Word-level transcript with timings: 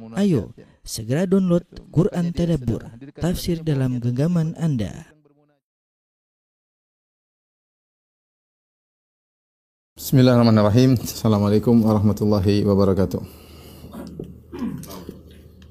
Ayo, 0.00 0.56
segera 0.80 1.28
download 1.28 1.68
Quran 1.92 2.32
Tadabbur, 2.32 2.80
tafsir 3.20 3.60
dalam 3.60 4.00
genggaman 4.00 4.56
Anda. 4.56 5.12
Bismillahirrahmanirrahim. 9.92 10.96
Assalamualaikum 10.96 11.84
warahmatullahi 11.84 12.64
wabarakatuh. 12.64 13.20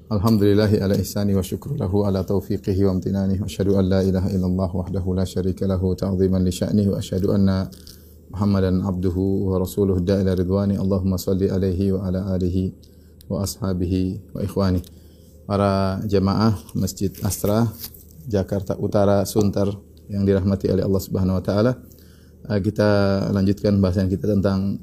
Alhamdulillahi 0.06 0.78
ala 0.78 0.94
ihsani 0.94 1.34
wa 1.34 1.42
syukru 1.42 1.74
lahu 1.74 2.06
ala 2.06 2.22
taufiqihi 2.22 2.86
wa 2.86 2.94
amtinani 2.94 3.42
wa 3.42 3.50
asyhadu 3.50 3.74
an 3.74 3.90
la 3.90 4.06
ilaha 4.06 4.30
illallah 4.30 4.70
wahdahu 4.70 5.18
la 5.18 5.26
syarika 5.26 5.66
lahu 5.66 5.98
ta'ziman 5.98 6.46
li 6.46 6.54
sya'nihi. 6.54 6.94
Wa 6.94 7.02
asyhadu 7.02 7.34
anna 7.34 7.66
Muhammadan 8.30 8.86
abduhu 8.86 9.50
wa 9.50 9.58
rasuluhu. 9.58 9.98
Da'ila 9.98 10.38
ridwani. 10.38 10.78
Allahumma 10.78 11.18
salli 11.18 11.50
alaihi 11.50 11.90
wa 11.90 12.06
ala 12.06 12.38
alihi 12.38 12.91
wa 13.32 13.44
ashabihi 13.44 14.32
wa 14.36 14.40
ikhwani. 14.44 14.84
Para 15.48 16.00
jemaah 16.06 16.54
Masjid 16.76 17.10
Astra 17.24 17.66
Jakarta 18.28 18.78
Utara 18.78 19.24
Sunter 19.26 19.68
yang 20.06 20.22
dirahmati 20.28 20.70
oleh 20.70 20.84
Allah 20.84 21.02
Subhanahu 21.02 21.40
wa 21.40 21.44
taala. 21.44 21.72
Eh, 22.52 22.60
kita 22.60 22.88
lanjutkan 23.32 23.80
bahasan 23.80 24.12
kita 24.12 24.28
tentang 24.28 24.78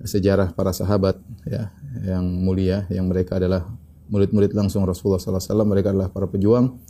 sejarah 0.00 0.56
para 0.56 0.72
sahabat 0.72 1.20
ya 1.44 1.68
yang 2.08 2.24
mulia 2.24 2.88
yang 2.88 3.04
mereka 3.04 3.36
adalah 3.36 3.68
murid-murid 4.08 4.56
langsung 4.56 4.88
Rasulullah 4.88 5.20
sallallahu 5.20 5.44
alaihi 5.44 5.52
wasallam 5.52 5.68
mereka 5.68 5.88
adalah 5.92 6.08
para 6.08 6.26
pejuang 6.26 6.80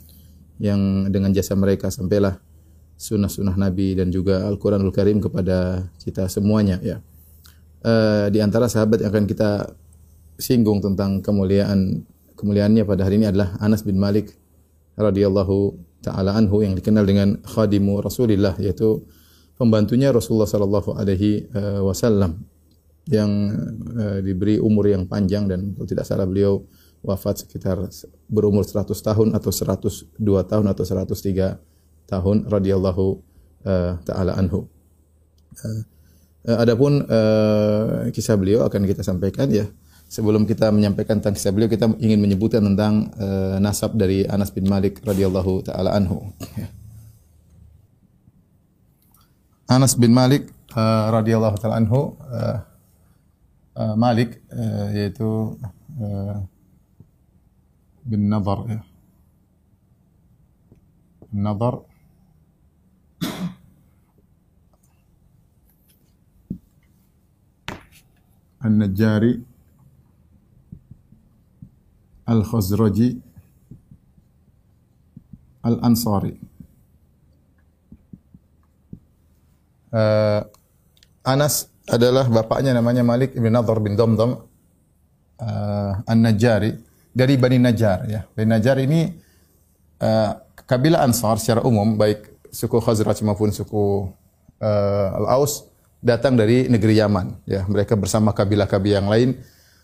yang 0.61 1.11
dengan 1.11 1.35
jasa 1.35 1.57
mereka 1.59 1.91
sampailah 1.91 2.39
sunnah-sunnah 2.95 3.57
Nabi 3.57 3.97
dan 3.97 4.13
juga 4.13 4.45
Al-Quranul 4.45 4.93
Karim 4.93 5.17
kepada 5.17 5.89
kita 6.05 6.29
semuanya 6.29 6.77
ya. 6.85 7.01
Uh, 7.81 8.29
di 8.29 8.37
antara 8.37 8.69
sahabat 8.69 9.01
yang 9.01 9.09
akan 9.09 9.25
kita 9.25 9.73
singgung 10.41 10.81
tentang 10.81 11.21
kemuliaan 11.21 12.03
kemuliaannya 12.35 12.83
pada 12.83 13.05
hari 13.05 13.21
ini 13.21 13.29
adalah 13.29 13.53
Anas 13.61 13.85
bin 13.85 14.01
Malik 14.01 14.33
radhiyallahu 14.97 15.77
taala 16.01 16.33
anhu 16.33 16.65
yang 16.65 16.73
dikenal 16.73 17.05
dengan 17.05 17.37
khadimu 17.45 18.01
Rasulillah 18.01 18.57
yaitu 18.57 19.05
pembantunya 19.61 20.09
Rasulullah 20.09 20.49
sallallahu 20.49 20.97
alaihi 20.97 21.45
eh, 21.53 21.81
wasallam 21.85 22.41
yang 23.09 23.31
uh, 23.97 24.19
diberi 24.21 24.61
umur 24.61 24.85
yang 24.85 25.09
panjang 25.09 25.49
dan 25.49 25.73
kalau 25.73 25.87
tidak 25.89 26.05
salah 26.05 26.29
beliau 26.29 26.61
wafat 27.01 27.45
sekitar 27.45 27.81
berumur 28.29 28.61
100 28.61 28.93
tahun 28.93 29.33
atau 29.33 29.49
102 29.49 30.21
tahun 30.21 30.65
atau 30.69 30.83
103 30.85 31.57
tahun 32.05 32.37
radhiyallahu 32.45 33.05
uh, 33.65 33.93
taala 34.05 34.37
anhu. 34.37 34.69
Adapun 36.41 37.05
kisah 38.09 38.33
beliau 38.33 38.65
akan 38.65 38.81
kita 38.89 39.05
sampaikan 39.05 39.49
ya. 39.53 39.69
Sebelum 40.11 40.43
kita 40.43 40.67
menyampaikan 40.75 41.23
tentang 41.23 41.39
kisah 41.39 41.55
beliau 41.55 41.71
kita 41.71 41.87
ingin 42.03 42.19
menyebutkan 42.19 42.59
tentang 42.59 43.15
uh, 43.15 43.63
nasab 43.63 43.95
dari 43.95 44.27
Anas 44.27 44.51
bin 44.51 44.67
Malik 44.67 44.99
radhiyallahu 45.07 45.63
taala 45.63 45.95
anhu. 45.95 46.35
Anas 49.71 49.95
bin 49.95 50.11
Malik 50.11 50.51
uh, 50.75 51.15
radhiyallahu 51.15 51.55
taala 51.63 51.79
anhu 51.79 52.19
uh, 52.27 52.59
uh, 53.79 53.95
Malik 53.95 54.43
uh, 54.51 54.91
yaitu 54.91 55.55
uh, 55.95 56.43
bin 58.03 58.27
Nadar 58.27 58.67
ya. 58.67 58.83
Nadar 61.31 61.87
An-Najjari 68.59 69.50
Al-Khazraji 72.41 73.21
Al-Ansari 75.61 76.33
uh, 79.93 80.41
Anas 81.21 81.69
adalah 81.85 82.25
bapaknya 82.25 82.73
namanya 82.73 83.05
Malik 83.05 83.35
bin 83.37 83.53
Nadhr 83.53 83.77
bin 83.77 83.93
Damdam 83.93 84.41
uh, 85.37 85.93
An-Najjari 86.07 86.71
dari 87.11 87.35
Bani 87.35 87.59
Najjar 87.59 87.99
ya. 88.07 88.21
Bani 88.31 88.47
Najjar 88.47 88.79
ini 88.81 89.11
uh, 89.99 90.31
kabilah 90.65 91.03
Ansar 91.03 91.37
secara 91.37 91.61
umum 91.61 91.99
baik 91.99 92.49
suku 92.49 92.79
Khazraj 92.79 93.19
maupun 93.21 93.51
suku 93.51 94.07
uh, 94.63 95.19
Al-Aus 95.19 95.67
datang 96.01 96.39
dari 96.39 96.71
negeri 96.71 96.97
Yaman 96.97 97.43
ya. 97.45 97.67
Mereka 97.67 97.99
bersama 97.99 98.31
kabilah-kabilah 98.31 98.97
yang 99.03 99.09
lain 99.11 99.29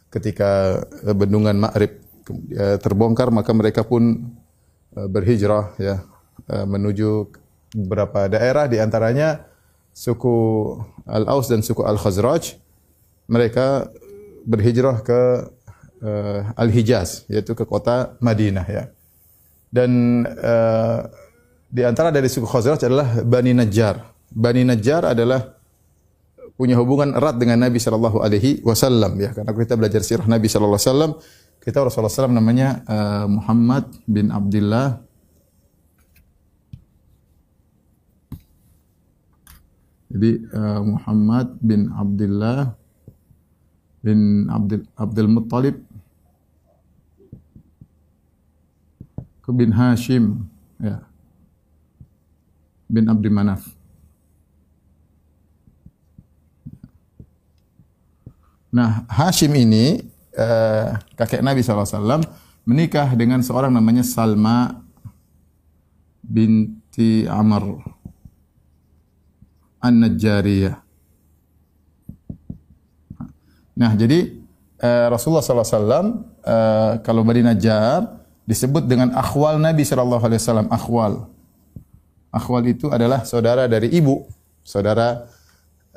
ketika 0.07 0.81
bendungan 1.03 1.59
Ma'rib 1.59 2.06
terbongkar 2.82 3.32
maka 3.32 3.52
mereka 3.56 3.82
pun 3.88 4.34
uh, 4.96 5.08
berhijrah 5.08 5.76
ya 5.80 6.04
uh, 6.52 6.66
menuju 6.68 7.32
beberapa 7.76 8.32
daerah 8.32 8.66
di 8.66 8.80
antaranya 8.80 9.46
suku 9.92 10.36
Al-Aus 11.10 11.50
dan 11.50 11.66
suku 11.66 11.82
Al-Khazraj 11.82 12.58
mereka 13.28 13.90
berhijrah 14.48 15.04
ke 15.04 15.22
uh, 16.06 16.42
Al-Hijaz 16.56 17.28
yaitu 17.28 17.58
ke 17.58 17.68
kota 17.68 18.16
Madinah 18.24 18.68
ya. 18.70 18.84
Dan 19.68 20.24
uh, 20.24 21.04
di 21.68 21.84
antara 21.84 22.14
dari 22.14 22.32
suku 22.32 22.48
Khazraj 22.48 22.88
adalah 22.88 23.20
Bani 23.28 23.52
Najjar. 23.52 24.00
Bani 24.32 24.64
Najjar 24.64 25.12
adalah 25.12 25.58
punya 26.58 26.74
hubungan 26.80 27.14
erat 27.14 27.38
dengan 27.38 27.62
Nabi 27.62 27.78
sallallahu 27.78 28.18
alaihi 28.24 28.66
wasallam 28.66 29.14
ya 29.22 29.30
karena 29.30 29.52
kita 29.54 29.78
belajar 29.78 30.02
sirah 30.02 30.26
Nabi 30.26 30.50
sallallahu 30.50 30.74
alaihi 30.74 30.90
wasallam 30.90 31.12
kita 31.67 31.83
Rasulullah 31.83 32.07
SAW 32.07 32.31
namanya 32.31 32.79
uh, 32.88 33.28
Muhammad 33.28 33.91
bin 34.07 34.31
Abdullah 34.31 35.03
Jadi 40.07 40.39
uh, 40.55 40.81
Muhammad 40.88 41.59
bin 41.59 41.91
Abdullah 41.91 42.72
bin 44.00 44.47
Abdul 44.47 44.88
Abdul 44.95 45.28
Muttalib. 45.28 45.78
Ke 49.44 49.51
bin 49.51 49.75
Hashim 49.75 50.47
ya. 50.79 51.03
Bin 52.88 53.11
Abdi 53.11 53.28
Manaf. 53.28 53.67
Nah, 58.72 59.03
Hashim 59.11 59.51
ini 59.59 60.07
uh, 60.38 60.96
kakek 61.18 61.42
Nabi 61.42 61.66
SAW 61.66 62.22
menikah 62.64 63.12
dengan 63.18 63.42
seorang 63.42 63.74
namanya 63.74 64.06
Salma 64.06 64.84
binti 66.22 67.24
Amr 67.25 67.80
An-Najjariyah. 69.81 70.76
Nah, 73.78 73.92
jadi 73.94 74.34
uh, 74.81 75.08
Rasulullah 75.14 75.46
SAW 75.46 75.70
uh, 75.70 76.03
eh, 76.42 76.94
kalau 77.06 77.22
Bani 77.22 77.46
Najjar 77.46 78.26
disebut 78.44 78.90
dengan 78.90 79.14
akhwal 79.14 79.62
Nabi 79.62 79.86
SAW. 79.86 80.68
Akhwal. 80.74 81.30
Akhwal 82.34 82.64
itu 82.68 82.90
adalah 82.90 83.24
saudara 83.24 83.70
dari 83.70 83.94
ibu, 83.94 84.26
saudara 84.66 85.30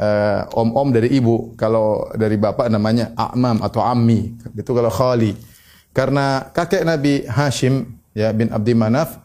uh, 0.00 0.48
om-om 0.56 0.88
dari 0.88 1.12
ibu. 1.12 1.52
Kalau 1.60 2.08
dari 2.16 2.40
bapak 2.40 2.72
namanya 2.72 3.12
a'mam 3.12 3.60
atau 3.60 3.84
ammi. 3.84 4.32
Itu 4.56 4.72
kalau 4.72 4.88
khali. 4.88 5.36
Karena 5.92 6.48
kakek 6.48 6.88
Nabi 6.88 7.28
Hashim 7.28 8.00
ya 8.16 8.32
bin 8.32 8.48
Abdi 8.48 8.72
Manaf 8.72 9.20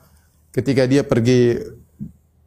ketika 0.51 0.83
dia 0.87 1.05
pergi 1.05 1.61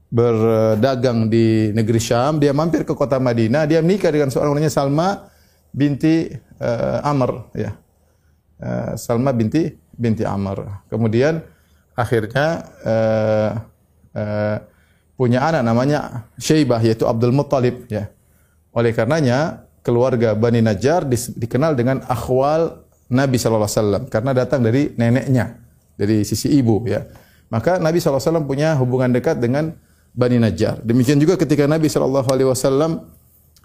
berdagang 0.08 1.28
di 1.28 1.68
negeri 1.76 2.00
Syam, 2.00 2.40
dia 2.40 2.56
mampir 2.56 2.80
ke 2.88 2.96
kota 2.96 3.20
Madinah, 3.20 3.68
dia 3.68 3.84
menikah 3.84 4.08
dengan 4.08 4.32
seorang 4.32 4.56
namanya 4.56 4.72
Salma 4.72 5.28
binti 5.68 6.32
uh, 6.60 7.04
Amr 7.04 7.52
ya. 7.52 7.76
Uh, 8.58 8.96
Salma 8.96 9.30
binti 9.36 9.68
binti 9.92 10.24
Amr. 10.24 10.88
Kemudian 10.88 11.44
akhirnya 11.92 12.64
uh, 12.82 13.50
uh, 14.16 14.56
punya 15.14 15.44
anak 15.44 15.62
namanya 15.62 16.24
Syaibah 16.40 16.80
yaitu 16.80 17.04
Abdul 17.04 17.36
Muttalib 17.36 17.84
ya. 17.92 18.08
Oleh 18.72 18.92
karenanya 18.92 19.68
keluarga 19.82 20.36
Bani 20.36 20.60
Najjar 20.60 21.08
dikenal 21.36 21.72
dengan 21.72 22.04
akhwal 22.04 22.84
Nabi 23.08 23.40
sallallahu 23.40 23.64
alaihi 23.64 23.80
wasallam 23.80 24.02
karena 24.12 24.30
datang 24.36 24.60
dari 24.60 24.92
neneknya, 24.92 25.56
dari 25.96 26.28
sisi 26.28 26.52
ibu 26.52 26.84
ya. 26.84 27.08
Maka 27.48 27.80
Nabi 27.80 27.96
sallallahu 27.96 28.20
alaihi 28.20 28.28
wasallam 28.28 28.46
punya 28.46 28.68
hubungan 28.76 29.08
dekat 29.08 29.40
dengan 29.40 29.72
Bani 30.12 30.36
Najjar. 30.36 30.84
Demikian 30.84 31.16
juga 31.16 31.40
ketika 31.40 31.64
Nabi 31.64 31.88
sallallahu 31.88 32.28
alaihi 32.28 32.48
wasallam 32.52 33.08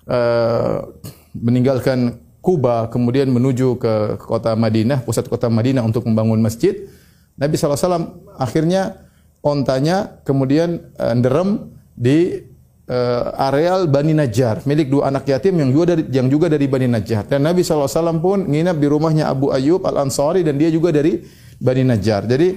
uh, 0.07 0.87
meninggalkan 1.35 2.23
Kuba 2.43 2.91
kemudian 2.91 3.31
menuju 3.31 3.79
ke 3.79 4.19
kota 4.19 4.51
Madinah, 4.59 4.99
pusat 5.07 5.31
kota 5.31 5.47
Madinah 5.47 5.79
untuk 5.79 6.03
membangun 6.03 6.43
masjid, 6.43 6.75
Nabi 7.39 7.55
sallallahu 7.55 7.79
alaihi 7.79 7.87
wasallam 7.87 8.07
akhirnya 8.35 8.81
ontanya 9.39 10.19
kemudian 10.27 10.91
uh, 10.99 11.15
nderem 11.15 11.71
di 11.95 12.43
eh, 12.87 13.45
areal 13.49 13.87
Bani 13.87 14.13
Najjar, 14.15 14.63
milik 14.67 14.91
dua 14.91 15.09
anak 15.11 15.27
yatim 15.27 15.55
yang 15.59 15.69
juga 15.71 15.95
dari 15.95 16.03
yang 16.11 16.27
juga 16.27 16.47
dari 16.51 16.65
Bani 16.67 16.87
Najjar. 16.87 17.27
Dan 17.27 17.47
Nabi 17.47 17.63
SAW 17.63 18.19
pun 18.19 18.47
nginap 18.47 18.77
di 18.79 18.87
rumahnya 18.87 19.31
Abu 19.31 19.51
Ayyub 19.51 19.83
Al 19.87 20.07
Ansari 20.07 20.43
dan 20.43 20.59
dia 20.59 20.67
juga 20.73 20.91
dari 20.91 21.23
Bani 21.59 21.83
Najjar. 21.87 22.27
Jadi 22.27 22.47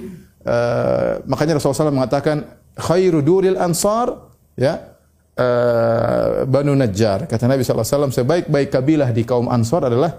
eh, 0.43 1.11
makanya 1.27 1.57
Rasulullah 1.57 1.87
SAW 1.87 1.95
mengatakan 1.95 2.37
khairu 2.77 3.25
duril 3.25 3.57
ansar 3.57 4.13
ya 4.57 4.97
eh, 5.37 6.43
Banu 6.43 6.73
Najjar. 6.75 7.29
Kata 7.29 7.47
Nabi 7.47 7.63
SAW 7.63 8.11
sebaik-baik 8.11 8.69
kabilah 8.73 9.09
di 9.13 9.23
kaum 9.23 9.47
Ansar 9.47 9.87
adalah 9.87 10.17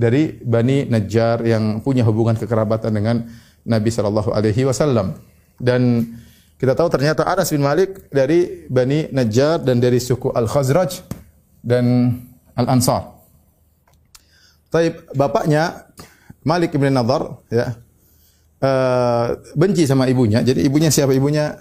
dari 0.00 0.32
Bani 0.40 0.88
Najjar 0.88 1.44
yang 1.44 1.84
punya 1.84 2.06
hubungan 2.06 2.38
kekerabatan 2.38 2.90
dengan 2.94 3.16
Nabi 3.66 3.88
Shallallahu 3.92 4.32
Alaihi 4.32 4.64
Wasallam. 4.64 5.12
Dan 5.60 6.08
kita 6.60 6.76
tahu 6.76 6.92
ternyata 6.92 7.24
Anas 7.24 7.48
bin 7.48 7.64
Malik 7.64 8.12
dari 8.12 8.68
Bani 8.68 9.08
Najjar 9.08 9.64
dan 9.64 9.80
dari 9.80 9.96
suku 9.96 10.28
Al 10.36 10.44
Khazraj 10.44 11.00
dan 11.64 12.20
Al 12.52 12.76
Ansar. 12.76 13.16
Tapi 14.68 14.92
bapaknya 15.16 15.88
Malik 16.44 16.76
bin 16.76 16.92
Nadar 16.92 17.40
ya 17.48 17.80
uh, 18.60 19.40
benci 19.56 19.88
sama 19.88 20.04
ibunya. 20.12 20.44
Jadi 20.44 20.68
ibunya 20.68 20.92
siapa 20.92 21.16
ibunya? 21.16 21.56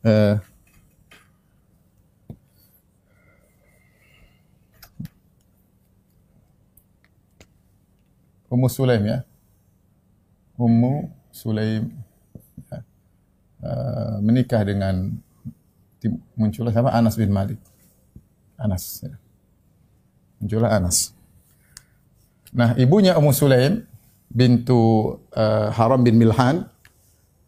Uh, 0.00 0.40
Ummu 8.48 8.72
Sulaim 8.72 9.04
ya. 9.04 9.18
Ummu 10.56 11.12
Sulaim. 11.28 12.07
Uh, 13.62 14.18
menikah 14.22 14.62
dengan 14.62 15.14
muncullah 16.38 16.70
sama 16.70 16.94
Anas 16.94 17.18
bin 17.18 17.30
Malik. 17.30 17.58
Anas 18.58 19.02
ya. 19.02 19.14
Muncullah 20.38 20.78
Anas. 20.78 21.14
Nah, 22.54 22.74
ibunya 22.78 23.18
Ummu 23.18 23.34
Sulaim 23.34 23.84
bintu 24.30 25.14
uh, 25.34 25.68
Haram 25.74 26.00
bin 26.00 26.16
Milhan 26.16 26.64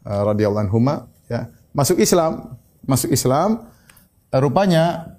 uh, 0.05 0.23
radhiyallahu 0.27 0.69
anhuma 0.69 1.09
ya, 1.31 1.49
masuk 1.73 1.97
Islam, 2.03 2.59
masuk 2.85 3.09
Islam 3.13 3.71
rupanya 4.31 5.17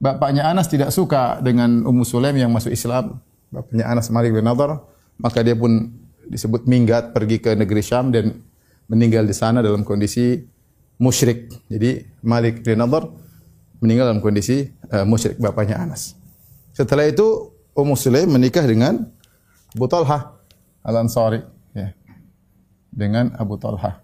bapaknya 0.00 0.48
Anas 0.48 0.68
tidak 0.68 0.92
suka 0.92 1.40
dengan 1.40 1.84
Ummu 1.84 2.04
Sulaim 2.04 2.36
yang 2.36 2.52
masuk 2.52 2.72
Islam. 2.72 3.20
Bapaknya 3.52 3.86
Anas 3.86 4.10
Malik 4.10 4.34
bin 4.34 4.44
Nadar 4.44 4.82
maka 5.16 5.40
dia 5.40 5.56
pun 5.56 5.92
disebut 6.26 6.66
minggat 6.66 7.14
pergi 7.14 7.38
ke 7.38 7.54
negeri 7.54 7.80
Syam 7.80 8.10
dan 8.10 8.42
meninggal 8.86 9.26
di 9.26 9.34
sana 9.34 9.62
dalam 9.62 9.82
kondisi 9.82 10.42
musyrik. 10.98 11.50
Jadi 11.68 12.06
Malik 12.22 12.62
bin 12.62 12.78
Nadhr 12.80 13.10
meninggal 13.82 14.10
dalam 14.12 14.22
kondisi 14.24 14.66
uh, 14.92 15.04
musyrik 15.04 15.36
bapaknya 15.36 15.82
Anas. 15.82 16.16
Setelah 16.72 17.08
itu 17.08 17.52
Ummu 17.76 17.92
Sulaim 17.92 18.32
menikah 18.32 18.64
dengan 18.64 19.04
Abu 19.76 19.84
Talha 19.84 20.32
Al-Ansari 20.80 21.44
ya. 21.76 21.92
Dengan 22.88 23.36
Abu 23.36 23.60
Talha. 23.60 24.00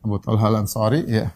Abu 0.00 0.16
Talha 0.24 0.44
Al-Ansari 0.48 1.04
ya. 1.04 1.28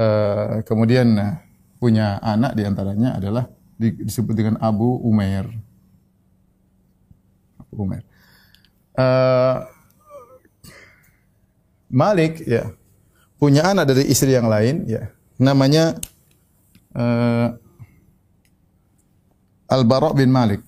Uh, 0.00 0.62
kemudian 0.64 1.12
uh, 1.18 1.34
punya 1.82 2.22
anak 2.22 2.54
di 2.54 2.62
antaranya 2.62 3.18
adalah 3.18 3.50
disebut 3.80 4.36
dengan 4.36 4.54
Abu 4.62 5.00
Umair. 5.02 5.48
Abu 7.70 7.82
Umair. 7.86 8.04
Uh, 8.94 9.64
Malik 11.90 12.42
ya 12.46 12.70
punya 13.40 13.66
anak 13.66 13.90
dari 13.90 14.06
istri 14.06 14.30
yang 14.30 14.46
lain 14.46 14.86
ya 14.86 15.10
namanya 15.40 15.98
uh, 16.94 17.54
Al 19.70 19.82
Bara 19.86 20.10
bin 20.14 20.30
Malik. 20.30 20.62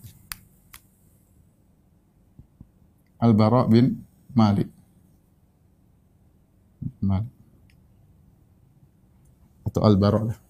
Al 3.19 3.35
Bara 3.35 3.67
bin 3.67 4.03
Malik. 4.35 4.71
Malik. 7.03 7.35
Atau 9.67 9.83
Al 9.83 9.99
Bara 9.99 10.43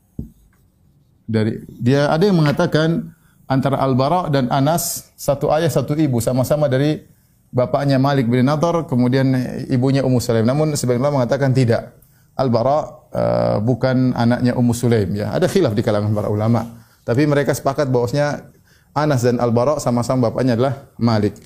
dari 1.32 1.64
dia 1.80 2.10
ada 2.12 2.28
yang 2.28 2.36
mengatakan 2.36 3.16
antara 3.52 3.76
Al-Bara 3.84 4.32
dan 4.32 4.48
Anas 4.48 5.12
satu 5.12 5.52
ayah 5.52 5.68
satu 5.68 5.92
ibu 5.92 6.18
sama-sama 6.24 6.72
dari 6.72 7.04
bapaknya 7.52 8.00
Malik 8.00 8.32
bin 8.32 8.48
Nadar 8.48 8.88
kemudian 8.88 9.36
ibunya 9.68 10.00
Ummu 10.00 10.18
Sulaim. 10.18 10.48
Namun 10.48 10.72
sebagian 10.72 11.04
ulama 11.04 11.22
mengatakan 11.22 11.52
tidak. 11.52 11.92
Al-Bara 12.32 12.78
uh, 13.12 13.56
bukan 13.60 14.16
anaknya 14.16 14.56
Ummu 14.56 14.72
Sulaim 14.72 15.12
ya. 15.12 15.36
Ada 15.36 15.52
khilaf 15.52 15.76
di 15.76 15.84
kalangan 15.84 16.16
para 16.16 16.32
ulama. 16.32 16.64
Tapi 17.04 17.28
mereka 17.28 17.52
sepakat 17.52 17.92
bahwasanya 17.92 18.48
Anas 18.96 19.20
dan 19.20 19.36
Al-Bara 19.36 19.76
sama-sama 19.76 20.32
bapaknya 20.32 20.56
adalah 20.56 20.88
Malik. 20.96 21.36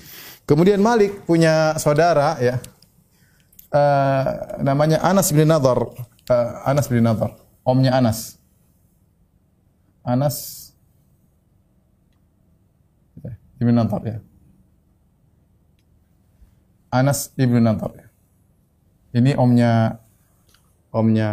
Kemudian 0.46 0.78
Malik 0.78 1.26
punya 1.26 1.74
saudara 1.82 2.38
ya. 2.38 2.62
Uh, 3.74 4.62
namanya 4.62 5.02
Anas 5.02 5.34
bin 5.34 5.50
Nadar. 5.50 5.90
Uh, 6.30 6.50
Anas 6.62 6.86
bin 6.86 7.02
Nadar, 7.02 7.34
omnya 7.66 7.98
Anas. 7.98 8.38
Anas 10.06 10.65
Ibn 13.60 13.72
Nadar 13.72 14.02
ya. 14.04 14.18
Anas 16.92 17.32
Ibn 17.36 17.56
Nadar 17.60 17.92
ya. 17.96 18.06
Ini 19.16 19.32
omnya 19.40 19.96
omnya 20.92 21.30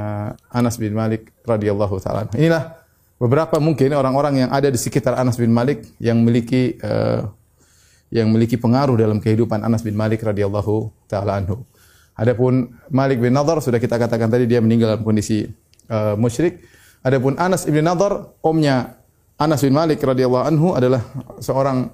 Anas 0.52 0.80
bin 0.80 0.96
Malik 0.96 1.32
radhiyallahu 1.44 2.00
taala. 2.00 2.28
Inilah 2.36 2.80
beberapa 3.20 3.60
mungkin 3.60 3.96
orang-orang 3.96 4.48
yang 4.48 4.50
ada 4.52 4.68
di 4.68 4.80
sekitar 4.80 5.16
Anas 5.16 5.40
bin 5.40 5.52
Malik 5.52 5.88
yang 6.00 6.20
memiliki 6.20 6.80
uh, 6.84 7.28
yang 8.14 8.30
memiliki 8.30 8.60
pengaruh 8.60 9.00
dalam 9.00 9.24
kehidupan 9.24 9.64
Anas 9.64 9.82
bin 9.82 9.96
Malik 9.96 10.24
radhiyallahu 10.24 10.92
taala 11.08 11.40
anhu. 11.40 11.64
Adapun 12.14 12.78
Malik 12.94 13.18
bin 13.18 13.34
Nadar 13.34 13.58
sudah 13.58 13.82
kita 13.82 13.98
katakan 13.98 14.30
tadi 14.30 14.46
dia 14.46 14.62
meninggal 14.62 14.96
dalam 14.96 15.04
kondisi 15.04 15.50
uh, 15.90 16.14
musyrik. 16.14 16.62
Adapun 17.04 17.36
Anas 17.36 17.68
bin 17.68 17.84
Nadar, 17.84 18.38
omnya 18.46 19.02
Anas 19.36 19.66
bin 19.66 19.74
Malik 19.74 20.00
radhiyallahu 20.00 20.46
anhu 20.46 20.68
adalah 20.78 21.02
seorang 21.42 21.90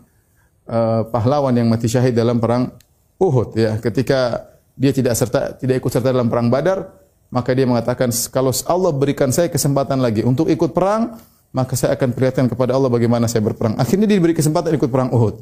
uh, 0.70 1.02
pahlawan 1.10 1.52
yang 1.58 1.66
mati 1.66 1.90
syahid 1.90 2.14
dalam 2.14 2.38
perang 2.38 2.70
Uhud 3.18 3.58
ya. 3.58 3.82
Ketika 3.82 4.48
dia 4.78 4.94
tidak 4.94 5.18
serta 5.18 5.58
tidak 5.58 5.82
ikut 5.82 5.92
serta 5.92 6.14
dalam 6.14 6.30
perang 6.30 6.48
Badar, 6.48 6.88
maka 7.34 7.52
dia 7.52 7.66
mengatakan 7.66 8.14
kalau 8.30 8.54
Allah 8.70 8.92
berikan 8.94 9.34
saya 9.34 9.50
kesempatan 9.50 10.00
lagi 10.00 10.22
untuk 10.24 10.48
ikut 10.48 10.72
perang, 10.72 11.18
maka 11.52 11.74
saya 11.74 11.98
akan 11.98 12.14
perlihatkan 12.14 12.46
kepada 12.48 12.78
Allah 12.78 12.88
bagaimana 12.88 13.26
saya 13.26 13.42
berperang. 13.44 13.76
Akhirnya 13.82 14.06
dia 14.06 14.22
diberi 14.22 14.38
kesempatan 14.38 14.78
ikut 14.78 14.90
perang 14.90 15.10
Uhud. 15.10 15.42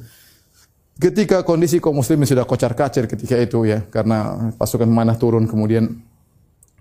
Ketika 0.98 1.46
kondisi 1.46 1.77
kaum 1.77 2.01
muslimin 2.01 2.25
sudah 2.25 2.41
kocar-kacir 2.41 3.05
ketika 3.05 3.38
itu 3.38 3.69
ya, 3.69 3.86
karena 3.93 4.50
pasukan 4.57 4.89
mana 4.89 5.13
turun 5.13 5.46
kemudian 5.46 5.93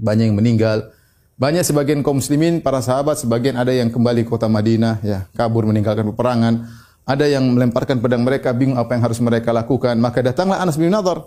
banyak 0.00 0.32
yang 0.32 0.38
meninggal. 0.40 0.88
Banyak 1.36 1.68
sebagian 1.68 2.00
kaum 2.00 2.16
muslimin, 2.24 2.64
para 2.64 2.80
sahabat, 2.80 3.20
sebagian 3.20 3.60
ada 3.60 3.68
yang 3.68 3.92
kembali 3.92 4.24
ke 4.24 4.32
kota 4.32 4.48
Madinah, 4.48 5.04
ya, 5.04 5.28
kabur 5.36 5.68
meninggalkan 5.68 6.08
peperangan. 6.08 6.64
Ada 7.06 7.30
yang 7.30 7.46
melemparkan 7.54 8.02
pedang 8.02 8.26
mereka, 8.26 8.50
bingung 8.50 8.74
apa 8.74 8.98
yang 8.98 9.06
harus 9.06 9.22
mereka 9.22 9.54
lakukan. 9.54 9.94
Maka 9.94 10.26
datanglah 10.26 10.58
Anas 10.58 10.74
bin 10.74 10.90
Nadar, 10.90 11.22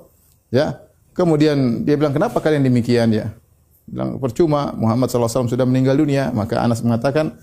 ya. 0.51 0.75
Kemudian 1.15 1.87
dia 1.87 1.95
bilang, 1.95 2.11
kenapa 2.11 2.43
kalian 2.43 2.67
demikian, 2.67 3.07
ya? 3.15 3.31
Bilang, 3.87 4.19
percuma, 4.19 4.75
Muhammad 4.75 5.07
SAW 5.07 5.47
sudah 5.47 5.63
meninggal 5.63 5.95
dunia. 5.95 6.35
Maka 6.35 6.59
Anas 6.59 6.83
mengatakan, 6.83 7.39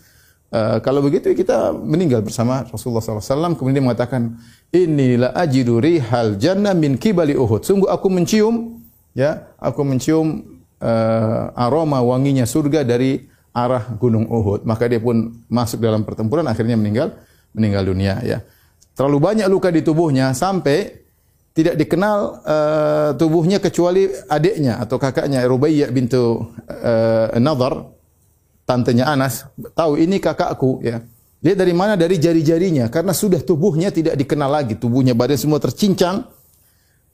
e, 0.52 0.60
kalau 0.84 1.00
begitu 1.00 1.32
kita 1.32 1.72
meninggal 1.72 2.20
bersama 2.20 2.68
Rasulullah 2.68 3.00
SAW. 3.00 3.56
Kemudian 3.56 3.80
dia 3.80 3.86
mengatakan, 3.88 4.36
inilah 4.68 5.32
ajidu 5.32 5.80
rihal 5.80 6.36
jannah 6.36 6.76
min 6.76 7.00
kibali 7.00 7.32
Uhud. 7.32 7.64
Sungguh 7.64 7.88
aku 7.88 8.12
mencium, 8.12 8.84
ya, 9.16 9.48
aku 9.56 9.80
mencium 9.80 10.60
uh, 10.80 11.56
aroma 11.56 12.04
wanginya 12.04 12.44
surga 12.44 12.84
dari 12.84 13.32
arah 13.56 13.96
Gunung 13.96 14.28
Uhud. 14.28 14.68
Maka 14.68 14.84
dia 14.92 15.00
pun 15.00 15.32
masuk 15.48 15.80
dalam 15.80 16.04
pertempuran 16.04 16.44
akhirnya 16.44 16.76
meninggal 16.76 17.16
meninggal 17.56 17.88
dunia 17.88 18.20
ya. 18.20 18.44
Terlalu 18.92 19.18
banyak 19.18 19.46
luka 19.48 19.72
di 19.72 19.80
tubuhnya 19.80 20.36
sampai 20.36 21.04
tidak 21.56 21.80
dikenal 21.80 22.18
uh, 22.44 23.10
tubuhnya 23.16 23.56
kecuali 23.56 24.12
adiknya 24.28 24.76
atau 24.76 25.00
kakaknya 25.00 25.40
Rubaiyah 25.48 25.88
bintu 25.88 26.52
uh, 26.68 27.32
Nadar 27.40 27.96
tantenya 28.68 29.08
Anas 29.08 29.48
tahu 29.72 29.96
ini 29.96 30.20
kakakku 30.20 30.84
ya. 30.84 31.00
Dia 31.40 31.52
dari 31.56 31.72
mana? 31.72 31.96
Dari 31.96 32.16
jari-jarinya 32.20 32.92
karena 32.92 33.12
sudah 33.16 33.40
tubuhnya 33.40 33.92
tidak 33.92 34.16
dikenal 34.20 34.52
lagi, 34.52 34.76
tubuhnya 34.76 35.16
badan 35.16 35.36
semua 35.40 35.60
tercincang 35.60 36.36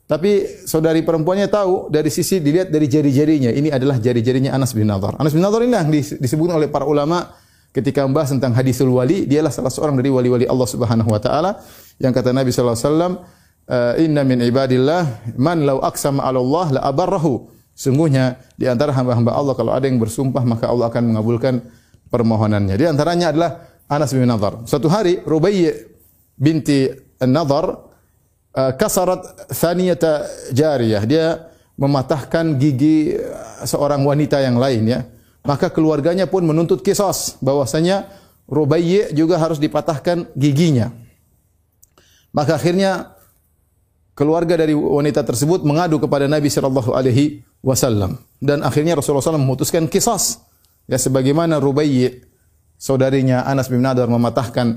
tapi 0.03 0.45
saudari 0.67 0.99
perempuannya 0.99 1.47
tahu 1.47 1.87
dari 1.87 2.11
sisi 2.11 2.43
dilihat 2.43 2.67
dari 2.67 2.91
jari-jarinya. 2.91 3.49
Ini 3.55 3.71
adalah 3.71 3.97
jari-jarinya 4.03 4.51
Anas 4.51 4.75
bin 4.75 4.91
Nadar. 4.91 5.15
Anas 5.15 5.31
bin 5.31 5.39
Nadar 5.39 5.63
ini 5.63 5.71
yang 5.71 5.89
disebut 6.19 6.51
oleh 6.51 6.67
para 6.67 6.83
ulama 6.83 7.31
ketika 7.73 8.05
membahas 8.05 8.31
tentang 8.37 8.53
hadisul 8.53 8.93
wali. 8.93 9.25
Dialah 9.25 9.49
salah 9.49 9.73
seorang 9.73 9.97
dari 9.97 10.13
wali-wali 10.13 10.45
Allah 10.45 10.67
Subhanahu 10.69 11.09
wa 11.09 11.19
taala 11.19 11.59
yang 11.97 12.13
kata 12.13 12.29
Nabi 12.29 12.53
sallallahu 12.53 12.77
alaihi 12.77 12.87
wasallam 12.87 13.13
uh, 13.67 13.93
inna 13.97 14.21
min 14.21 14.39
ibadillah 14.45 15.33
man 15.35 15.65
law 15.65 15.81
aqsama 15.81 16.21
'ala 16.23 16.39
Allah 16.39 16.79
la 16.79 16.81
abarrahu. 16.85 17.49
Sungguhnya 17.73 18.37
di 18.53 18.69
antara 18.69 18.93
hamba-hamba 18.93 19.33
Allah 19.33 19.57
kalau 19.57 19.73
ada 19.73 19.89
yang 19.89 19.97
bersumpah 19.97 20.45
maka 20.45 20.69
Allah 20.69 20.93
akan 20.93 21.09
mengabulkan 21.09 21.65
permohonannya. 22.13 22.77
Di 22.77 22.85
antaranya 22.85 23.33
adalah 23.33 23.51
Anas 23.89 24.13
bin 24.13 24.29
Nadar. 24.29 24.61
Suatu 24.69 24.85
hari 24.93 25.17
Rubayy 25.25 25.73
binti 26.37 26.85
An-Nadar 27.17 27.65
uh, 28.53 28.71
kasarat 28.77 29.49
thaniyata 29.49 30.29
jariyah. 30.53 31.03
Dia 31.09 31.25
mematahkan 31.73 32.61
gigi 32.61 33.17
uh, 33.17 33.65
seorang 33.65 34.05
wanita 34.05 34.37
yang 34.37 34.61
lain 34.61 34.85
ya. 34.85 35.01
Maka 35.43 35.67
keluarganya 35.71 36.27
pun 36.31 36.47
menuntut 36.47 36.79
kisos 36.79 37.35
bahwasanya 37.43 38.07
Rubayy 38.47 39.11
juga 39.15 39.39
harus 39.39 39.59
dipatahkan 39.59 40.31
giginya. 40.35 40.91
Maka 42.31 42.55
akhirnya 42.59 43.15
keluarga 44.15 44.55
dari 44.59 44.75
wanita 44.75 45.23
tersebut 45.23 45.63
mengadu 45.67 45.99
kepada 45.99 46.27
Nabi 46.27 46.47
sallallahu 46.47 46.95
alaihi 46.95 47.43
wasallam 47.63 48.19
dan 48.43 48.59
akhirnya 48.61 48.99
Rasulullah 48.99 49.23
SAW 49.23 49.39
memutuskan 49.39 49.87
kisos. 49.87 50.43
Ya 50.83 50.99
sebagaimana 50.99 51.63
Rubayy 51.63 52.23
saudarinya 52.75 53.47
Anas 53.47 53.71
bin 53.71 53.79
Nadar 53.79 54.11
mematahkan 54.11 54.67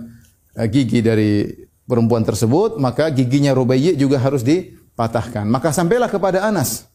uh, 0.54 0.66
gigi 0.70 1.02
dari 1.02 1.50
perempuan 1.86 2.22
tersebut, 2.22 2.78
maka 2.78 3.10
giginya 3.10 3.50
Rubayyi 3.50 3.98
juga 3.98 4.22
harus 4.22 4.46
dipatahkan. 4.46 5.46
Maka 5.50 5.74
sampailah 5.74 6.06
kepada 6.06 6.46
Anas. 6.46 6.86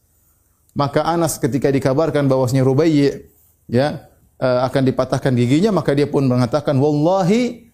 Maka 0.72 1.04
Anas 1.04 1.36
ketika 1.36 1.68
dikabarkan 1.68 2.32
bahwasanya 2.32 2.64
Rubayyi 2.64 3.31
ya 3.72 4.12
uh, 4.44 4.68
akan 4.68 4.84
dipatahkan 4.92 5.32
giginya, 5.32 5.72
maka 5.72 5.96
dia 5.96 6.06
pun 6.06 6.28
mengatakan 6.28 6.76
wallahi 6.76 7.72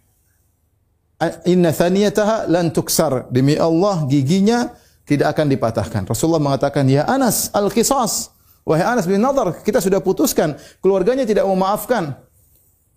inna 1.49 1.73
thaniyataha 1.73 2.45
lan 2.45 2.69
tuksar. 2.69 3.25
Demi 3.33 3.57
Allah 3.57 4.05
giginya 4.05 4.77
tidak 5.09 5.33
akan 5.33 5.49
dipatahkan. 5.49 6.05
Rasulullah 6.05 6.43
mengatakan, 6.43 6.85
"Ya 6.85 7.09
Anas, 7.09 7.49
al-qisas." 7.49 8.29
Wahai 8.67 8.83
Anas 8.83 9.07
bin 9.07 9.23
Nadar, 9.23 9.63
kita 9.63 9.79
sudah 9.79 10.03
putuskan, 10.03 10.59
keluarganya 10.83 11.23
tidak 11.23 11.47
memaafkan 11.47 12.27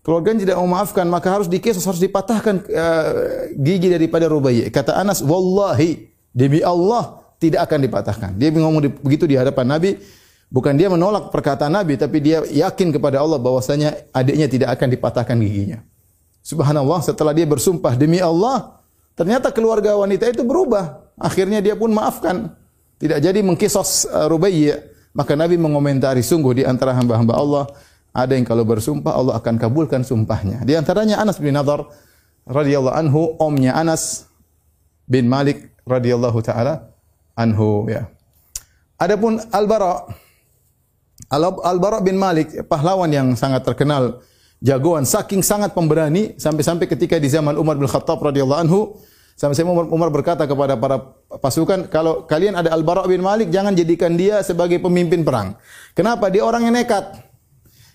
keluarganya 0.01 0.49
tidak 0.49 0.59
memaafkan 0.61 1.05
maka 1.07 1.29
harus 1.29 1.49
dikisah 1.49 1.81
harus 1.85 2.01
dipatahkan 2.01 2.55
uh, 2.73 3.11
gigi 3.61 3.93
daripada 3.93 4.27
Rubayyi. 4.29 4.69
Kata 4.73 4.97
Anas, 4.97 5.21
"Wallahi, 5.21 6.09
demi 6.33 6.65
Allah 6.65 7.21
tidak 7.37 7.69
akan 7.69 7.79
dipatahkan." 7.85 8.31
Dia 8.41 8.49
ngomong 8.53 9.05
begitu 9.05 9.29
di 9.29 9.37
hadapan 9.37 9.77
Nabi, 9.77 10.01
bukan 10.51 10.75
dia 10.75 10.91
menolak 10.91 11.31
perkataan 11.31 11.73
Nabi, 11.73 11.97
tapi 11.97 12.19
dia 12.21 12.43
yakin 12.45 12.91
kepada 12.91 13.23
Allah 13.23 13.39
bahwasanya 13.39 14.11
adiknya 14.11 14.51
tidak 14.51 14.69
akan 14.77 14.89
dipatahkan 14.93 15.37
giginya. 15.39 15.79
Subhanallah, 16.43 17.01
setelah 17.01 17.33
dia 17.33 17.47
bersumpah 17.47 17.95
demi 17.95 18.19
Allah, 18.19 18.83
ternyata 19.15 19.55
keluarga 19.55 19.95
wanita 19.97 20.29
itu 20.29 20.43
berubah. 20.43 21.07
Akhirnya 21.17 21.63
dia 21.63 21.79
pun 21.79 21.95
maafkan. 21.95 22.53
Tidak 23.01 23.17
jadi 23.17 23.41
mengkisos 23.41 24.11
uh, 24.11 24.29
Rubayyi. 24.29 24.77
Maka 25.17 25.35
Nabi 25.35 25.57
mengomentari 25.57 26.23
sungguh 26.23 26.61
di 26.61 26.63
antara 26.63 26.95
hamba-hamba 26.95 27.35
Allah 27.35 27.65
ada 28.15 28.35
yang 28.35 28.47
kalau 28.47 28.63
bersumpah 28.63 29.11
Allah 29.11 29.35
akan 29.39 29.59
kabulkan 29.59 30.03
sumpahnya. 30.03 30.63
Di 30.63 30.75
antaranya 30.79 31.19
Anas 31.19 31.39
bin 31.43 31.55
Nadar 31.55 31.87
radhiyallahu 32.47 32.95
anhu, 32.95 33.35
omnya 33.43 33.75
Anas 33.75 34.31
bin 35.07 35.27
Malik 35.27 35.75
radhiyallahu 35.83 36.39
taala 36.47 36.95
anhu 37.35 37.91
ya. 37.91 38.07
Adapun 39.01 39.43
Al-Bara 39.51 40.07
Al-Bara 41.31 42.03
bin 42.03 42.19
Malik 42.19 42.67
pahlawan 42.67 43.07
yang 43.07 43.39
sangat 43.39 43.63
terkenal 43.63 44.19
jagoan 44.59 45.07
saking 45.07 45.47
sangat 45.47 45.71
pemberani 45.71 46.35
sampai-sampai 46.35 46.91
ketika 46.91 47.23
di 47.23 47.31
zaman 47.31 47.55
Umar 47.55 47.79
bin 47.79 47.87
Khattab 47.87 48.19
radhiyallahu 48.19 48.61
anhu 48.67 48.99
sampai-sampai 49.39 49.71
Umar, 49.71 49.87
Umar 49.87 50.11
berkata 50.11 50.43
kepada 50.45 50.75
para 50.75 51.15
pasukan 51.39 51.87
kalau 51.87 52.27
kalian 52.27 52.59
ada 52.59 52.75
Al-Bara 52.75 53.07
bin 53.07 53.23
Malik 53.23 53.55
jangan 53.55 53.79
jadikan 53.79 54.19
dia 54.19 54.43
sebagai 54.43 54.83
pemimpin 54.83 55.23
perang. 55.23 55.55
Kenapa? 55.95 56.27
Dia 56.35 56.43
orang 56.43 56.67
yang 56.67 56.75
nekat. 56.75 57.23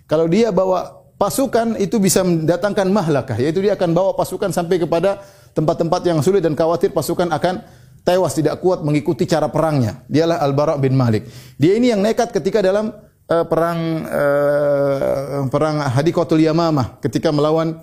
Kalau 0.08 0.32
dia 0.32 0.56
bawa 0.56 1.06
pasukan 1.20 1.75
itu 1.75 2.00
bisa 2.00 2.24
mendatangkan 2.24 2.88
mahlakah, 2.88 3.36
yaitu 3.36 3.60
dia 3.60 3.75
akan 3.75 3.92
bawa 3.92 4.12
pasukan 4.15 4.54
sampai 4.56 4.80
kepada 4.80 5.20
tempat-tempat 5.51 6.01
yang 6.08 6.24
sulit 6.24 6.39
dan 6.39 6.56
khawatir 6.56 6.96
pasukan 6.96 7.27
akan 7.36 7.63
tewas 8.06 8.38
tidak 8.38 8.62
kuat 8.62 8.86
mengikuti 8.86 9.25
cara 9.25 9.50
perangnya. 9.50 10.06
Dialah 10.06 10.39
Al-Bara 10.39 10.77
bin 10.77 10.94
Malik. 10.94 11.25
Dia 11.58 11.75
ini 11.75 11.89
yang 11.89 12.00
nekat 12.06 12.32
ketika 12.32 12.62
dalam 12.62 12.94
uh, 13.29 13.46
perang 13.46 13.79
uh, 14.05 15.46
perang 15.50 15.75
Hadikotul 15.89 16.41
Yamamah 16.41 17.01
ketika 17.01 17.34
melawan 17.34 17.82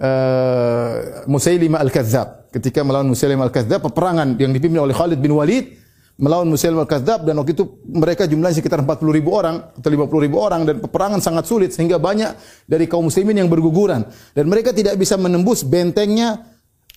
uh, 0.00 1.24
Musailimah 1.28 1.80
Al-Kadzab. 1.84 2.52
Ketika 2.52 2.84
melawan 2.84 3.08
Musailimah 3.08 3.48
Al-Kadzab 3.48 3.80
peperangan 3.88 4.36
yang 4.36 4.52
dipimpin 4.52 4.80
oleh 4.80 4.92
Khalid 4.92 5.20
bin 5.20 5.32
Walid 5.32 5.82
melawan 6.20 6.44
Musailimah 6.44 6.84
al-Kadzab 6.84 7.24
dan 7.24 7.34
waktu 7.40 7.56
itu 7.56 7.64
mereka 7.88 8.28
jumlahnya 8.28 8.60
sekitar 8.60 8.84
40 8.84 9.16
ribu 9.16 9.32
orang 9.32 9.72
atau 9.72 9.88
50 9.88 10.24
ribu 10.28 10.36
orang 10.38 10.68
dan 10.68 10.76
peperangan 10.78 11.24
sangat 11.24 11.48
sulit 11.48 11.72
sehingga 11.72 11.96
banyak 11.96 12.36
dari 12.68 12.84
kaum 12.84 13.08
muslimin 13.08 13.40
yang 13.42 13.48
berguguran 13.48 14.04
dan 14.36 14.44
mereka 14.44 14.76
tidak 14.76 15.00
bisa 15.00 15.16
menembus 15.16 15.64
bentengnya 15.64 16.52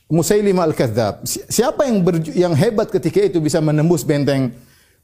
Musailimah 0.06 0.70
al-Kadzab. 0.70 1.26
Siapa 1.26 1.90
yang 1.90 2.06
yang 2.38 2.54
hebat 2.54 2.94
ketika 2.94 3.26
itu 3.26 3.42
bisa 3.42 3.58
menembus 3.58 4.06
benteng 4.06 4.54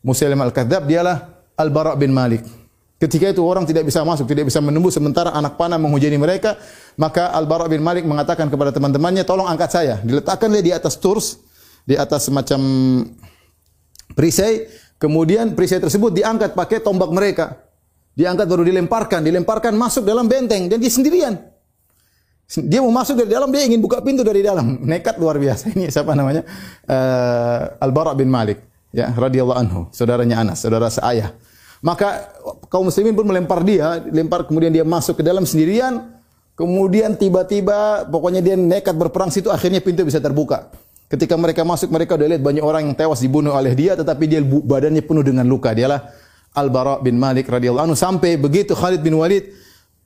Musailimah 0.06 0.54
al-Kadzab 0.54 0.86
dialah 0.86 1.42
Al-Bara 1.58 1.98
bin 1.98 2.14
Malik. 2.14 2.61
Ketika 3.02 3.34
itu 3.34 3.42
orang 3.42 3.66
tidak 3.66 3.90
bisa 3.90 4.06
masuk, 4.06 4.30
tidak 4.30 4.46
bisa 4.46 4.62
menembus 4.62 4.94
sementara 4.94 5.34
anak 5.34 5.58
panah 5.58 5.82
menghujani 5.82 6.22
mereka, 6.22 6.54
maka 7.02 7.34
Al-Bara 7.34 7.66
bin 7.66 7.82
Malik 7.82 8.06
mengatakan 8.06 8.46
kepada 8.46 8.70
teman-temannya, 8.70 9.26
"Tolong 9.26 9.50
angkat 9.50 9.74
saya." 9.74 9.96
Diletakkannya 10.06 10.62
di 10.62 10.70
atas 10.70 11.02
turs, 11.02 11.42
di 11.82 11.98
atas 11.98 12.30
semacam 12.30 12.62
perisai, 14.14 14.70
kemudian 15.02 15.58
perisai 15.58 15.82
tersebut 15.82 16.14
diangkat 16.14 16.54
pakai 16.54 16.78
tombak 16.86 17.10
mereka. 17.10 17.66
Diangkat 18.14 18.46
baru 18.46 18.62
dilemparkan, 18.70 19.26
dilemparkan 19.26 19.74
masuk 19.74 20.06
dalam 20.06 20.30
benteng 20.30 20.70
dan 20.70 20.78
dia 20.78 20.94
sendirian. 20.94 21.42
Dia 22.54 22.86
mau 22.86 22.94
masuk 22.94 23.18
dari 23.18 23.34
dalam, 23.34 23.50
dia 23.50 23.66
ingin 23.66 23.82
buka 23.82 23.98
pintu 24.06 24.22
dari 24.22 24.46
dalam. 24.46 24.78
Nekat 24.94 25.18
luar 25.18 25.42
biasa. 25.42 25.74
Ini 25.74 25.90
siapa 25.90 26.14
namanya? 26.14 26.46
Uh, 26.86 27.82
Al-Bara 27.82 28.14
bin 28.14 28.30
Malik, 28.30 28.62
ya, 28.94 29.10
radhiyallahu 29.10 29.58
anhu, 29.58 29.80
saudaranya 29.90 30.46
Anas, 30.46 30.62
saudara 30.62 30.86
seayah. 30.86 31.34
Maka 31.82 32.30
kaum 32.70 32.88
muslimin 32.88 33.18
pun 33.18 33.26
melempar 33.26 33.66
dia, 33.66 33.98
lempar 34.14 34.46
kemudian 34.46 34.70
dia 34.70 34.86
masuk 34.86 35.20
ke 35.20 35.24
dalam 35.26 35.50
sendirian. 35.50 36.22
Kemudian 36.54 37.18
tiba-tiba 37.18 38.06
pokoknya 38.06 38.38
dia 38.38 38.54
nekat 38.54 38.94
berperang 38.94 39.34
situ 39.34 39.50
akhirnya 39.50 39.82
pintu 39.82 40.06
bisa 40.06 40.22
terbuka. 40.22 40.70
Ketika 41.10 41.36
mereka 41.36 41.66
masuk, 41.66 41.90
mereka 41.92 42.16
sudah 42.16 42.30
lihat 42.30 42.44
banyak 42.46 42.64
orang 42.64 42.88
yang 42.88 42.96
tewas 42.96 43.20
dibunuh 43.20 43.52
oleh 43.52 43.74
dia, 43.74 43.98
tetapi 43.98 44.30
dia 44.30 44.40
badannya 44.46 45.04
penuh 45.04 45.26
dengan 45.26 45.44
luka. 45.44 45.74
Dialah 45.74 46.08
Al-Bara 46.56 47.02
bin 47.02 47.18
Malik 47.18 47.50
radhiyallahu 47.50 47.92
anhu. 47.92 47.98
Sampai 47.98 48.38
begitu 48.38 48.78
Khalid 48.78 49.02
bin 49.04 49.18
Walid 49.20 49.50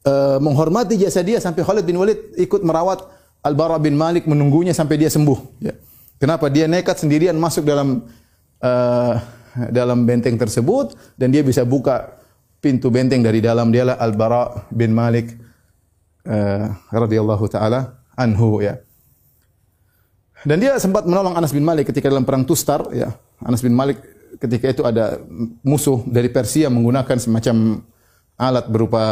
uh, 0.07 0.41
menghormati 0.41 0.97
jasa 0.97 1.21
dia, 1.21 1.37
sampai 1.37 1.61
Khalid 1.61 1.85
bin 1.85 1.99
Walid 1.99 2.39
ikut 2.39 2.63
merawat 2.65 3.05
Al-Bara 3.45 3.77
bin 3.77 3.93
Malik 3.93 4.25
menunggunya 4.25 4.73
sampai 4.73 4.97
dia 4.97 5.11
sembuh. 5.11 5.61
Ya. 5.61 5.77
Kenapa? 6.17 6.49
Dia 6.49 6.65
nekat 6.65 6.97
sendirian 6.97 7.37
masuk 7.37 7.67
dalam 7.67 8.01
uh, 8.63 9.13
dalam 9.71 10.03
benteng 10.03 10.35
tersebut 10.35 10.93
dan 11.15 11.31
dia 11.31 11.41
bisa 11.41 11.63
buka 11.63 12.19
pintu 12.59 12.89
benteng 12.89 13.21
dari 13.21 13.39
dalam. 13.39 13.71
Dialah 13.71 13.97
Al-Bara 14.01 14.67
bin 14.73 14.91
Malik 14.91 15.35
uh, 16.27 16.73
radhiyallahu 16.91 17.45
taala 17.47 18.01
anhu 18.17 18.63
ya. 18.63 18.81
Dan 20.45 20.61
dia 20.61 20.77
sempat 20.77 21.09
menolong 21.09 21.33
Anas 21.33 21.49
bin 21.49 21.65
Malik 21.65 21.89
ketika 21.89 22.05
dalam 22.11 22.27
perang 22.27 22.45
Tustar 22.45 22.85
ya. 22.93 23.13
Anas 23.41 23.65
bin 23.65 23.73
Malik 23.73 23.97
ketika 24.37 24.69
itu 24.69 24.83
ada 24.85 25.17
musuh 25.63 26.03
dari 26.05 26.27
Persia 26.29 26.67
menggunakan 26.67 27.17
semacam 27.17 27.81
alat 28.35 28.67
berupa 28.67 29.03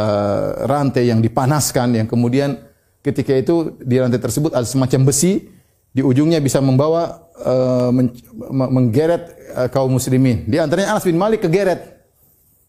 rantai 0.68 1.08
yang 1.08 1.24
dipanaskan 1.24 1.96
yang 1.96 2.06
kemudian 2.06 2.60
ketika 3.00 3.32
itu 3.32 3.72
di 3.80 3.96
rantai 3.96 4.20
tersebut 4.20 4.52
ada 4.52 4.68
semacam 4.68 5.08
besi 5.08 5.48
di 5.94 6.02
ujungnya 6.02 6.42
bisa 6.42 6.58
membawa 6.58 7.30
uh, 7.38 7.94
men 7.94 8.10
menggeret 8.50 9.54
uh, 9.54 9.68
kaum 9.70 9.94
muslimin. 9.94 10.42
Di 10.50 10.58
antaranya 10.58 10.98
Anas 10.98 11.06
bin 11.06 11.14
Malik 11.14 11.46
kegeret. 11.46 11.94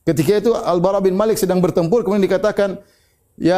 Ketika 0.05 0.37
itu 0.37 0.53
Al-Bara 0.53 1.01
bin 1.01 1.17
Malik 1.17 1.41
sedang 1.41 1.57
bertempur 1.57 2.05
kemudian 2.05 2.21
dikatakan, 2.21 2.77
"Ya 3.41 3.57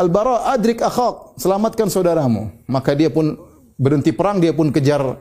Al-Bara, 0.00 0.48
adrik 0.56 0.80
akhak, 0.80 1.36
selamatkan 1.36 1.92
saudaramu." 1.92 2.48
Maka 2.64 2.96
dia 2.96 3.12
pun 3.12 3.36
berhenti 3.76 4.16
perang 4.16 4.40
dia 4.40 4.56
pun 4.56 4.72
kejar 4.72 5.20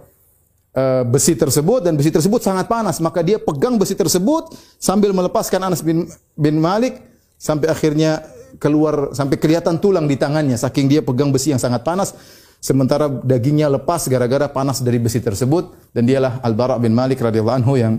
uh, 0.76 1.04
besi 1.04 1.36
tersebut 1.36 1.84
dan 1.84 2.00
besi 2.00 2.12
tersebut 2.12 2.44
sangat 2.44 2.68
panas 2.68 3.00
maka 3.04 3.26
dia 3.26 3.42
pegang 3.42 3.76
besi 3.82 3.96
tersebut 3.96 4.54
sambil 4.78 5.12
melepaskan 5.12 5.66
Anas 5.66 5.82
bin 5.84 6.08
bin 6.36 6.60
Malik 6.60 7.00
sampai 7.42 7.72
akhirnya 7.72 8.22
keluar 8.60 9.16
sampai 9.16 9.40
kelihatan 9.40 9.80
tulang 9.80 10.06
di 10.06 10.20
tangannya 10.20 10.60
saking 10.60 10.92
dia 10.92 11.02
pegang 11.02 11.32
besi 11.32 11.56
yang 11.56 11.62
sangat 11.62 11.82
panas 11.82 12.14
sementara 12.62 13.10
dagingnya 13.10 13.68
lepas 13.68 14.06
gara-gara 14.06 14.46
panas 14.46 14.86
dari 14.86 15.02
besi 15.02 15.18
tersebut 15.18 15.92
dan 15.92 16.06
dialah 16.06 16.40
Al-Bara 16.46 16.78
bin 16.78 16.94
Malik 16.94 17.20
radhiyallahu 17.20 17.58
anhu 17.58 17.74
yang 17.76 17.98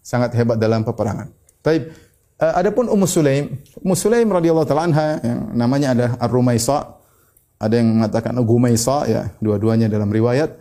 sangat 0.00 0.32
hebat 0.34 0.56
dalam 0.56 0.80
peperangan. 0.82 1.28
Baik, 1.60 1.92
uh, 2.40 2.56
adapun 2.56 2.88
Ummu 2.88 3.04
Sulaim, 3.04 3.60
Ummu 3.84 3.92
Sulaim 3.92 4.26
radhiyallahu 4.32 4.64
taala 4.64 4.88
anha 4.88 5.20
yang 5.20 5.40
namanya 5.52 5.88
ada 5.92 6.06
Ar-Rumaisa 6.16 7.00
ada 7.60 7.76
yang 7.76 8.00
mengatakan 8.00 8.32
Gumaisa 8.40 9.04
ya, 9.04 9.22
dua-duanya 9.36 9.92
dalam 9.92 10.08
riwayat. 10.08 10.56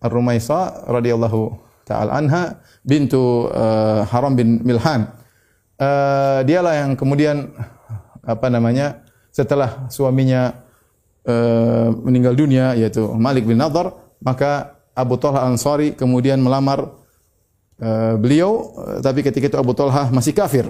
Ar-Rumaisa 0.00 0.88
radhiyallahu 0.88 1.60
taala 1.84 2.16
anha 2.16 2.64
bintu 2.80 3.52
uh, 3.52 4.08
Haram 4.08 4.32
bin 4.32 4.64
Milhan. 4.64 5.12
Uh, 5.76 6.40
dialah 6.48 6.74
yang 6.88 6.96
kemudian 6.96 7.52
apa 8.24 8.48
namanya 8.48 9.04
setelah 9.28 9.86
suaminya 9.92 10.56
uh, 11.28 11.92
meninggal 12.02 12.32
dunia 12.32 12.72
yaitu 12.72 13.04
Malik 13.14 13.44
bin 13.44 13.60
Nadhr 13.60 13.92
maka 14.24 14.80
Abu 14.96 15.20
Talha 15.20 15.44
Ansari 15.44 15.92
kemudian 15.94 16.40
melamar 16.40 16.96
uh, 17.78 18.14
beliau 18.16 18.72
uh, 18.74 18.98
tapi 19.04 19.20
ketika 19.20 19.52
itu 19.52 19.58
Abu 19.60 19.76
Talha 19.76 20.08
masih 20.08 20.32
kafir 20.32 20.64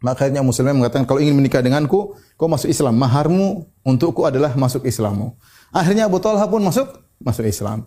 maka 0.00 0.26
akhirnya 0.26 0.40
Muslim 0.46 0.78
mengatakan 0.78 1.04
kalau 1.04 1.20
ingin 1.20 1.36
menikah 1.36 1.60
denganku 1.60 2.16
kau 2.38 2.48
masuk 2.48 2.72
Islam 2.72 2.96
maharmu 2.96 3.68
untukku 3.84 4.24
adalah 4.24 4.56
masuk 4.56 4.88
Islammu 4.88 5.36
akhirnya 5.70 6.08
Abu 6.08 6.18
Talha 6.18 6.48
pun 6.48 6.64
masuk 6.64 6.88
masuk 7.20 7.44
Islam 7.44 7.84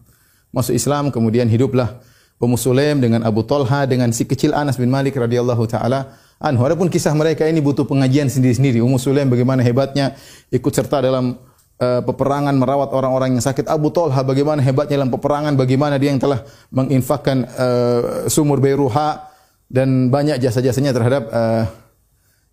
masuk 0.54 0.76
Islam 0.78 1.10
kemudian 1.10 1.50
hiduplah 1.50 2.04
Ummu 2.42 2.58
Sulaim 2.58 2.98
dengan 2.98 3.22
Abu 3.22 3.46
Talha 3.46 3.86
dengan 3.86 4.10
si 4.10 4.26
kecil 4.26 4.58
Anas 4.58 4.82
bin 4.82 4.90
Malik 4.90 5.14
radhiyallahu 5.14 5.62
taala 5.70 6.18
anhu. 6.42 6.66
Adapun 6.66 6.90
kisah 6.90 7.14
mereka 7.14 7.46
ini 7.46 7.62
butuh 7.62 7.86
pengajian 7.86 8.34
sendiri-sendiri. 8.34 8.82
Ummu 8.82 8.98
Sulaim 8.98 9.30
bagaimana 9.30 9.62
hebatnya 9.62 10.18
ikut 10.50 10.74
serta 10.74 11.06
dalam 11.06 11.38
uh, 11.82 12.02
peperangan 12.06 12.54
merawat 12.54 12.94
orang-orang 12.94 13.36
yang 13.36 13.44
sakit. 13.44 13.66
Abu 13.66 13.90
Talha 13.90 14.22
bagaimana 14.22 14.62
hebatnya 14.62 15.02
dalam 15.02 15.10
peperangan, 15.10 15.58
bagaimana 15.58 15.98
dia 15.98 16.14
yang 16.14 16.22
telah 16.22 16.46
menginfakkan 16.70 17.50
uh, 17.58 18.02
sumur 18.30 18.62
Beiruha 18.62 19.34
dan 19.68 20.14
banyak 20.14 20.38
jasa-jasanya 20.38 20.94
terhadap 20.94 21.24
uh, 21.34 21.66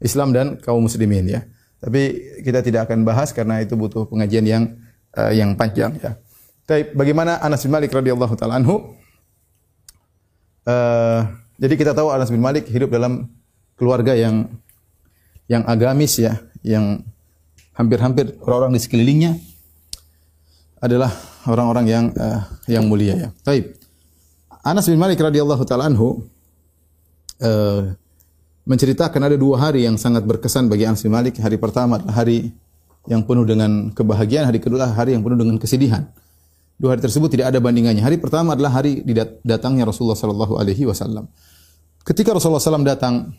Islam 0.00 0.32
dan 0.32 0.56
kaum 0.58 0.80
muslimin 0.80 1.28
ya. 1.28 1.44
Tapi 1.78 2.34
kita 2.42 2.64
tidak 2.64 2.90
akan 2.90 3.06
bahas 3.06 3.30
karena 3.30 3.62
itu 3.62 3.78
butuh 3.78 4.08
pengajian 4.08 4.42
yang 4.48 4.64
uh, 5.14 5.30
yang 5.30 5.54
panjang 5.54 5.94
ya. 6.00 6.16
Tapi 6.64 6.96
bagaimana 6.96 7.38
Anas 7.38 7.62
bin 7.62 7.70
Malik 7.70 7.92
radhiyallahu 7.92 8.34
taala 8.34 8.58
anhu 8.58 8.98
Uh, 10.68 11.24
jadi 11.56 11.80
kita 11.80 11.92
tahu 11.96 12.12
Anas 12.12 12.28
bin 12.28 12.44
Malik 12.44 12.68
hidup 12.68 12.92
dalam 12.92 13.32
keluarga 13.80 14.12
yang 14.12 14.52
yang 15.48 15.64
agamis 15.64 16.20
ya, 16.20 16.44
yang 16.60 17.00
hampir-hampir 17.78 18.34
orang-orang 18.42 18.74
di 18.74 18.82
sekelilingnya 18.82 19.32
adalah 20.82 21.14
orang-orang 21.46 21.86
yang 21.86 22.04
uh, 22.18 22.42
yang 22.66 22.84
mulia 22.90 23.14
ya. 23.14 23.28
Baik. 23.46 23.78
Anas 24.66 24.90
bin 24.90 24.98
Malik 24.98 25.22
radhiyallahu 25.22 25.62
taala 25.62 25.86
anhu 25.86 26.26
uh, 27.40 27.94
menceritakan 28.66 29.30
ada 29.30 29.36
dua 29.38 29.70
hari 29.70 29.86
yang 29.86 29.94
sangat 29.96 30.26
berkesan 30.26 30.66
bagi 30.66 30.84
Anas 30.84 31.06
bin 31.06 31.14
Malik. 31.14 31.38
Hari 31.38 31.56
pertama 31.56 32.02
adalah 32.02 32.26
hari 32.26 32.50
yang 33.06 33.24
penuh 33.24 33.46
dengan 33.46 33.94
kebahagiaan, 33.94 34.50
hari 34.50 34.60
kedua 34.60 34.90
hari 34.92 35.14
yang 35.14 35.22
penuh 35.22 35.38
dengan 35.38 35.56
kesedihan. 35.56 36.04
Dua 36.78 36.94
hari 36.94 37.02
tersebut 37.02 37.30
tidak 37.30 37.54
ada 37.54 37.58
bandingannya. 37.58 38.02
Hari 38.04 38.18
pertama 38.22 38.54
adalah 38.54 38.70
hari 38.70 39.02
datangnya 39.42 39.88
Rasulullah 39.88 40.18
sallallahu 40.18 40.60
alaihi 40.60 40.86
wasallam. 40.86 41.26
Ketika 42.06 42.32
Rasulullah 42.32 42.62
SAW 42.62 42.86
datang 42.86 43.34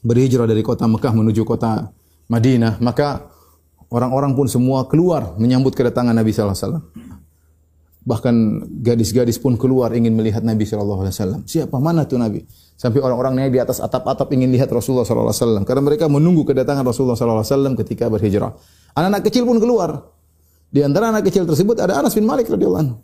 berhijrah 0.00 0.48
dari 0.48 0.64
kota 0.64 0.88
Mekah 0.88 1.12
menuju 1.12 1.44
kota 1.44 1.92
Madinah, 2.30 2.80
maka 2.80 3.31
orang-orang 3.92 4.32
pun 4.32 4.48
semua 4.48 4.88
keluar 4.88 5.36
menyambut 5.36 5.76
kedatangan 5.76 6.16
Nabi 6.16 6.32
sallallahu 6.32 6.56
alaihi 6.56 6.64
wasallam. 6.64 6.84
Bahkan 8.02 8.34
gadis-gadis 8.82 9.38
pun 9.38 9.54
keluar 9.54 9.94
ingin 9.94 10.16
melihat 10.16 10.42
Nabi 10.42 10.66
sallallahu 10.66 11.06
alaihi 11.06 11.14
wasallam. 11.14 11.40
Siapa 11.46 11.76
mana 11.78 12.08
tuh 12.08 12.18
Nabi? 12.18 12.42
Sampai 12.74 12.98
orang-orang 12.98 13.38
naik 13.38 13.52
di 13.54 13.60
atas 13.62 13.78
atap-atap 13.78 14.26
ingin 14.34 14.50
lihat 14.50 14.66
Rasulullah 14.72 15.06
sallallahu 15.06 15.30
alaihi 15.30 15.44
wasallam 15.44 15.62
karena 15.62 15.82
mereka 15.86 16.10
menunggu 16.10 16.42
kedatangan 16.42 16.82
Rasulullah 16.82 17.14
sallallahu 17.14 17.46
alaihi 17.46 17.54
wasallam 17.54 17.72
ketika 17.78 18.10
berhijrah. 18.10 18.58
Anak-anak 18.98 19.22
kecil 19.30 19.46
pun 19.46 19.62
keluar 19.62 20.02
di 20.72 20.80
antara 20.80 21.12
anak 21.12 21.28
kecil 21.28 21.44
tersebut 21.44 21.76
ada 21.78 22.00
Anas 22.00 22.16
bin 22.16 22.24
Malik 22.24 22.48
radhiyallahu 22.48 22.80
anhu. 22.80 22.96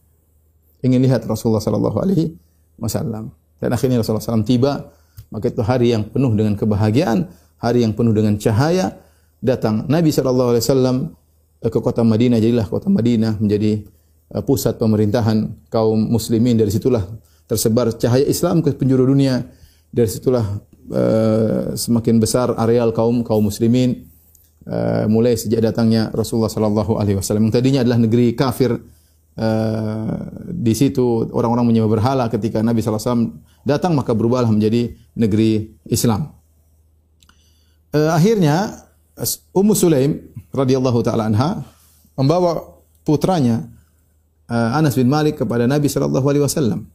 Ingin 0.80 1.04
lihat 1.04 1.28
Rasulullah 1.28 1.60
sallallahu 1.60 2.00
alaihi 2.00 2.32
wasallam. 2.80 3.28
Dan 3.58 3.74
akhirnya 3.74 4.00
Rasulullah 4.00 4.24
SAW 4.24 4.46
tiba, 4.46 4.88
maka 5.28 5.50
itu 5.50 5.60
hari 5.60 5.92
yang 5.92 6.06
penuh 6.08 6.32
dengan 6.32 6.54
kebahagiaan, 6.54 7.28
hari 7.58 7.84
yang 7.84 7.92
penuh 7.92 8.14
dengan 8.14 8.38
cahaya. 8.38 8.96
Datang 9.38 9.86
Nabi 9.86 10.10
sallallahu 10.10 10.50
alaihi 10.54 10.64
wasallam 10.66 10.96
ke 11.58 11.78
kota 11.78 12.02
Madinah, 12.02 12.38
jadilah 12.42 12.66
kota 12.66 12.90
Madinah 12.90 13.38
menjadi 13.38 13.86
uh, 14.34 14.42
pusat 14.42 14.78
pemerintahan 14.78 15.68
kaum 15.70 15.98
muslimin. 15.98 16.58
Dari 16.58 16.70
situlah 16.74 17.06
tersebar 17.46 17.94
cahaya 17.94 18.26
Islam 18.26 18.62
ke 18.62 18.74
penjuru 18.74 19.06
dunia. 19.06 19.46
Dari 19.94 20.10
situlah 20.10 20.46
uh, 20.90 21.74
semakin 21.78 22.18
besar 22.18 22.54
areal 22.58 22.90
kaum 22.90 23.22
kaum 23.22 23.46
muslimin 23.46 24.06
mulai 25.08 25.32
sejak 25.32 25.64
datangnya 25.64 26.12
Rasulullah 26.12 26.52
sallallahu 26.52 27.00
alaihi 27.00 27.16
wasallam. 27.16 27.48
Yang 27.48 27.56
tadinya 27.56 27.80
adalah 27.80 28.04
negeri 28.04 28.36
kafir 28.36 28.76
di 30.44 30.74
situ 30.76 31.24
orang-orang 31.32 31.72
menyembah 31.72 31.88
berhala 31.88 32.28
ketika 32.28 32.60
Nabi 32.60 32.84
sallallahu 32.84 33.00
alaihi 33.00 33.08
wasallam 33.08 33.64
datang 33.64 33.96
maka 33.96 34.12
berubahlah 34.12 34.52
menjadi 34.52 34.92
negeri 35.16 35.72
Islam. 35.88 36.36
Akhirnya 37.96 38.87
Ummu 39.52 39.74
Sulaim 39.74 40.22
radhiyallahu 40.54 41.02
taala 41.02 41.26
anha 41.26 41.66
membawa 42.14 42.78
putranya 43.02 43.66
uh, 44.46 44.78
Anas 44.78 44.94
bin 44.94 45.10
Malik 45.10 45.42
kepada 45.42 45.66
Nabi 45.66 45.90
sallallahu 45.90 46.26
alaihi 46.26 46.44
wasallam. 46.44 46.86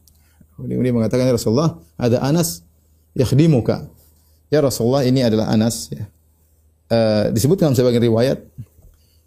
Kemudian 0.54 0.94
mengatakan 0.94 1.26
ya 1.26 1.34
Rasulullah, 1.34 1.76
ada 1.98 2.22
Anas 2.22 2.62
yakhdimuka. 3.12 3.90
Ya 4.48 4.62
Rasulullah, 4.62 5.02
ini 5.02 5.20
adalah 5.20 5.50
Anas 5.50 5.90
ya 5.90 6.06
uh, 6.90 7.24
disebutkan 7.32 7.72
dalam 7.72 7.76
sebagian 7.78 8.04
riwayat 8.04 8.38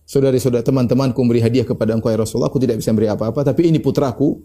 saudari-saudara 0.07 0.63
teman-temanku 0.63 1.19
memberi 1.19 1.43
hadiah 1.43 1.65
kepada 1.67 1.95
engkau 1.95 2.11
ya 2.11 2.19
Rasulullah 2.19 2.51
aku 2.51 2.61
tidak 2.61 2.79
bisa 2.79 2.93
memberi 2.93 3.11
apa-apa 3.11 3.43
tapi 3.43 3.67
ini 3.67 3.79
putraku 3.81 4.39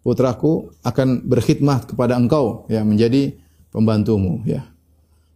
putraku 0.00 0.72
akan 0.84 1.24
berkhidmat 1.24 1.92
kepada 1.94 2.16
engkau 2.16 2.68
ya 2.68 2.84
menjadi 2.84 3.36
pembantumu 3.72 4.44
ya 4.44 4.68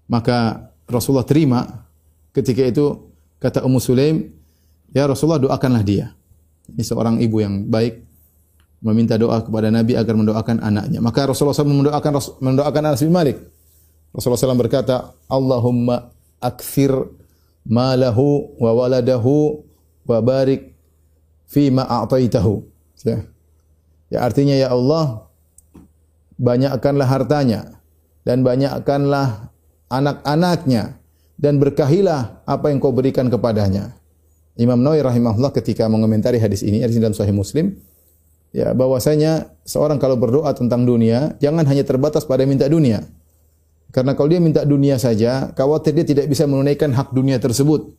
maka 0.09 0.69
Rasulullah 0.85 1.25
terima 1.25 1.84
ketika 2.35 2.67
itu 2.67 3.15
kata 3.39 3.63
Ummu 3.63 3.79
Sulaim 3.79 4.35
ya 4.91 5.07
Rasulullah 5.07 5.41
doakanlah 5.41 5.87
dia 5.87 6.13
ini 6.69 6.83
seorang 6.83 7.23
ibu 7.23 7.41
yang 7.41 7.65
baik 7.71 8.03
meminta 8.85 9.17
doa 9.17 9.41
kepada 9.41 9.73
Nabi 9.73 9.97
agar 9.97 10.13
mendoakan 10.13 10.61
anaknya 10.61 11.01
maka 11.01 11.25
Rasulullah 11.25 11.57
SAW 11.57 11.73
mendoakan 11.73 12.13
mendoakan 12.43 12.83
Anas 12.85 13.01
bin 13.01 13.15
Malik 13.15 13.41
Rasulullah 14.13 14.53
SAW 14.53 14.61
berkata 14.61 15.17
Allahumma 15.31 16.13
akthir 16.45 16.93
malahu 17.65 18.53
wa 18.61 18.71
waladahu 18.77 19.65
wa 20.05 20.19
barik 20.21 20.77
fi 21.49 21.73
ma 21.73 21.89
a'taitahu. 21.89 22.61
Ya. 23.05 23.25
ya 24.13 24.19
artinya 24.25 24.57
ya 24.57 24.73
Allah 24.73 25.29
banyakkanlah 26.41 27.09
hartanya 27.09 27.81
dan 28.25 28.41
banyakkanlah 28.41 29.53
anak-anaknya 29.93 31.01
dan 31.41 31.59
berkahilah 31.59 32.45
apa 32.47 32.71
yang 32.71 32.79
kau 32.79 32.95
berikan 32.95 33.27
kepadanya. 33.31 33.95
Imam 34.55 34.79
Nawawi 34.79 35.03
rahimahullah 35.03 35.51
ketika 35.51 35.91
mengomentari 35.91 36.39
hadis 36.39 36.63
ini 36.63 36.83
hadis 36.83 37.03
dalam 37.03 37.11
Sahih 37.11 37.35
Muslim 37.35 37.75
ya 38.55 38.71
bahwasanya 38.71 39.51
seorang 39.67 39.99
kalau 39.99 40.15
berdoa 40.15 40.55
tentang 40.55 40.87
dunia 40.87 41.35
jangan 41.43 41.67
hanya 41.67 41.83
terbatas 41.83 42.23
pada 42.23 42.47
minta 42.47 42.71
dunia 42.71 43.03
karena 43.95 44.19
kalau 44.19 44.27
dia 44.27 44.43
minta 44.43 44.67
dunia 44.67 44.99
saja, 44.99 45.55
khawatir 45.55 45.95
dia 45.95 46.03
tidak 46.03 46.27
bisa 46.27 46.51
menunaikan 46.51 46.91
hak 46.91 47.15
dunia 47.15 47.39
tersebut. 47.39 47.95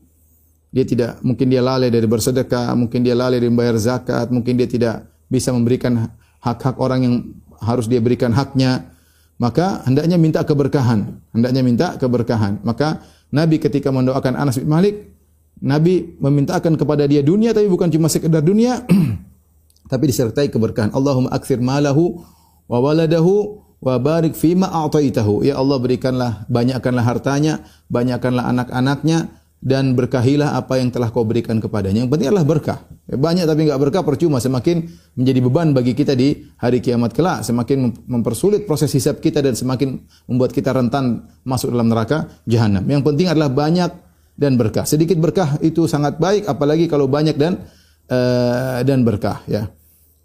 Dia 0.75 0.83
tidak, 0.83 1.23
mungkin 1.23 1.47
dia 1.47 1.63
lalai 1.63 1.87
dari 1.87 2.03
bersedekah, 2.03 2.75
mungkin 2.75 2.99
dia 2.99 3.15
lalai 3.15 3.39
dari 3.39 3.47
membayar 3.47 3.79
zakat, 3.79 4.27
mungkin 4.27 4.59
dia 4.59 4.67
tidak 4.67 5.07
bisa 5.31 5.55
memberikan 5.55 6.11
hak-hak 6.43 6.75
orang 6.83 6.99
yang 6.99 7.15
harus 7.63 7.87
dia 7.87 8.03
berikan 8.03 8.35
haknya. 8.35 8.91
Maka 9.39 9.87
hendaknya 9.87 10.19
minta 10.19 10.43
keberkahan, 10.43 11.15
hendaknya 11.31 11.63
minta 11.63 11.87
keberkahan. 11.95 12.59
Maka 12.67 12.99
Nabi 13.35 13.59
ketika 13.59 13.91
mendoakan 13.91 14.39
Anas 14.39 14.55
bin 14.55 14.71
Malik, 14.71 15.11
Nabi 15.59 16.15
memintakan 16.23 16.79
kepada 16.79 17.03
dia 17.03 17.19
dunia 17.19 17.51
tapi 17.51 17.67
bukan 17.67 17.91
cuma 17.91 18.07
sekedar 18.07 18.39
dunia, 18.39 18.87
tapi 19.91 20.07
disertai 20.07 20.47
keberkahan. 20.47 20.95
Allahumma 20.95 21.35
akthir 21.35 21.59
malahu 21.59 22.23
wa 22.71 22.79
waladahu 22.79 23.59
wa 23.83 23.95
barik 23.99 24.39
fima 24.39 24.71
a'taitahu. 24.71 25.43
Ya 25.43 25.59
Allah 25.59 25.77
berikanlah 25.83 26.31
banyakkanlah 26.47 27.03
hartanya, 27.03 27.67
banyakkanlah 27.91 28.47
anak-anaknya 28.55 29.44
dan 29.65 29.97
berkahilah 29.97 30.53
apa 30.53 30.77
yang 30.77 30.93
telah 30.93 31.09
kau 31.09 31.25
berikan 31.25 31.57
kepadanya. 31.57 32.05
Yang 32.05 32.13
penting 32.13 32.29
adalah 32.29 32.45
berkah. 32.45 32.79
Ya, 33.09 33.17
banyak 33.17 33.49
tapi 33.49 33.65
enggak 33.65 33.81
berkah 33.81 34.03
percuma 34.05 34.37
semakin 34.37 34.85
menjadi 35.17 35.39
beban 35.41 35.73
bagi 35.73 35.97
kita 35.97 36.13
di 36.13 36.45
hari 36.61 36.85
kiamat 36.85 37.17
kelak, 37.17 37.41
semakin 37.41 37.89
mempersulit 38.05 38.69
proses 38.69 38.93
hisab 38.93 39.17
kita 39.17 39.41
dan 39.41 39.57
semakin 39.57 40.05
membuat 40.29 40.53
kita 40.53 40.69
rentan 40.69 41.25
masuk 41.41 41.73
dalam 41.73 41.89
neraka 41.89 42.29
jahanam. 42.45 42.85
Yang 42.85 43.09
penting 43.09 43.27
adalah 43.33 43.49
banyak 43.49 43.89
dan 44.37 44.53
berkah. 44.53 44.85
Sedikit 44.85 45.17
berkah 45.17 45.57
itu 45.65 45.89
sangat 45.89 46.21
baik 46.21 46.45
apalagi 46.45 46.85
kalau 46.85 47.09
banyak 47.09 47.33
dan 47.33 47.65
uh, 48.13 48.85
dan 48.85 49.01
berkah 49.01 49.41
ya. 49.49 49.65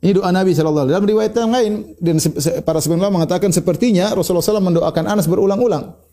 Ini 0.01 0.17
doa 0.17 0.33
Nabi 0.33 0.57
sallallahu 0.57 0.89
alaihi 0.89 0.97
Dalam 0.97 1.09
riwayat 1.13 1.33
yang 1.37 1.53
lain 1.53 1.73
dan 2.01 2.17
para 2.65 2.81
sebelum 2.81 3.13
mengatakan 3.13 3.53
sepertinya 3.53 4.09
Rasulullah 4.17 4.45
SAW 4.45 4.65
mendoakan 4.65 5.05
Anas 5.05 5.29
berulang-ulang. 5.29 6.10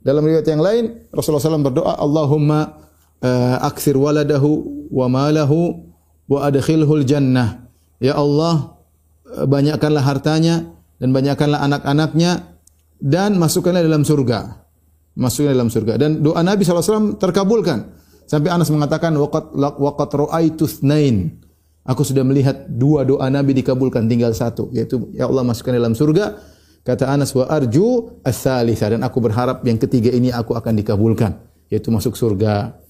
Dalam 0.00 0.24
riwayat 0.24 0.48
yang 0.48 0.64
lain 0.64 0.84
Rasulullah 1.12 1.44
SAW 1.44 1.66
berdoa 1.66 2.00
Allahumma 2.00 2.80
uh, 3.20 3.56
akthir 3.64 4.00
waladahu 4.00 4.88
wa 4.88 5.06
malahu 5.12 5.84
wa 6.24 6.48
adkhilhul 6.48 7.04
jannah. 7.04 7.68
Ya 8.00 8.16
Allah 8.16 8.80
banyakkanlah 9.30 10.00
hartanya 10.00 10.72
dan 10.96 11.12
banyakkanlah 11.12 11.60
anak-anaknya 11.60 12.60
dan 13.00 13.40
masukkanlah 13.40 13.80
dalam 13.84 14.04
surga. 14.04 14.60
Masukkanlah 15.16 15.56
dalam 15.56 15.72
surga. 15.72 15.92
Dan 15.96 16.10
doa 16.20 16.40
Nabi 16.44 16.62
SAW 16.62 17.16
terkabulkan. 17.16 17.96
Sampai 18.28 18.52
Anas 18.52 18.70
mengatakan, 18.70 19.10
waqat, 19.18 19.58
waqat. 19.58 20.10
Aku 21.80 22.02
sudah 22.06 22.22
melihat 22.22 22.70
dua 22.70 23.02
doa 23.02 23.26
Nabi 23.26 23.56
dikabulkan, 23.58 24.06
tinggal 24.06 24.30
satu. 24.36 24.70
Yaitu, 24.70 25.10
Ya 25.16 25.26
Allah 25.26 25.42
masukkan 25.42 25.74
dalam 25.74 25.98
surga. 25.98 26.38
Kata 26.80 27.12
Anas, 27.12 27.36
wa 27.36 27.44
arju 27.44 28.20
as 28.24 28.40
Dan 28.40 29.04
aku 29.04 29.20
berharap 29.20 29.60
yang 29.68 29.76
ketiga 29.76 30.08
ini 30.10 30.32
aku 30.32 30.56
akan 30.56 30.80
dikabulkan. 30.80 31.36
Yaitu 31.68 31.92
masuk 31.92 32.16
surga. 32.16 32.80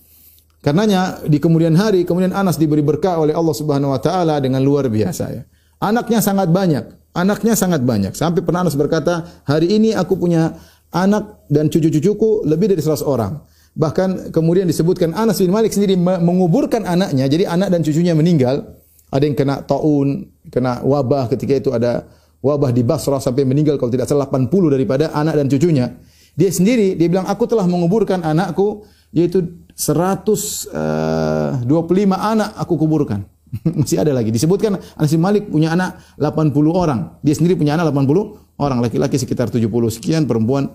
Karenanya 0.60 1.24
di 1.24 1.40
kemudian 1.40 1.72
hari, 1.72 2.04
kemudian 2.04 2.36
Anas 2.36 2.60
diberi 2.60 2.84
berkah 2.84 3.16
oleh 3.16 3.32
Allah 3.32 3.56
Subhanahu 3.56 3.96
wa 3.96 4.00
taala 4.00 4.36
dengan 4.44 4.60
luar 4.60 4.92
biasa 4.92 5.24
ya. 5.32 5.42
Anaknya 5.80 6.20
sangat 6.20 6.52
banyak, 6.52 7.16
anaknya 7.16 7.56
sangat 7.56 7.80
banyak. 7.80 8.12
Sampai 8.12 8.44
pernah 8.44 8.68
Anas 8.68 8.76
berkata, 8.76 9.24
"Hari 9.48 9.72
ini 9.72 9.96
aku 9.96 10.20
punya 10.20 10.52
anak 10.92 11.48
dan 11.48 11.72
cucu-cucuku 11.72 12.44
lebih 12.44 12.76
dari 12.76 12.84
100 12.84 13.00
orang." 13.00 13.40
Bahkan 13.72 14.36
kemudian 14.36 14.68
disebutkan 14.68 15.16
Anas 15.16 15.40
bin 15.40 15.48
Malik 15.48 15.72
sendiri 15.72 15.96
menguburkan 15.96 16.84
anaknya. 16.84 17.24
Jadi 17.24 17.48
anak 17.48 17.72
dan 17.72 17.80
cucunya 17.80 18.12
meninggal. 18.12 18.76
Ada 19.08 19.24
yang 19.26 19.36
kena 19.40 19.64
taun, 19.64 20.28
kena 20.52 20.84
wabah 20.84 21.32
ketika 21.32 21.56
itu 21.56 21.72
ada 21.72 22.04
wabah 22.40 22.72
di 22.72 22.82
Basrah 22.84 23.20
sampai 23.20 23.44
meninggal 23.44 23.76
kalau 23.76 23.92
tidak 23.92 24.08
salah 24.08 24.28
80 24.28 24.74
daripada 24.74 25.12
anak 25.12 25.36
dan 25.36 25.46
cucunya. 25.48 25.86
Dia 26.34 26.50
sendiri 26.52 26.96
dia 26.96 27.08
bilang 27.08 27.28
aku 27.28 27.44
telah 27.44 27.68
menguburkan 27.68 28.24
anakku 28.24 28.84
yaitu 29.12 29.66
125 29.74 30.72
eh, 30.72 32.10
anak 32.12 32.50
aku 32.56 32.74
kuburkan. 32.80 33.24
Masih 33.78 33.98
ada 33.98 34.14
lagi. 34.14 34.30
Disebutkan 34.30 34.78
Anas 34.78 35.12
Malik 35.18 35.50
punya 35.50 35.74
anak 35.74 35.98
80 36.16 36.54
orang. 36.70 37.18
Dia 37.24 37.34
sendiri 37.34 37.58
punya 37.58 37.74
anak 37.74 37.90
80 37.90 38.62
orang. 38.62 38.78
Laki-laki 38.78 39.18
sekitar 39.18 39.50
70 39.50 39.66
sekian, 39.90 40.22
perempuan 40.30 40.70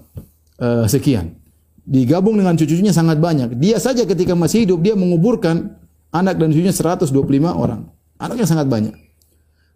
uh, 0.60 0.84
sekian. 0.84 1.39
Digabung 1.86 2.36
dengan 2.36 2.58
cucunya 2.58 2.91
sangat 2.91 3.21
banyak. 3.21 3.56
Dia 3.62 3.78
saja 3.80 4.04
ketika 4.04 4.34
masih 4.34 4.65
hidup, 4.67 4.82
dia 4.82 4.97
menguburkan 4.97 5.78
anak 6.12 6.36
dan 6.36 6.51
cucunya 6.51 6.73
125 6.73 7.13
orang. 7.54 7.88
Anaknya 8.17 8.47
sangat 8.49 8.67
banyak. 8.67 9.05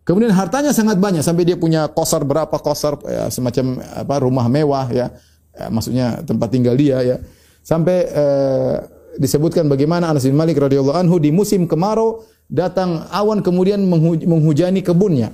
Kemudian 0.09 0.33
hartanya 0.33 0.73
sangat 0.73 0.97
banyak 0.97 1.21
sampai 1.21 1.45
dia 1.45 1.53
punya 1.53 1.85
kosar 1.85 2.25
berapa 2.25 2.57
kosar 2.57 2.97
ya, 3.05 3.29
semacam 3.29 3.77
apa 3.93 4.15
rumah 4.25 4.49
mewah 4.49 4.89
ya. 4.89 5.13
ya 5.53 5.65
maksudnya 5.69 6.25
tempat 6.25 6.49
tinggal 6.49 6.73
dia 6.73 6.97
ya 7.05 7.21
Sampai 7.69 8.07
uh, 8.09 8.81
disebutkan 9.21 9.69
bagaimana 9.69 10.09
Anas 10.09 10.25
bin 10.25 10.33
Malik 10.33 10.57
radhiyallahu 10.57 10.97
anhu 10.97 11.21
di 11.21 11.29
musim 11.29 11.69
kemarau 11.69 12.25
datang 12.49 13.05
awan 13.13 13.45
kemudian 13.45 13.77
menghuj 13.85 14.25
menghujani 14.25 14.81
kebunnya. 14.81 15.29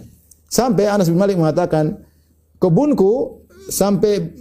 Sampai 0.51 0.91
Anas 0.91 1.07
bin 1.07 1.15
Malik 1.15 1.39
mengatakan, 1.39 2.03
kebunku 2.59 3.43
sampai 3.71 4.35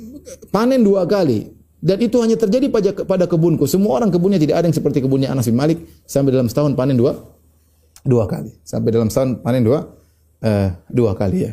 panen 0.51 0.83
dua 0.83 1.07
kali. 1.07 1.55
Dan 1.85 2.01
itu 2.01 2.17
hanya 2.19 2.35
terjadi 2.35 2.73
pada, 2.73 2.91
pada 3.05 3.25
kebunku. 3.29 3.69
Semua 3.69 4.01
orang 4.01 4.09
kebunnya 4.09 4.41
tidak 4.41 4.59
ada 4.59 4.67
yang 4.67 4.75
seperti 4.75 4.99
kebunnya 5.05 5.31
Anas 5.31 5.47
bin 5.47 5.55
Malik. 5.55 5.85
Sampai 6.09 6.35
dalam 6.35 6.49
setahun 6.49 6.75
panen 6.75 6.99
dua, 6.99 7.15
dua 8.03 8.27
kali. 8.27 8.57
Sampai 8.67 8.91
dalam 8.91 9.07
setahun 9.07 9.45
panen 9.45 9.63
dua, 9.63 9.85
uh, 10.45 10.69
dua 10.93 11.17
kali 11.17 11.49
ya. 11.49 11.53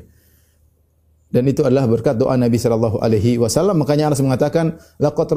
Dan 1.32 1.48
itu 1.48 1.64
adalah 1.64 1.88
berkat 1.88 2.20
doa 2.20 2.36
Nabi 2.36 2.60
sallallahu 2.60 3.00
alaihi 3.00 3.40
wasallam. 3.40 3.80
Makanya 3.80 4.12
Anas 4.12 4.20
mengatakan 4.20 4.76
laqad 5.00 5.32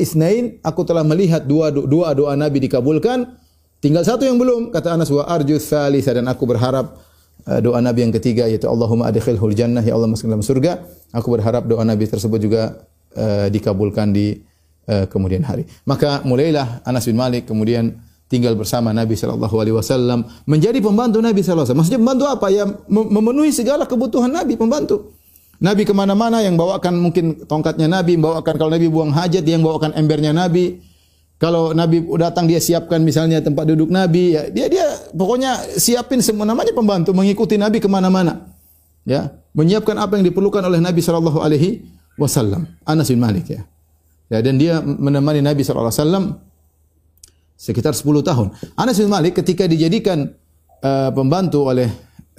isnain 0.00 0.56
aku 0.64 0.88
telah 0.88 1.04
melihat 1.04 1.44
dua 1.44 1.68
dua 1.68 2.16
doa 2.16 2.32
Nabi 2.32 2.64
dikabulkan. 2.64 3.44
Tinggal 3.84 4.00
satu 4.08 4.24
yang 4.24 4.40
belum 4.40 4.72
kata 4.72 4.96
Anas 4.96 5.12
wa 5.12 5.28
arju 5.28 5.60
tsalisa 5.60 6.16
dan 6.16 6.24
aku 6.32 6.48
berharap 6.48 6.96
uh, 7.44 7.60
doa 7.60 7.84
Nabi 7.84 8.08
yang 8.08 8.14
ketiga 8.16 8.48
yaitu 8.48 8.64
Allahumma 8.64 9.12
adkhilhul 9.12 9.52
jannah 9.52 9.84
ya 9.84 9.92
Allah 9.92 10.08
masukkan 10.08 10.40
dalam 10.40 10.46
surga. 10.46 10.72
Aku 11.12 11.28
berharap 11.28 11.68
doa 11.68 11.84
Nabi 11.84 12.08
tersebut 12.08 12.40
juga 12.40 12.88
uh, 13.12 13.46
dikabulkan 13.52 14.16
di 14.16 14.40
uh, 14.88 15.04
kemudian 15.12 15.44
hari. 15.44 15.68
Maka 15.84 16.24
mulailah 16.24 16.80
Anas 16.88 17.04
bin 17.04 17.20
Malik 17.20 17.44
kemudian 17.44 18.00
tinggal 18.34 18.58
bersama 18.58 18.90
Nabi 18.90 19.14
sallallahu 19.14 19.54
alaihi 19.62 19.76
wasallam 19.78 20.26
menjadi 20.50 20.82
pembantu 20.82 21.22
Nabi 21.22 21.46
sallallahu 21.46 21.62
alaihi 21.62 21.70
wasallam 21.70 21.78
maksudnya 21.78 22.00
pembantu 22.02 22.24
apa 22.26 22.46
ya 22.50 22.64
memenuhi 22.90 23.54
segala 23.54 23.86
kebutuhan 23.86 24.34
Nabi 24.34 24.58
pembantu 24.58 25.14
Nabi 25.62 25.86
ke 25.86 25.94
mana-mana 25.94 26.42
yang 26.42 26.58
bawakan 26.58 26.98
mungkin 26.98 27.46
tongkatnya 27.48 27.86
Nabi, 27.86 28.18
bawakan 28.18 28.54
kalau 28.58 28.68
Nabi 28.68 28.86
buang 28.90 29.14
hajat 29.14 29.40
dia 29.40 29.54
yang 29.54 29.64
bawakan 29.64 29.94
embernya 29.94 30.34
Nabi. 30.34 30.82
Kalau 31.40 31.72
Nabi 31.72 32.04
datang 32.20 32.44
dia 32.44 32.60
siapkan 32.60 33.00
misalnya 33.00 33.40
tempat 33.40 33.68
duduk 33.68 33.88
Nabi, 33.88 34.36
ya 34.36 34.48
dia 34.52 34.68
dia 34.70 34.86
pokoknya 35.12 35.76
siapin 35.80 36.20
semua 36.20 36.44
namanya 36.44 36.72
pembantu 36.76 37.16
mengikuti 37.16 37.56
Nabi 37.56 37.80
ke 37.80 37.88
mana-mana. 37.90 38.54
Ya, 39.04 39.32
menyiapkan 39.52 39.96
apa 40.00 40.16
yang 40.16 40.24
diperlukan 40.24 40.64
oleh 40.64 40.80
Nabi 40.80 41.04
Shallallahu 41.04 41.40
Alaihi 41.40 41.84
Wasallam. 42.16 42.64
Anas 42.84 43.12
bin 43.12 43.20
Malik 43.20 43.48
ya. 43.48 43.60
Ya 44.32 44.40
dan 44.40 44.56
dia 44.56 44.80
menemani 44.80 45.44
Nabi 45.44 45.60
Shallallahu 45.64 45.92
Wasallam 45.92 46.24
sekitar 47.54 47.94
10 47.94 48.04
tahun. 48.20 48.46
Anas 48.74 48.98
bin 48.98 49.08
Malik 49.08 49.38
ketika 49.38 49.64
dijadikan 49.64 50.30
uh, 50.82 51.10
pembantu 51.14 51.70
oleh 51.70 51.88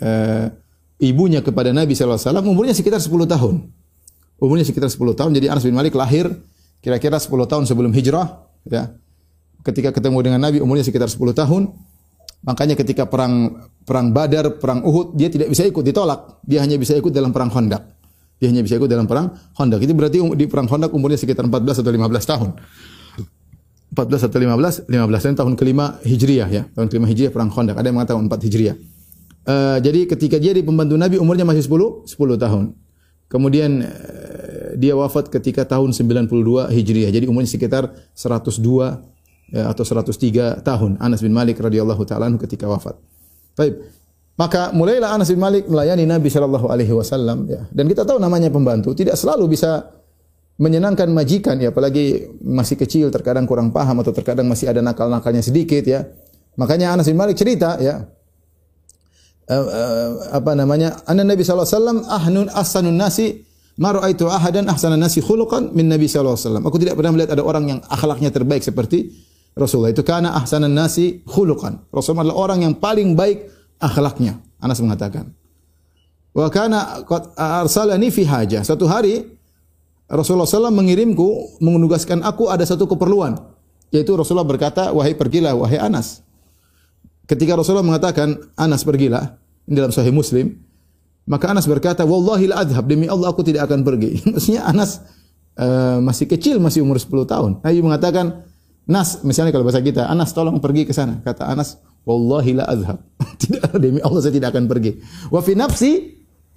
uh, 0.04 0.52
ibunya 1.00 1.44
kepada 1.44 1.72
Nabi 1.72 1.96
SAW 1.96 2.20
umurnya 2.44 2.76
sekitar 2.76 3.00
10 3.00 3.12
tahun. 3.26 3.56
Umurnya 4.36 4.68
sekitar 4.68 4.92
10 4.92 5.16
tahun. 5.16 5.32
Jadi 5.36 5.48
Anas 5.48 5.64
bin 5.64 5.76
Malik 5.76 5.96
lahir 5.96 6.28
kira-kira 6.84 7.18
10 7.18 7.32
tahun 7.32 7.64
sebelum 7.66 7.92
hijrah. 7.96 8.46
Ya. 8.68 8.94
Ketika 9.66 9.90
ketemu 9.96 10.22
dengan 10.22 10.40
Nabi 10.44 10.62
umurnya 10.62 10.86
sekitar 10.86 11.10
10 11.10 11.18
tahun. 11.34 11.74
Makanya 12.46 12.78
ketika 12.78 13.10
perang 13.10 13.66
perang 13.82 14.14
Badar, 14.14 14.62
perang 14.62 14.86
Uhud, 14.86 15.18
dia 15.18 15.34
tidak 15.34 15.50
bisa 15.50 15.66
ikut, 15.66 15.82
ditolak. 15.82 16.46
Dia 16.46 16.62
hanya 16.62 16.78
bisa 16.78 16.94
ikut 16.94 17.10
dalam 17.10 17.34
perang 17.34 17.50
Khandaq. 17.50 17.82
Dia 18.38 18.54
hanya 18.54 18.62
bisa 18.62 18.78
ikut 18.78 18.86
dalam 18.86 19.10
perang 19.10 19.34
Khandaq. 19.58 19.82
Itu 19.82 19.98
berarti 19.98 20.18
um, 20.22 20.38
di 20.38 20.46
perang 20.46 20.70
Khandaq 20.70 20.94
umurnya 20.94 21.18
sekitar 21.18 21.50
14 21.50 21.82
atau 21.82 21.90
15 21.90 22.06
tahun. 22.30 22.50
14 23.96 24.28
atau 24.28 24.40
15, 24.44 24.92
15 24.92 24.92
tahun 24.92 25.36
tahun 25.40 25.54
kelima 25.56 25.96
Hijriah 26.04 26.50
ya. 26.52 26.64
Tahun 26.76 26.92
kelima 26.92 27.08
Hijriah 27.08 27.32
perang 27.32 27.48
Khandaq. 27.48 27.80
Ada 27.80 27.88
yang 27.88 27.96
mengatakan 27.96 28.28
4 28.28 28.46
Hijriah. 28.52 28.76
Uh, 29.46 29.78
jadi 29.80 30.04
ketika 30.10 30.36
dia 30.36 30.52
di 30.52 30.66
pembantu 30.66 31.00
Nabi 31.00 31.16
umurnya 31.16 31.48
masih 31.48 31.64
10 31.64 32.04
10 32.04 32.36
tahun. 32.36 32.76
Kemudian 33.32 33.88
uh, 33.88 34.76
dia 34.76 35.00
wafat 35.00 35.32
ketika 35.32 35.64
tahun 35.64 35.96
92 35.96 36.28
Hijriah. 36.76 37.10
Jadi 37.16 37.26
umurnya 37.32 37.48
sekitar 37.48 37.88
102 38.12 39.56
ya, 39.56 39.72
atau 39.72 39.84
103 39.88 40.60
tahun 40.60 40.92
Anas 41.00 41.24
bin 41.24 41.32
Malik 41.32 41.64
radhiyallahu 41.64 42.04
taala 42.04 42.28
ketika 42.36 42.68
wafat. 42.68 43.00
Baik. 43.56 43.80
Maka 44.36 44.76
mulailah 44.76 45.16
Anas 45.16 45.32
bin 45.32 45.40
Malik 45.40 45.64
melayani 45.72 46.04
Nabi 46.04 46.28
sallallahu 46.28 46.68
alaihi 46.68 46.92
wasallam 46.92 47.48
ya. 47.48 47.64
Dan 47.72 47.88
kita 47.88 48.04
tahu 48.04 48.20
namanya 48.20 48.52
pembantu 48.52 48.92
tidak 48.92 49.16
selalu 49.16 49.56
bisa 49.56 49.88
menyenangkan 50.56 51.12
majikan 51.12 51.60
ya, 51.60 51.76
apalagi 51.76 52.32
masih 52.40 52.80
kecil 52.80 53.12
terkadang 53.12 53.44
kurang 53.44 53.76
paham 53.76 54.00
atau 54.00 54.16
terkadang 54.16 54.48
masih 54.48 54.72
ada 54.72 54.80
nakal-nakalnya 54.80 55.44
sedikit 55.44 55.84
ya. 55.84 56.08
Makanya 56.56 56.96
Anas 56.96 57.12
bin 57.12 57.20
Malik 57.20 57.36
cerita 57.36 57.76
ya, 57.84 58.08
uh, 59.52 59.56
uh, 59.68 60.10
apa 60.32 60.56
namanya? 60.56 61.04
Anna 61.04 61.28
Nabi 61.28 61.44
sallallahu 61.44 61.68
alaihi 61.68 61.80
wasallam 61.80 62.00
ahnun 62.08 62.48
ahsanun 62.48 62.96
nasi 62.96 63.44
ma 63.76 63.92
raaitu 63.92 64.32
ahadan 64.32 64.72
ahsanan 64.72 65.04
nasi 65.04 65.20
khuluqan 65.20 65.76
min 65.76 65.92
Nabi 65.92 66.08
sallallahu 66.08 66.40
alaihi 66.40 66.48
wasallam. 66.48 66.64
Aku 66.64 66.78
tidak 66.80 66.96
pernah 66.96 67.12
melihat 67.12 67.36
ada 67.36 67.44
orang 67.44 67.76
yang 67.76 67.80
akhlaknya 67.92 68.32
terbaik 68.32 68.64
seperti 68.64 69.12
Rasulullah. 69.52 69.92
Itu 69.92 70.08
karena 70.08 70.40
ahsanan 70.40 70.72
nasi 70.72 71.20
khuluqan. 71.28 71.92
Rasulullah 71.92 72.32
adalah 72.32 72.40
orang 72.40 72.60
yang 72.64 72.74
paling 72.80 73.20
baik 73.20 73.52
akhlaknya. 73.84 74.40
Anas 74.64 74.80
mengatakan. 74.80 75.36
Wa 76.32 76.48
kana 76.48 77.04
qad 77.04 77.36
arsalani 77.36 78.08
fi 78.12 78.24
hajah. 78.24 78.64
Satu 78.64 78.88
hari 78.88 79.24
Rasulullah 80.06 80.46
SAW 80.46 80.70
mengirimku, 80.70 81.58
menugaskan 81.62 82.22
aku 82.22 82.50
ada 82.54 82.62
satu 82.62 82.86
keperluan. 82.86 83.42
Yaitu 83.90 84.14
Rasulullah 84.14 84.46
berkata, 84.46 84.94
wahai 84.94 85.18
pergilah, 85.18 85.58
wahai 85.58 85.82
Anas. 85.82 86.22
Ketika 87.26 87.58
Rasulullah 87.58 87.86
mengatakan 87.86 88.38
Anas 88.54 88.86
pergilah, 88.86 89.42
dalam 89.66 89.90
Sahih 89.90 90.14
Muslim, 90.14 90.62
maka 91.26 91.50
Anas 91.50 91.66
berkata, 91.66 92.06
"Wallahi 92.06 92.54
la 92.54 92.62
adhab, 92.62 92.86
demi 92.86 93.10
Allah 93.10 93.34
aku 93.34 93.42
tidak 93.42 93.66
akan 93.70 93.82
pergi." 93.82 94.22
Maksudnya 94.34 94.62
Anas 94.66 95.02
uh, 95.58 95.98
masih 96.00 96.30
kecil, 96.30 96.62
masih 96.62 96.86
umur 96.86 97.02
10 97.02 97.26
tahun. 97.26 97.52
Nabi 97.66 97.82
mengatakan, 97.82 98.46
"Nas, 98.86 99.26
misalnya 99.26 99.50
kalau 99.50 99.66
bahasa 99.66 99.82
kita, 99.82 100.06
Anas 100.06 100.32
tolong 100.32 100.62
pergi 100.62 100.86
ke 100.86 100.94
sana." 100.94 101.20
Kata 101.26 101.50
Anas, 101.50 101.82
"Wallahi 102.06 102.62
la 102.62 102.70
adhab." 102.70 103.02
tidak 103.42 103.74
demi 103.82 104.00
Allah 104.06 104.22
saya 104.22 104.34
tidak 104.38 104.54
akan 104.54 104.70
pergi. 104.70 105.02
Wa 105.34 105.42
fi 105.42 105.58
nafsi 105.58 105.92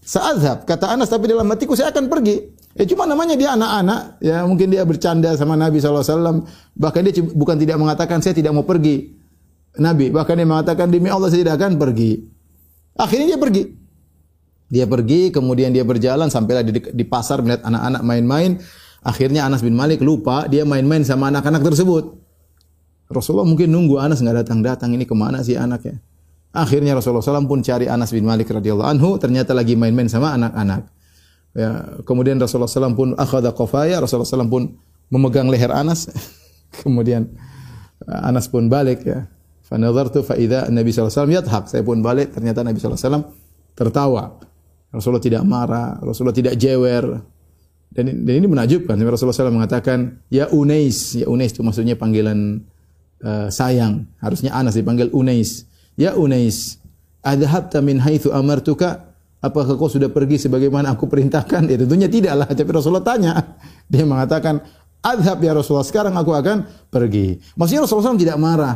sa'adhab. 0.04 0.68
Kata 0.68 0.92
Anas, 0.92 1.08
tapi 1.08 1.32
dalam 1.32 1.48
hatiku 1.48 1.72
saya 1.72 1.88
akan 1.88 2.12
pergi. 2.12 2.57
Ya 2.76 2.84
cuma 2.84 3.08
namanya 3.08 3.34
dia 3.34 3.56
anak-anak, 3.56 4.22
ya 4.22 4.44
mungkin 4.46 4.70
dia 4.70 4.84
bercanda 4.86 5.34
sama 5.34 5.58
Nabi 5.58 5.82
SAW. 5.82 6.46
Bahkan 6.76 7.00
dia 7.08 7.24
bukan 7.24 7.56
tidak 7.58 7.76
mengatakan 7.80 8.22
saya 8.22 8.36
tidak 8.36 8.54
mau 8.54 8.62
pergi. 8.62 9.16
Nabi. 9.78 10.10
Bahkan 10.10 10.34
dia 10.36 10.46
mengatakan 10.46 10.86
demi 10.90 11.08
Allah 11.08 11.30
saya 11.30 11.46
tidak 11.46 11.56
akan 11.58 11.78
pergi. 11.78 12.22
Akhirnya 12.98 13.34
dia 13.34 13.40
pergi. 13.40 13.62
Dia 14.68 14.84
pergi, 14.84 15.32
kemudian 15.32 15.72
dia 15.72 15.82
berjalan 15.82 16.28
sampailah 16.28 16.60
di, 16.60 16.76
di 16.76 17.04
pasar 17.08 17.40
melihat 17.40 17.64
anak-anak 17.64 18.02
main-main. 18.04 18.50
Akhirnya 19.00 19.48
Anas 19.48 19.64
bin 19.64 19.72
Malik 19.72 20.04
lupa 20.04 20.44
dia 20.50 20.66
main-main 20.68 21.00
sama 21.06 21.32
anak-anak 21.32 21.64
tersebut. 21.72 22.20
Rasulullah 23.08 23.48
mungkin 23.48 23.72
nunggu 23.72 23.96
Anas 23.96 24.20
nggak 24.20 24.44
datang-datang 24.44 24.92
ini 24.92 25.08
ke 25.08 25.16
mana 25.16 25.40
sih 25.40 25.56
anaknya. 25.56 25.96
Akhirnya 26.52 26.92
Rasulullah 26.92 27.24
SAW 27.24 27.48
pun 27.48 27.64
cari 27.64 27.88
Anas 27.88 28.12
bin 28.12 28.28
Malik 28.28 28.52
radhiyallahu 28.52 28.88
anhu 28.88 29.16
ternyata 29.16 29.56
lagi 29.56 29.72
main-main 29.78 30.10
sama 30.12 30.36
anak-anak. 30.36 30.84
Ya, 31.56 32.00
kemudian 32.04 32.36
Rasulullah 32.36 32.70
SAW 32.70 32.94
pun 32.94 33.08
akhadha 33.16 33.56
qafaya, 33.56 33.98
Rasulullah 33.98 34.28
SAW 34.28 34.52
pun 34.52 34.62
memegang 35.08 35.48
leher 35.48 35.72
Anas. 35.72 36.12
kemudian 36.84 37.28
Anas 38.04 38.46
pun 38.48 38.68
balik 38.68 39.04
ya. 39.04 39.26
Fa 39.64 39.76
nadartu 39.76 40.24
fa 40.24 40.36
idza 40.36 40.68
Nabi 40.72 40.92
sallallahu 40.92 41.12
alaihi 41.12 41.40
wasallam. 41.44 41.66
Saya 41.68 41.82
pun 41.84 41.98
balik 42.00 42.32
ternyata 42.32 42.64
Nabi 42.64 42.78
wasallam 42.80 43.24
tertawa. 43.76 44.40
Rasulullah 44.88 45.20
tidak 45.20 45.44
marah, 45.44 46.00
Rasulullah 46.00 46.36
tidak 46.36 46.56
jewer. 46.56 47.20
Dan, 47.88 48.24
dan 48.24 48.34
ini 48.36 48.46
menakjubkan. 48.48 49.00
Rasulullah 49.00 49.36
SAW 49.36 49.52
mengatakan, 49.52 50.20
Ya 50.28 50.48
Unais. 50.52 51.16
Ya 51.16 51.28
Unais 51.28 51.56
itu 51.56 51.64
maksudnya 51.64 51.96
panggilan 51.96 52.64
uh, 53.24 53.48
sayang. 53.48 54.08
Harusnya 54.20 54.52
Anas 54.52 54.76
dipanggil 54.76 55.08
Unais. 55.12 55.64
Ya 55.96 56.12
Unais. 56.16 56.80
Adhabta 57.24 57.80
min 57.80 58.00
haithu 58.00 58.32
amartuka. 58.32 59.07
Apakah 59.38 59.78
kau 59.78 59.86
sudah 59.86 60.10
pergi 60.10 60.50
sebagaimana 60.50 60.98
aku 60.98 61.06
perintahkan? 61.06 61.70
Ya 61.70 61.78
tentunya 61.78 62.10
tidaklah. 62.10 62.50
Tapi 62.50 62.70
Rasulullah 62.74 63.06
tanya. 63.06 63.32
Dia 63.92 64.02
mengatakan, 64.02 64.58
Adhab 64.98 65.38
ya 65.38 65.54
Rasulullah. 65.54 65.86
Sekarang 65.86 66.14
aku 66.18 66.34
akan 66.34 66.66
pergi. 66.90 67.38
Maksudnya 67.54 67.86
Rasulullah 67.86 68.18
SAW 68.18 68.18
tidak 68.18 68.38
marah. 68.42 68.74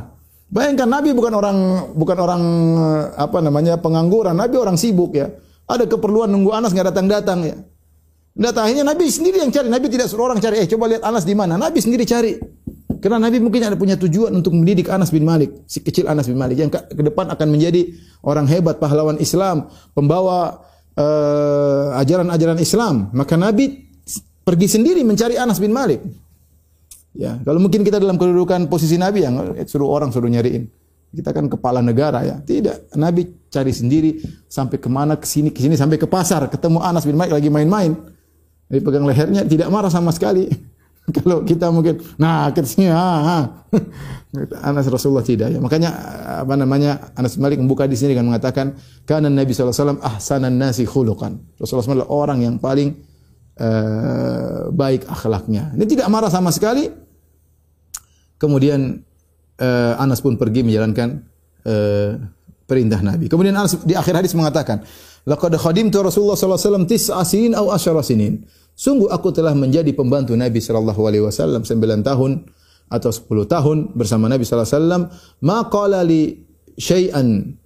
Bayangkan 0.53 0.87
Nabi 0.87 1.17
bukan 1.17 1.33
orang 1.33 1.59
bukan 1.97 2.19
orang 2.21 2.43
eh, 2.79 3.05
apa 3.19 3.39
namanya 3.43 3.81
pengangguran. 3.81 4.37
Nabi 4.39 4.55
orang 4.55 4.79
sibuk 4.79 5.19
ya. 5.19 5.33
Ada 5.67 5.89
keperluan 5.89 6.31
nunggu 6.31 6.55
Anas 6.55 6.71
nggak 6.71 6.95
datang-datang 6.95 7.39
ya. 7.43 7.57
Datang 8.33 8.71
akhirnya 8.71 8.87
Nabi 8.87 9.11
sendiri 9.11 9.43
yang 9.43 9.51
cari. 9.51 9.67
Nabi 9.67 9.91
tidak 9.91 10.07
suruh 10.13 10.31
orang 10.31 10.39
cari. 10.39 10.63
Eh 10.63 10.69
coba 10.71 10.93
lihat 10.93 11.03
Anas 11.03 11.27
di 11.27 11.35
mana. 11.35 11.59
Nabi 11.59 11.83
sendiri 11.83 12.07
cari. 12.07 12.39
Karena 13.03 13.19
Nabi 13.19 13.43
mungkin 13.43 13.67
ada 13.67 13.75
punya 13.75 13.99
tujuan 13.99 14.31
untuk 14.31 14.55
mendidik 14.55 14.87
Anas 14.87 15.11
bin 15.11 15.27
Malik, 15.27 15.67
si 15.67 15.83
kecil 15.83 16.07
Anas 16.07 16.31
bin 16.31 16.39
Malik 16.39 16.55
yang 16.55 16.71
ke, 16.71 16.79
depan 16.95 17.27
akan 17.35 17.49
menjadi 17.51 17.91
orang 18.23 18.47
hebat, 18.47 18.79
pahlawan 18.79 19.19
Islam, 19.19 19.67
pembawa 19.91 20.63
uh, 20.95 21.99
ajaran-ajaran 21.99 22.63
Islam. 22.63 23.11
Maka 23.11 23.35
Nabi 23.35 23.91
pergi 24.47 24.71
sendiri 24.71 25.03
mencari 25.03 25.35
Anas 25.35 25.59
bin 25.59 25.75
Malik. 25.75 25.99
Ya, 27.19 27.43
kalau 27.43 27.59
mungkin 27.59 27.83
kita 27.83 27.99
dalam 27.99 28.15
kedudukan 28.15 28.71
posisi 28.71 28.95
Nabi 28.95 29.27
yang 29.27 29.35
suruh 29.67 29.91
orang 29.91 30.15
suruh 30.15 30.31
nyariin. 30.31 30.71
Kita 31.13 31.35
kan 31.35 31.51
kepala 31.51 31.83
negara 31.83 32.23
ya. 32.23 32.39
Tidak, 32.39 32.95
Nabi 32.97 33.51
cari 33.51 33.75
sendiri 33.75 34.17
sampai 34.47 34.79
ke 34.79 34.89
mana 34.89 35.19
ke 35.19 35.27
sini 35.29 35.51
ke 35.53 35.61
sini 35.61 35.77
sampai 35.77 36.01
ke 36.01 36.07
pasar 36.07 36.47
ketemu 36.49 36.79
Anas 36.81 37.03
bin 37.03 37.19
Malik 37.19 37.35
lagi 37.35 37.51
main-main. 37.51 37.99
Dia 38.71 38.81
pegang 38.81 39.05
lehernya 39.05 39.43
tidak 39.43 39.69
marah 39.69 39.91
sama 39.91 40.15
sekali. 40.15 40.72
Kalau 41.21 41.45
kita 41.45 41.69
mungkin 41.69 42.01
nah 42.17 42.49
ke 42.51 42.65
sini 42.65 42.89
ha, 42.89 43.45
Anas 44.69 44.89
Rasulullah 44.89 45.25
tidak 45.25 45.53
ya. 45.53 45.61
Makanya 45.61 45.91
apa 46.41 46.55
namanya 46.57 47.13
Anas 47.13 47.37
Malik 47.37 47.61
membuka 47.61 47.85
di 47.85 47.95
sini 47.95 48.17
dengan 48.17 48.33
mengatakan 48.33 48.73
karena 49.05 49.29
Nabi 49.29 49.53
wasallam 49.53 50.01
ahsanan 50.01 50.57
nasi 50.57 50.89
khuluqan. 50.89 51.37
Rasulullah 51.61 52.05
SAW 52.05 52.09
orang 52.09 52.41
yang 52.41 52.57
paling 52.57 52.97
uh, 53.61 54.73
baik 54.73 55.05
akhlaknya. 55.05 55.77
Ini 55.77 55.85
tidak 55.85 56.09
marah 56.09 56.33
sama 56.33 56.49
sekali. 56.49 56.89
Kemudian 58.41 59.05
uh, 59.61 59.95
Anas 60.01 60.25
pun 60.25 60.41
pergi 60.41 60.65
menjalankan 60.65 61.09
uh, 61.69 62.11
perintah 62.65 63.05
Nabi. 63.05 63.29
Kemudian 63.29 63.53
Anas 63.53 63.77
di 63.85 63.93
akhir 63.93 64.25
hadis 64.25 64.33
mengatakan, 64.33 64.81
"Laqad 65.29 65.53
khadimtu 65.61 66.01
Rasulullah 66.01 66.41
sallallahu 66.41 66.59
alaihi 66.59 66.69
wasallam 66.73 66.87
tis'a 66.89 67.23
sinin 67.29 67.53
aw 67.53 67.69
asyara 67.77 68.01
sinin." 68.01 68.43
Sungguh 68.73 69.13
aku 69.13 69.31
telah 69.31 69.53
menjadi 69.53 69.93
pembantu 69.93 70.33
Nabi 70.33 70.59
sallallahu 70.59 71.03
alaihi 71.05 71.25
wasallam 71.25 71.63
9 71.63 72.03
tahun 72.03 72.49
atau 72.89 73.11
10 73.13 73.49
tahun 73.49 73.79
bersama 73.97 74.29
Nabi 74.29 74.45
sallallahu 74.45 74.69
alaihi 74.69 74.79
wasallam. 74.81 75.03
Ma 75.45 75.59
li 76.05 76.23
syai'an 76.77 77.57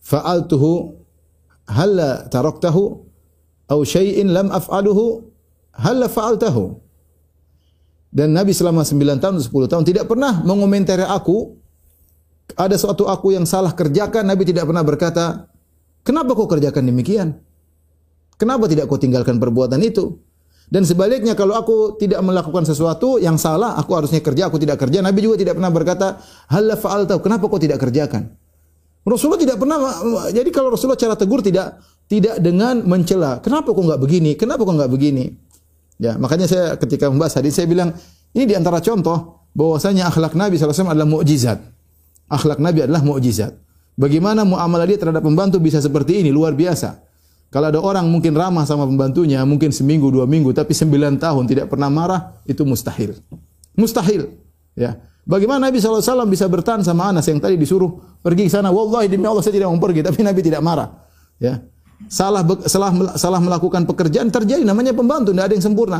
fa'altuhu 0.00 0.70
halla 1.68 2.28
taraktahu 2.28 2.82
aw 3.72 3.78
syai'in 3.84 4.32
lam 4.32 4.48
af'aluhu 4.52 5.24
halla 5.76 6.08
fa'altahu. 6.08 6.80
Dan 8.14 8.30
Nabi 8.30 8.54
selama 8.54 8.86
9 8.86 9.20
tahun 9.20 9.34
10 9.42 9.50
tahun 9.50 9.84
tidak 9.84 10.06
pernah 10.06 10.40
mengomentari 10.46 11.02
aku 11.02 11.64
ada 12.54 12.76
suatu 12.76 13.08
aku 13.08 13.34
yang 13.34 13.48
salah 13.48 13.72
kerjakan 13.72 14.28
Nabi 14.28 14.44
tidak 14.46 14.68
pernah 14.68 14.84
berkata 14.84 15.48
kenapa 16.04 16.36
kau 16.36 16.46
kerjakan 16.46 16.84
demikian 16.86 17.28
kenapa 18.36 18.68
tidak 18.68 18.86
kau 18.86 19.00
tinggalkan 19.00 19.40
perbuatan 19.40 19.80
itu 19.80 20.20
dan 20.68 20.82
sebaliknya 20.84 21.36
kalau 21.36 21.56
aku 21.56 22.00
tidak 22.00 22.24
melakukan 22.24 22.64
sesuatu 22.64 23.20
yang 23.20 23.36
salah 23.36 23.76
aku 23.76 23.92
harusnya 23.96 24.20
kerja 24.24 24.48
aku 24.48 24.56
tidak 24.60 24.80
kerja 24.80 25.04
Nabi 25.04 25.20
juga 25.24 25.36
tidak 25.40 25.60
pernah 25.60 25.72
berkata 25.72 26.06
hal 26.48 26.68
fa'alta 26.78 27.20
kenapa 27.20 27.48
kau 27.48 27.60
tidak 27.60 27.80
kerjakan 27.80 28.32
Rasulullah 29.04 29.40
tidak 29.40 29.60
pernah 29.60 29.78
jadi 30.32 30.48
kalau 30.48 30.72
Rasulullah 30.72 30.96
cara 30.96 31.14
tegur 31.14 31.44
tidak 31.44 31.78
tidak 32.08 32.40
dengan 32.40 32.80
mencela 32.84 33.40
kenapa 33.44 33.72
kau 33.72 33.84
nggak 33.84 34.00
begini 34.00 34.32
kenapa 34.36 34.64
kau 34.64 34.72
nggak 34.72 34.92
begini 34.92 35.44
Ya, 35.98 36.18
makanya 36.18 36.50
saya 36.50 36.74
ketika 36.74 37.06
membahas 37.06 37.38
hadis 37.38 37.54
saya 37.54 37.70
bilang 37.70 37.94
ini 38.34 38.44
di 38.50 38.54
antara 38.58 38.82
contoh 38.82 39.46
bahwasanya 39.54 40.10
akhlak 40.10 40.34
Nabi 40.34 40.58
SAW 40.58 40.90
adalah 40.90 41.06
mukjizat. 41.06 41.62
Akhlak 42.26 42.58
Nabi 42.58 42.82
adalah 42.82 43.04
mukjizat. 43.06 43.54
Bagaimana 43.94 44.42
muamalah 44.42 44.90
dia 44.90 44.98
terhadap 44.98 45.22
pembantu 45.22 45.62
bisa 45.62 45.78
seperti 45.78 46.26
ini 46.26 46.34
luar 46.34 46.58
biasa. 46.58 47.03
Kalau 47.54 47.70
ada 47.70 47.78
orang 47.78 48.10
mungkin 48.10 48.34
ramah 48.34 48.66
sama 48.66 48.82
pembantunya, 48.82 49.38
mungkin 49.46 49.70
seminggu 49.70 50.10
dua 50.10 50.26
minggu, 50.26 50.50
tapi 50.50 50.74
sembilan 50.74 51.22
tahun 51.22 51.46
tidak 51.46 51.70
pernah 51.70 51.86
marah, 51.86 52.34
itu 52.50 52.66
mustahil. 52.66 53.14
Mustahil. 53.78 54.26
Ya. 54.74 54.98
Bagaimana 55.22 55.70
Nabi 55.70 55.78
SAW 55.78 56.26
bisa 56.26 56.50
bertahan 56.50 56.82
sama 56.82 57.14
Anas 57.14 57.30
yang 57.30 57.38
tadi 57.38 57.54
disuruh 57.54 58.18
pergi 58.18 58.50
ke 58.50 58.52
sana? 58.52 58.74
Wallahi 58.74 59.06
demi 59.06 59.30
Allah 59.30 59.40
saya 59.40 59.54
tidak 59.54 59.70
mau 59.70 59.78
pergi, 59.78 60.02
tapi 60.02 60.26
Nabi 60.26 60.40
tidak 60.42 60.66
marah. 60.66 60.90
Ya 61.38 61.62
salah 62.10 62.42
salah 62.66 62.90
salah 63.16 63.40
melakukan 63.40 63.88
pekerjaan 63.88 64.28
terjadi 64.28 64.62
namanya 64.66 64.92
pembantu 64.92 65.32
tidak 65.32 65.46
ada 65.50 65.54
yang 65.56 65.64
sempurna 65.64 65.98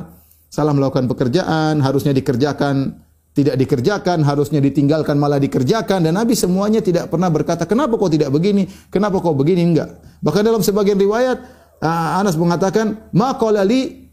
salah 0.50 0.72
melakukan 0.76 1.08
pekerjaan 1.10 1.80
harusnya 1.80 2.12
dikerjakan 2.14 3.03
tidak 3.34 3.58
dikerjakan 3.58 4.22
harusnya 4.22 4.62
ditinggalkan 4.62 5.18
malah 5.18 5.42
dikerjakan. 5.42 6.06
Dan 6.06 6.14
Nabi 6.14 6.38
semuanya 6.38 6.78
tidak 6.78 7.10
pernah 7.10 7.26
berkata 7.28 7.66
kenapa 7.66 7.98
kau 7.98 8.06
tidak 8.06 8.30
begini? 8.30 8.70
Kenapa 8.94 9.18
kau 9.18 9.34
begini? 9.34 9.66
Enggak. 9.66 9.98
Bahkan 10.22 10.42
dalam 10.46 10.62
sebagian 10.62 10.94
riwayat 10.94 11.42
uh, 11.82 12.22
Anas 12.22 12.38
mengatakan 12.38 13.10
ma 13.10 13.34
li 13.66 14.06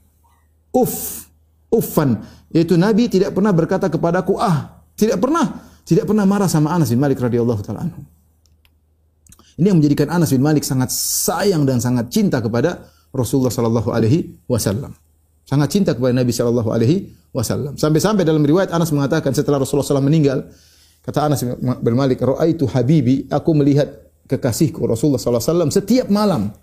uf 0.73 1.29
uffan. 1.69 2.17
Yaitu 2.49 2.75
Nabi 2.75 3.07
tidak 3.07 3.37
pernah 3.37 3.53
berkata 3.53 3.87
kepadaku 3.87 4.41
ah 4.41 4.83
tidak 4.97 5.21
pernah 5.21 5.69
tidak 5.85 6.09
pernah 6.09 6.25
marah 6.25 6.49
sama 6.49 6.73
Anas 6.73 6.89
bin 6.89 6.97
Malik 6.97 7.21
radhiyallahu 7.21 7.61
taala 7.61 7.85
anhu. 7.85 8.01
Ini 9.61 9.69
yang 9.69 9.77
menjadikan 9.77 10.09
Anas 10.09 10.33
bin 10.33 10.41
Malik 10.41 10.65
sangat 10.65 10.89
sayang 10.89 11.61
dan 11.69 11.77
sangat 11.77 12.09
cinta 12.09 12.41
kepada 12.41 12.89
Rasulullah 13.13 13.53
sallallahu 13.53 13.93
alaihi 13.93 14.41
wasallam. 14.49 14.97
Sangat 15.51 15.67
cinta 15.67 15.91
kepada 15.91 16.15
Nabi 16.15 16.31
sallallahu 16.31 16.69
alaihi 16.71 17.11
wasallam. 17.35 17.75
Sampai-sampai 17.75 18.23
dalam 18.23 18.39
riwayat 18.39 18.71
Anas 18.71 18.95
mengatakan 18.95 19.35
setelah 19.35 19.59
Rasulullah 19.59 19.83
SAW 19.83 19.99
meninggal, 19.99 20.47
kata 21.03 21.27
Anas 21.27 21.43
bin 21.59 21.93
Malik, 21.99 22.23
"Ra'aitu 22.23 22.71
habibi, 22.71 23.27
aku 23.27 23.51
melihat 23.51 23.91
kekasihku 24.31 24.87
Rasulullah 24.87 25.19
SAW 25.19 25.67
setiap 25.67 26.07
malam 26.07 26.55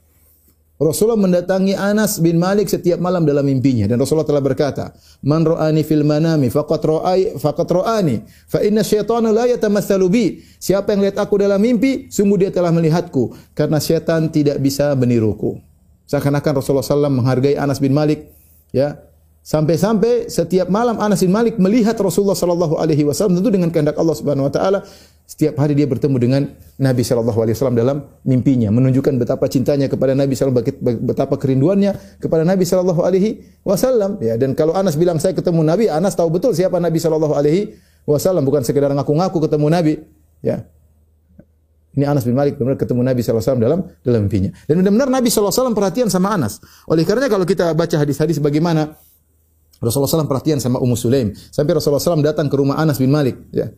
Rasulullah 0.79 1.19
mendatangi 1.19 1.75
Anas 1.75 2.23
bin 2.23 2.39
Malik 2.39 2.71
setiap 2.71 3.03
malam 3.03 3.27
dalam 3.27 3.43
mimpinya 3.43 3.91
dan 3.91 3.99
Rasulullah 3.99 4.31
telah 4.31 4.39
berkata, 4.39 4.95
"Man 5.27 5.43
ra'ani 5.43 5.83
fil 5.83 6.07
manami 6.07 6.55
faqad 6.55 6.81
ra'ai 6.87 7.35
faqad 7.35 7.67
ra'ani, 7.67 8.23
fa 8.47 8.63
inna 8.63 8.87
syaitana 8.87 9.35
la 9.35 9.51
yatamatsalu 9.51 10.07
bi." 10.07 10.39
Siapa 10.63 10.95
yang 10.95 11.03
lihat 11.03 11.19
aku 11.19 11.35
dalam 11.35 11.59
mimpi, 11.59 12.07
sungguh 12.15 12.47
dia 12.47 12.51
telah 12.55 12.71
melihatku 12.71 13.35
karena 13.59 13.83
syaitan 13.83 14.31
tidak 14.31 14.63
bisa 14.63 14.95
meniruku. 14.95 15.59
Seakan-akan 16.07 16.63
Rasulullah 16.63 16.87
SAW 16.87 17.11
menghargai 17.11 17.59
Anas 17.59 17.83
bin 17.83 17.91
Malik, 17.91 18.38
ya. 18.75 18.99
Sampai-sampai 19.49 20.29
setiap 20.29 20.69
malam 20.69 21.01
Anas 21.01 21.25
bin 21.25 21.33
Malik 21.33 21.57
melihat 21.57 21.97
Rasulullah 21.97 22.37
sallallahu 22.37 22.77
alaihi 22.77 23.09
wasallam 23.09 23.41
tentu 23.41 23.49
dengan 23.49 23.73
kehendak 23.73 23.97
Allah 23.97 24.13
Subhanahu 24.13 24.45
wa 24.45 24.53
taala 24.53 24.85
setiap 25.29 25.61
hari 25.61 25.77
dia 25.77 25.85
bertemu 25.85 26.17
dengan 26.17 26.43
Nabi 26.81 27.05
Shallallahu 27.05 27.37
Alaihi 27.37 27.53
Wasallam 27.53 27.77
dalam 27.77 27.97
mimpinya, 28.25 28.73
menunjukkan 28.73 29.21
betapa 29.21 29.45
cintanya 29.45 29.85
kepada 29.85 30.17
Nabi 30.17 30.33
Shallallahu 30.33 31.05
betapa 31.05 31.37
kerinduannya 31.37 32.17
kepada 32.17 32.49
Nabi 32.49 32.65
Shallallahu 32.65 33.05
Alaihi 33.05 33.45
Wasallam. 33.61 34.17
Ya, 34.25 34.41
dan 34.41 34.57
kalau 34.57 34.73
Anas 34.73 34.97
bilang 34.97 35.21
saya 35.21 35.37
ketemu 35.37 35.61
Nabi, 35.61 35.93
Anas 35.93 36.17
tahu 36.17 36.33
betul 36.33 36.57
siapa 36.57 36.81
Nabi 36.81 36.97
Shallallahu 36.97 37.37
Alaihi 37.37 37.77
Wasallam, 38.09 38.41
bukan 38.41 38.65
sekedar 38.65 38.89
ngaku-ngaku 38.89 39.37
ketemu 39.45 39.67
Nabi. 39.69 39.95
Ya, 40.41 40.65
ini 41.97 42.05
Anas 42.05 42.29
bin 42.29 42.37
Malik 42.37 42.61
benar 42.61 42.77
ketemu 42.77 43.01
Nabi 43.01 43.25
SAW 43.25 43.57
dalam 43.57 43.81
dalam 44.05 44.21
mimpinya. 44.29 44.53
Dan 44.69 44.85
benar-benar 44.85 45.09
Nabi 45.09 45.33
SAW 45.33 45.73
perhatian 45.73 46.13
sama 46.13 46.37
Anas. 46.37 46.61
Oleh 46.85 47.09
karena 47.09 47.27
kalau 47.33 47.49
kita 47.49 47.73
baca 47.73 47.97
hadis-hadis 47.97 48.39
bagaimana 48.39 48.93
Rasulullah 49.79 50.11
SAW 50.11 50.29
perhatian 50.29 50.59
sama 50.59 50.83
Ummu 50.83 50.97
Sulaim. 50.99 51.33
Sampai 51.35 51.73
Rasulullah 51.79 52.03
SAW 52.03 52.21
datang 52.21 52.51
ke 52.51 52.57
rumah 52.59 52.77
Anas 52.79 52.99
bin 52.99 53.15
Malik. 53.15 53.39
Ya. 53.55 53.71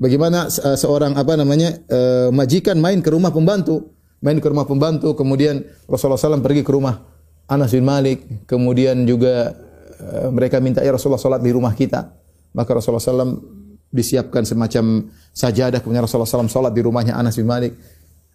Bagaimana 0.00 0.48
uh, 0.48 0.76
seorang 0.76 1.14
apa 1.14 1.36
namanya 1.36 1.76
uh, 1.92 2.28
majikan 2.32 2.80
main 2.80 3.04
ke 3.04 3.12
rumah 3.12 3.30
pembantu, 3.30 3.92
main 4.24 4.40
ke 4.40 4.48
rumah 4.48 4.64
pembantu, 4.64 5.12
kemudian 5.12 5.62
Rasulullah 5.84 6.18
SAW 6.18 6.40
pergi 6.40 6.64
ke 6.64 6.72
rumah 6.72 7.04
Anas 7.46 7.76
bin 7.76 7.84
Malik, 7.84 8.48
kemudian 8.48 9.04
juga 9.04 9.52
uh, 10.00 10.28
mereka 10.32 10.58
minta 10.58 10.80
ya 10.80 10.96
Rasulullah 10.96 11.20
salat 11.20 11.44
di 11.44 11.52
rumah 11.52 11.76
kita. 11.76 12.16
Maka 12.56 12.76
Rasulullah 12.76 13.04
SAW 13.04 13.61
disiapkan 13.92 14.42
semacam 14.42 15.12
sajadah, 15.36 15.84
kemudian 15.84 16.02
Rasulullah 16.02 16.26
SAW 16.26 16.48
salat 16.48 16.72
di 16.72 16.82
rumahnya 16.82 17.14
Anas 17.14 17.36
bin 17.36 17.46
Malik. 17.46 17.76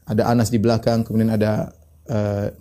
Ada 0.08 0.30
Anas 0.30 0.48
di 0.54 0.62
belakang, 0.62 1.04
kemudian 1.04 1.34
ada 1.34 1.74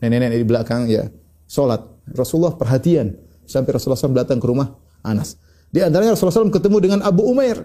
nenek-nenek 0.02 0.34
uh, 0.34 0.42
di 0.42 0.46
belakang 0.48 0.80
ya. 0.90 1.06
sholat. 1.46 1.78
Rasulullah 2.10 2.58
perhatian 2.58 3.14
sampai 3.46 3.70
Rasulullah 3.78 4.00
SAW 4.00 4.18
datang 4.18 4.42
ke 4.42 4.46
rumah 4.50 4.74
Anas. 5.06 5.38
Di 5.70 5.82
antaranya 5.84 6.18
Rasulullah 6.18 6.42
SAW 6.42 6.50
ketemu 6.50 6.76
dengan 6.82 7.00
Abu 7.06 7.22
Umair. 7.22 7.62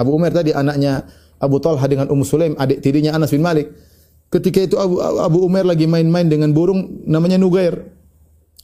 Abu 0.00 0.16
Umair 0.16 0.32
tadi 0.32 0.56
anaknya 0.56 1.04
Abu 1.38 1.60
Talha 1.60 1.84
dengan 1.84 2.08
Ummu 2.08 2.24
Sulaim, 2.24 2.54
adik 2.56 2.80
tirinya 2.80 3.12
Anas 3.12 3.30
bin 3.30 3.44
Malik. 3.44 3.68
Ketika 4.32 4.64
itu 4.64 4.76
Abu, 4.80 4.98
Abu 5.00 5.38
Umair 5.44 5.68
lagi 5.68 5.84
main-main 5.86 6.26
dengan 6.26 6.50
burung 6.50 7.04
namanya 7.04 7.36
Nugair. 7.38 7.93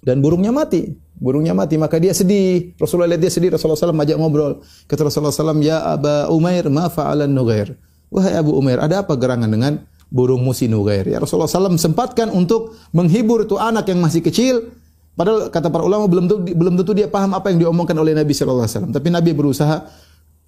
Dan 0.00 0.24
burungnya 0.24 0.50
mati. 0.50 0.96
Burungnya 1.20 1.52
mati, 1.52 1.76
maka 1.76 2.00
dia 2.00 2.16
sedih. 2.16 2.72
Rasulullah 2.80 3.12
lihat 3.12 3.20
dia 3.20 3.32
sedih, 3.32 3.52
Rasulullah 3.52 3.76
SAW 3.76 4.00
ajak 4.00 4.16
ngobrol. 4.16 4.64
Kata 4.88 5.04
Rasulullah 5.04 5.36
SAW, 5.36 5.60
Ya 5.60 5.84
Aba 5.84 6.32
Umair, 6.32 6.72
ma 6.72 6.88
fa'alan 6.88 7.28
Nugair. 7.28 7.76
Wahai 8.08 8.40
Abu 8.40 8.56
Umair, 8.56 8.80
ada 8.80 9.04
apa 9.04 9.14
gerangan 9.14 9.46
dengan 9.46 9.84
burung 10.08 10.40
musi 10.40 10.66
Nugair? 10.66 11.06
Ya 11.06 11.20
Rasulullah 11.20 11.46
SAW 11.46 11.76
sempatkan 11.76 12.32
untuk 12.32 12.74
menghibur 12.96 13.44
itu 13.44 13.60
anak 13.60 13.86
yang 13.92 14.00
masih 14.00 14.24
kecil. 14.24 14.72
Padahal 15.14 15.52
kata 15.52 15.68
para 15.68 15.84
ulama 15.84 16.08
belum 16.08 16.24
tentu, 16.26 16.36
belum 16.56 16.74
tentu 16.80 16.92
dia 16.96 17.06
paham 17.06 17.36
apa 17.36 17.52
yang 17.52 17.68
diomongkan 17.68 17.92
oleh 18.00 18.16
Nabi 18.16 18.32
Wasallam. 18.32 18.90
Tapi 18.90 19.08
Nabi 19.12 19.30
berusaha 19.36 19.84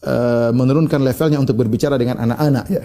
uh, 0.02 0.50
menurunkan 0.56 1.04
levelnya 1.04 1.36
untuk 1.36 1.60
berbicara 1.60 2.00
dengan 2.00 2.16
anak-anak. 2.24 2.64
Ya. 2.72 2.82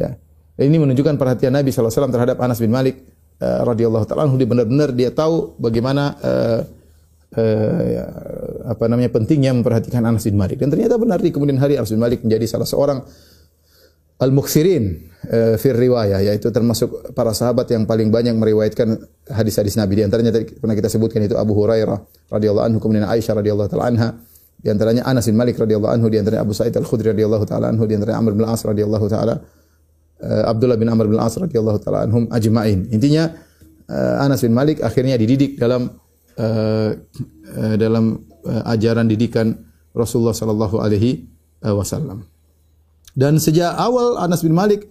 ya. 0.00 0.10
Ini 0.56 0.80
menunjukkan 0.80 1.20
perhatian 1.20 1.52
Nabi 1.52 1.70
Wasallam 1.70 2.08
terhadap 2.08 2.40
Anas 2.40 2.56
bin 2.56 2.72
Malik 2.72 3.13
uh, 3.40 3.60
radhiyallahu 3.66 4.04
taala 4.06 4.30
dia 4.34 4.48
benar-benar 4.48 4.90
dia 4.94 5.10
tahu 5.10 5.56
bagaimana 5.58 6.14
uh, 6.20 6.60
uh, 7.34 8.04
apa 8.70 8.84
namanya 8.86 9.10
pentingnya 9.10 9.50
memperhatikan 9.54 10.02
Anas 10.04 10.26
bin 10.26 10.38
Malik. 10.38 10.62
Dan 10.62 10.70
ternyata 10.70 10.98
benar 10.98 11.18
di 11.18 11.34
kemudian 11.34 11.58
hari 11.58 11.78
Anas 11.78 11.90
bin 11.90 12.02
Malik 12.02 12.22
menjadi 12.22 12.46
salah 12.46 12.68
seorang 12.68 12.98
al-muksirin 14.22 15.10
uh, 15.26 15.54
fir 15.58 15.74
riwayah 15.74 16.22
yaitu 16.22 16.48
termasuk 16.54 17.12
para 17.12 17.34
sahabat 17.34 17.66
yang 17.74 17.84
paling 17.84 18.14
banyak 18.14 18.34
meriwayatkan 18.38 19.00
hadis-hadis 19.30 19.74
Nabi. 19.74 20.00
Di 20.00 20.04
antaranya 20.06 20.30
pernah 20.34 20.74
kita 20.78 20.88
sebutkan 20.88 21.22
itu 21.26 21.34
Abu 21.34 21.52
Hurairah 21.58 22.30
radhiyallahu 22.30 22.66
anhu 22.66 22.78
kemudian 22.78 23.04
Aisyah 23.04 23.34
radhiyallahu 23.42 23.68
taala 23.70 23.86
anha 23.90 24.08
di 24.64 24.72
antaranya 24.72 25.04
Anas 25.04 25.28
bin 25.28 25.36
Malik 25.36 25.60
radhiyallahu 25.60 25.92
anhu 25.92 26.08
di 26.08 26.16
antaranya 26.16 26.40
Abu 26.40 26.56
Sa'id 26.56 26.72
Al-Khudri 26.72 27.12
radhiyallahu 27.12 27.44
taala 27.44 27.68
anhu 27.68 27.84
di 27.84 28.00
antaranya 28.00 28.24
Amr 28.24 28.32
bin 28.32 28.48
As 28.48 28.64
radhiyallahu 28.64 29.06
taala 29.12 29.36
uh, 30.24 30.48
Abdullah 30.48 30.80
bin 30.80 30.88
Amr 30.88 31.04
bin 31.06 31.20
As 31.20 31.36
radhiyallahu 31.36 31.78
taala 31.84 32.08
anhum 32.08 32.24
ajma'in 32.32 32.88
intinya 32.88 33.28
uh, 33.92 34.24
Anas 34.24 34.40
bin 34.40 34.56
Malik 34.56 34.80
akhirnya 34.80 35.20
dididik 35.20 35.60
dalam 35.60 35.92
uh, 36.40 36.90
uh, 37.60 37.74
dalam 37.76 38.24
uh, 38.48 38.72
ajaran 38.72 39.04
didikan 39.04 39.52
Rasulullah 39.94 40.34
sallallahu 40.34 40.82
alaihi 40.82 41.30
wasallam. 41.64 42.26
Dan 43.14 43.38
sejak 43.38 43.78
awal 43.78 44.18
Anas 44.18 44.42
bin 44.42 44.52
Malik 44.52 44.90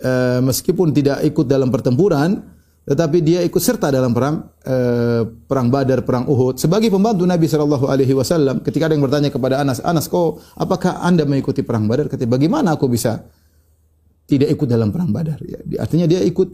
uh, 0.00 0.40
meskipun 0.40 0.94
tidak 0.94 1.26
ikut 1.26 1.44
dalam 1.50 1.74
pertempuran 1.74 2.38
tetapi 2.82 3.22
dia 3.22 3.46
ikut 3.46 3.62
serta 3.62 3.94
dalam 3.94 4.10
perang 4.10 4.42
uh, 4.66 5.22
perang 5.46 5.70
Badar, 5.70 6.02
perang 6.02 6.26
Uhud 6.26 6.58
sebagai 6.58 6.90
pembantu 6.90 7.22
Nabi 7.22 7.46
sallallahu 7.46 7.86
alaihi 7.86 8.10
wasallam. 8.10 8.58
Ketika 8.58 8.90
ada 8.90 8.98
yang 8.98 9.06
bertanya 9.06 9.30
kepada 9.30 9.62
Anas, 9.62 9.78
"Anas, 9.86 10.10
kau 10.10 10.42
apakah 10.58 10.98
Anda 10.98 11.22
mengikuti 11.22 11.62
perang 11.62 11.86
Badar?" 11.86 12.10
Kata, 12.10 12.26
"Bagaimana 12.26 12.74
aku 12.74 12.90
bisa 12.90 13.22
tidak 14.26 14.48
ikut 14.54 14.68
dalam 14.70 14.90
perang 14.94 15.10
Badar?" 15.10 15.38
Ya, 15.44 15.58
artinya 15.82 16.06
dia 16.10 16.20
ikut 16.22 16.48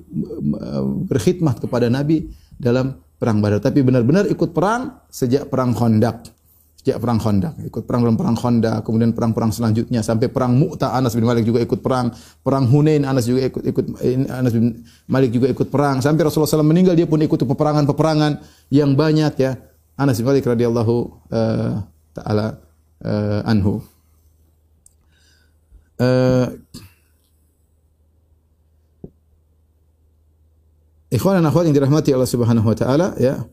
berkhidmat 1.08 1.60
kepada 1.62 1.88
Nabi 1.92 2.28
dalam 2.56 2.98
perang 3.18 3.42
Badar, 3.42 3.58
tapi 3.58 3.82
benar-benar 3.82 4.30
ikut 4.30 4.54
perang 4.54 5.06
sejak 5.10 5.50
perang 5.50 5.74
Khandaq. 5.74 6.38
Sejak 6.78 7.02
perang 7.02 7.18
Khandaq, 7.18 7.58
ikut 7.68 7.84
perang 7.90 8.06
dalam 8.06 8.14
perang 8.14 8.38
Khandaq, 8.38 8.86
kemudian 8.86 9.10
perang-perang 9.10 9.50
selanjutnya 9.50 9.98
sampai 9.98 10.30
perang 10.30 10.54
Mu'tah 10.54 10.94
Anas 10.94 11.18
bin 11.18 11.26
Malik 11.26 11.42
juga 11.42 11.58
ikut 11.58 11.82
perang, 11.82 12.14
perang 12.40 12.70
Hunain 12.70 13.02
Anas 13.02 13.26
juga 13.26 13.50
ikut 13.50 13.60
ikut 13.66 13.84
Anas 14.30 14.54
bin 14.54 14.86
Malik 15.10 15.34
juga 15.34 15.50
ikut 15.50 15.68
perang, 15.74 15.98
sampai 15.98 16.22
Rasulullah 16.22 16.48
SAW 16.48 16.64
meninggal 16.64 16.94
dia 16.94 17.10
pun 17.10 17.18
ikut 17.18 17.44
peperangan-peperangan 17.44 18.40
yang 18.70 18.94
banyak 18.94 19.34
ya. 19.36 19.58
Anas 19.98 20.22
bin 20.22 20.30
Malik 20.30 20.46
radhiyallahu 20.46 20.94
uh, 21.34 21.82
taala 22.14 22.62
uh, 23.02 23.42
anhu. 23.42 23.82
Uh, 25.98 26.62
Ikhwan 31.08 31.40
dan 31.40 31.48
akhwat 31.48 31.64
yang 31.64 31.76
dirahmati 31.76 32.12
Allah 32.12 32.28
Subhanahu 32.28 32.68
wa 32.68 32.76
taala 32.76 33.16
ya. 33.16 33.48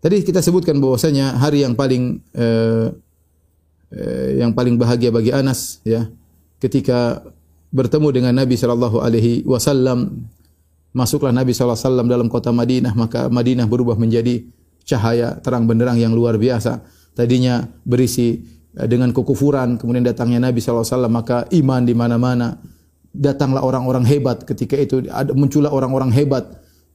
Tadi 0.00 0.24
kita 0.24 0.40
sebutkan 0.40 0.80
bahwasanya 0.80 1.36
hari 1.36 1.64
yang 1.64 1.76
paling 1.76 2.20
eh, 2.32 2.88
eh, 3.92 4.28
yang 4.40 4.52
paling 4.52 4.76
bahagia 4.80 5.12
bagi 5.12 5.32
Anas 5.32 5.84
ya 5.84 6.08
ketika 6.60 7.20
bertemu 7.72 8.08
dengan 8.12 8.32
Nabi 8.36 8.56
sallallahu 8.56 9.00
alaihi 9.00 9.44
wasallam 9.44 10.28
masuklah 10.96 11.32
Nabi 11.32 11.52
sallallahu 11.52 11.76
alaihi 11.76 11.88
wasallam 11.88 12.08
dalam 12.08 12.28
kota 12.32 12.48
Madinah 12.52 12.92
maka 12.96 13.28
Madinah 13.28 13.68
berubah 13.68 13.96
menjadi 13.96 14.44
cahaya 14.84 15.36
terang 15.40 15.64
benderang 15.64 15.96
yang 15.96 16.12
luar 16.12 16.36
biasa. 16.36 16.80
Tadinya 17.16 17.64
berisi 17.84 18.40
eh, 18.76 18.88
dengan 18.88 19.16
kekufuran, 19.16 19.80
kemudian 19.80 20.04
datangnya 20.04 20.48
Nabi 20.48 20.60
sallallahu 20.60 20.84
alaihi 20.84 20.96
wasallam 20.96 21.14
maka 21.16 21.38
iman 21.56 21.82
di 21.88 21.94
mana-mana 21.96 22.48
datanglah 23.10 23.62
orang-orang 23.66 24.06
hebat 24.06 24.46
ketika 24.46 24.78
itu 24.78 25.02
ada 25.10 25.34
muncullah 25.34 25.70
orang-orang 25.70 26.14
hebat 26.14 26.46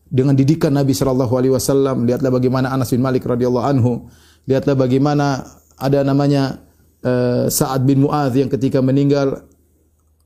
dengan 0.08 0.38
didikan 0.38 0.72
Nabi 0.72 0.96
sallallahu 0.96 1.34
alaihi 1.36 1.54
wasallam. 1.54 2.08
Lihatlah 2.08 2.32
bagaimana 2.32 2.72
Anas 2.72 2.94
bin 2.94 3.04
Malik 3.04 3.28
radhiyallahu 3.28 3.66
anhu. 3.66 4.08
Lihatlah 4.48 4.78
bagaimana 4.78 5.44
ada 5.76 6.06
namanya 6.06 6.64
uh, 7.04 7.52
Sa'ad 7.52 7.84
bin 7.84 8.06
Muadz 8.06 8.38
yang 8.38 8.48
ketika 8.48 8.80
meninggal 8.80 9.44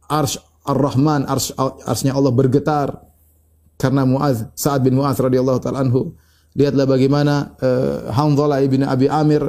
arsy 0.05 0.37
Ar-Rahman 0.69 1.25
arsy 1.25 1.55
Allah 2.13 2.33
bergetar 2.35 2.93
karena 3.79 4.05
Muadz 4.05 4.45
Sa'ad 4.53 4.85
bin 4.85 4.99
Muadz 4.99 5.17
radhiyallahu 5.17 5.59
taala 5.63 5.81
anhu. 5.81 6.13
Lihatlah 6.53 6.85
bagaimana 6.85 7.55
uh, 7.57 8.13
Hanzalah 8.13 8.61
bin 8.67 8.85
Abi 8.85 9.09
Amir 9.09 9.41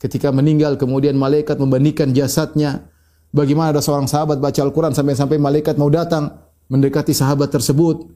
ketika 0.00 0.32
meninggal 0.34 0.74
kemudian 0.80 1.14
malaikat 1.14 1.60
membandingkan 1.60 2.10
jasadnya 2.16 2.88
Bagaimana 3.34 3.74
ada 3.74 3.82
seorang 3.82 4.06
sahabat 4.06 4.38
baca 4.38 4.60
Al-Quran 4.62 4.94
sampai-sampai 4.94 5.42
malaikat 5.42 5.74
mau 5.74 5.90
datang 5.90 6.30
mendekati 6.70 7.10
sahabat 7.10 7.50
tersebut. 7.50 8.06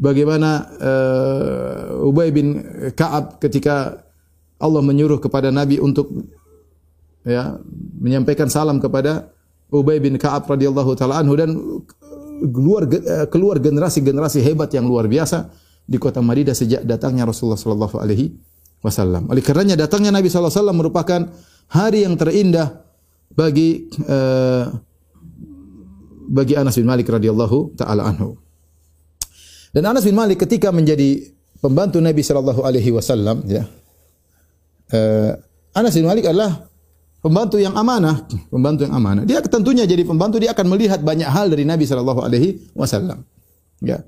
Bagaimana 0.00 0.64
uh, 0.80 2.08
Ubay 2.08 2.32
bin 2.32 2.56
Ka'ab 2.96 3.36
ketika 3.36 4.00
Allah 4.56 4.80
menyuruh 4.80 5.20
kepada 5.20 5.52
Nabi 5.52 5.76
untuk 5.76 6.08
ya 7.28 7.60
menyampaikan 8.00 8.48
salam 8.48 8.80
kepada 8.80 9.28
Ubay 9.68 10.00
bin 10.00 10.16
Ka'ab 10.16 10.48
radhiyallahu 10.48 10.96
taala 10.96 11.20
anhu 11.20 11.36
dan 11.36 11.52
keluar 12.48 12.88
keluar 13.28 13.60
generasi-generasi 13.60 14.40
hebat 14.40 14.72
yang 14.72 14.88
luar 14.88 15.04
biasa 15.04 15.52
di 15.84 16.00
kota 16.00 16.24
Madinah 16.24 16.56
sejak 16.56 16.82
datangnya 16.88 17.28
Rasulullah 17.28 17.60
sallallahu 17.60 18.00
alaihi 18.00 18.34
wasallam. 18.80 19.28
Oleh 19.28 19.44
karenanya 19.44 19.76
datangnya 19.78 20.10
Nabi 20.16 20.32
sallallahu 20.32 20.50
alaihi 20.50 20.62
wasallam 20.64 20.78
merupakan 20.80 21.20
hari 21.70 22.08
yang 22.08 22.16
terindah 22.16 22.81
bagi 23.32 23.88
uh, 24.08 24.64
bagi 26.32 26.54
Anas 26.56 26.76
bin 26.76 26.88
Malik 26.88 27.08
radhiyallahu 27.08 27.76
taala 27.76 28.08
anhu. 28.08 28.36
Dan 29.72 29.88
Anas 29.88 30.04
bin 30.04 30.16
Malik 30.16 30.44
ketika 30.44 30.68
menjadi 30.68 31.32
pembantu 31.60 32.00
Nabi 32.00 32.20
sallallahu 32.20 32.60
alaihi 32.64 32.92
wasallam 32.92 33.44
ya. 33.48 33.64
Uh, 34.92 35.32
Anas 35.72 35.96
bin 35.96 36.04
Malik 36.04 36.28
adalah 36.28 36.68
pembantu 37.24 37.56
yang 37.56 37.72
amanah, 37.72 38.28
pembantu 38.52 38.84
yang 38.84 38.92
amanah. 38.92 39.24
Dia 39.24 39.40
tentunya 39.40 39.88
jadi 39.88 40.04
pembantu 40.04 40.36
dia 40.36 40.52
akan 40.52 40.66
melihat 40.68 41.00
banyak 41.00 41.24
hal 41.24 41.48
dari 41.48 41.64
Nabi 41.64 41.88
sallallahu 41.88 42.20
alaihi 42.20 42.68
wasallam. 42.76 43.24
Ya. 43.80 44.04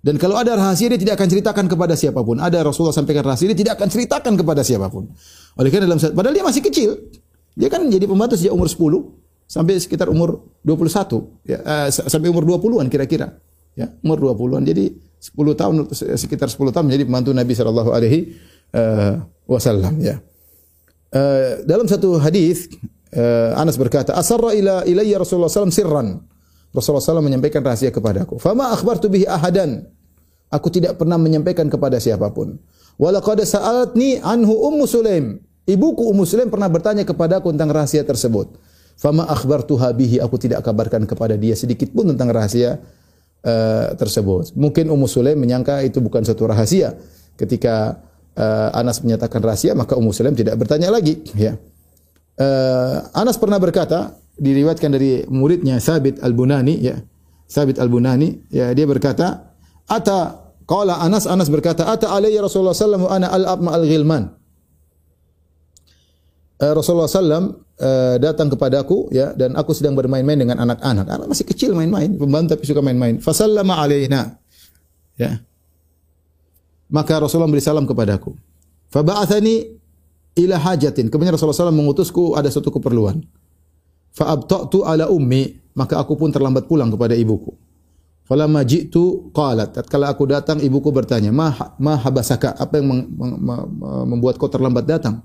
Dan 0.00 0.16
kalau 0.16 0.40
ada 0.40 0.56
rahasia 0.56 0.88
dia 0.88 0.96
tidak 0.96 1.20
akan 1.20 1.28
ceritakan 1.28 1.64
kepada 1.68 1.92
siapa 1.92 2.24
pun. 2.24 2.40
Ada 2.40 2.64
Rasulullah 2.64 2.94
sampaikan 2.96 3.20
rahasia 3.20 3.52
dia 3.52 3.58
tidak 3.58 3.74
akan 3.76 3.88
ceritakan 3.90 4.32
kepada 4.38 4.62
siapa 4.64 4.88
pun. 4.88 5.12
Oleh 5.60 5.68
karena 5.68 5.90
dalam 5.90 6.00
padahal 6.00 6.34
dia 6.34 6.46
masih 6.46 6.62
kecil. 6.64 6.90
Dia 7.58 7.68
kan 7.70 7.82
jadi 7.86 8.06
pembantu 8.06 8.38
sejak 8.38 8.54
umur 8.54 8.68
10 8.70 9.50
sampai 9.50 9.82
sekitar 9.82 10.06
umur 10.06 10.46
21 10.62 11.46
ya 11.48 11.58
uh, 11.58 11.88
sampai 11.90 12.28
umur 12.30 12.46
20-an 12.46 12.86
kira-kira. 12.86 13.34
Ya, 13.78 13.90
umur 14.02 14.34
20-an. 14.34 14.66
Jadi 14.66 14.94
10 15.20 15.36
tahun 15.36 15.74
sekitar 15.94 16.48
10 16.50 16.58
tahun 16.74 16.84
menjadi 16.90 17.04
pembantu 17.06 17.30
Nabi 17.34 17.52
sallallahu 17.54 17.90
alaihi 17.90 18.34
uh, 18.74 19.22
wasallam 19.46 19.98
ya. 19.98 20.22
Uh, 21.10 21.66
dalam 21.66 21.90
satu 21.90 22.22
hadis 22.22 22.70
uh, 23.14 23.58
Anas 23.58 23.74
berkata, 23.74 24.14
"Asarra 24.14 24.54
ila 24.54 24.86
ilayya 24.86 25.18
Rasulullah 25.18 25.50
sallallahu 25.50 25.74
sirran." 25.74 26.08
Rasulullah 26.70 27.02
SAW 27.02 27.26
menyampaikan 27.26 27.66
rahasia 27.66 27.90
kepadaku. 27.90 28.38
Fama 28.38 28.70
akhbartu 28.70 29.10
bihi 29.10 29.26
ahadan. 29.26 29.90
Aku 30.50 30.70
tidak 30.70 30.98
pernah 30.98 31.18
menyampaikan 31.18 31.66
kepada 31.66 31.98
siapa 31.98 32.30
pun. 32.30 32.58
Walaqad 32.98 33.42
sa'alatni 33.42 34.22
anhu 34.22 34.54
Ummu 34.70 34.86
Sulaim. 34.86 35.42
Ibuku 35.68 36.08
Ummu 36.08 36.24
Sulaim 36.24 36.48
pernah 36.48 36.68
bertanya 36.68 37.04
kepadaku 37.04 37.52
tentang 37.52 37.70
rahasia 37.72 38.04
tersebut. 38.04 38.56
Fama 38.96 39.28
akhbartuha 39.28 39.92
bihi. 39.96 40.20
Aku 40.20 40.36
tidak 40.40 40.64
kabarkan 40.64 41.04
kepada 41.04 41.36
dia 41.36 41.56
sedikit 41.56 41.88
pun 41.92 42.08
tentang 42.12 42.32
rahasia 42.32 42.80
uh, 43.44 43.92
tersebut. 43.96 44.56
Mungkin 44.56 44.88
Ummu 44.88 45.06
Sulaim 45.08 45.40
menyangka 45.40 45.80
itu 45.84 46.00
bukan 46.00 46.24
satu 46.24 46.48
rahasia. 46.48 46.96
Ketika 47.36 48.00
uh, 48.36 48.70
Anas 48.76 49.00
menyatakan 49.00 49.40
rahasia, 49.40 49.72
maka 49.72 49.96
Ummu 49.96 50.12
Sulaim 50.12 50.36
tidak 50.36 50.56
bertanya 50.60 50.92
lagi. 50.92 51.20
Ya. 51.36 51.56
Uh, 52.40 53.04
Anas 53.12 53.36
pernah 53.36 53.60
berkata, 53.60 54.20
diriwayatkan 54.40 54.90
dari 54.96 55.28
muridnya 55.28 55.76
Sabit 55.76 56.24
Al-Bunani 56.24 56.74
ya. 56.80 56.96
Sabit 57.44 57.76
Al-Bunani 57.76 58.48
ya 58.48 58.72
dia 58.72 58.88
berkata, 58.88 59.52
"Ata 59.84 60.48
Qala 60.64 61.04
Anas 61.04 61.28
Anas 61.28 61.52
berkata, 61.52 61.84
"Ata 61.90 62.14
alayya 62.14 62.40
Rasulullah 62.40 62.72
wa 62.74 63.10
ana 63.12 63.28
al-ab 63.28 63.60
ma'al 63.60 63.84
ghilman." 63.84 64.22
Uh, 64.24 64.39
Rasulullah 66.60 67.08
sallam 67.08 67.56
uh, 67.80 68.20
datang 68.20 68.52
kepadaku 68.52 69.08
ya 69.08 69.32
dan 69.32 69.56
aku 69.56 69.72
sedang 69.72 69.96
bermain-main 69.96 70.36
dengan 70.36 70.60
anak-anak. 70.60 71.08
Anak 71.08 71.26
masih 71.32 71.48
kecil 71.48 71.72
main-main, 71.72 72.12
pembantu 72.20 72.52
tapi 72.52 72.68
suka 72.68 72.84
main-main. 72.84 73.16
Fasallama 73.16 73.80
alaina. 73.80 74.36
Ya. 75.16 75.40
Maka 76.92 77.16
Rasulullah 77.16 77.48
beri 77.48 77.64
salam 77.64 77.88
kepadaku. 77.88 78.36
Faba'athani 78.92 79.72
ila 80.36 80.56
hajatin. 80.60 81.08
Kemudian 81.08 81.32
Rasulullah 81.32 81.70
SAW 81.70 81.72
mengutusku 81.72 82.36
ada 82.36 82.50
satu 82.52 82.68
keperluan. 82.68 83.24
Fa'abta'tu 84.12 84.84
ala 84.84 85.08
ummi. 85.08 85.56
Maka 85.72 85.96
aku 86.02 86.18
pun 86.18 86.34
terlambat 86.34 86.66
pulang 86.66 86.90
kepada 86.90 87.14
ibuku. 87.14 87.54
Falamma 88.26 88.66
ji'tu 88.66 89.30
qalat. 89.30 89.74
Tatkala 89.74 90.10
aku 90.10 90.26
datang 90.26 90.58
ibuku 90.58 90.90
bertanya, 90.90 91.30
"Ma 91.30 91.50
ma 91.78 91.94
habasaka? 91.94 92.58
Apa 92.58 92.82
yang 92.82 92.90
membuat 94.06 94.36
kau 94.36 94.50
terlambat 94.50 94.86
datang?" 94.86 95.22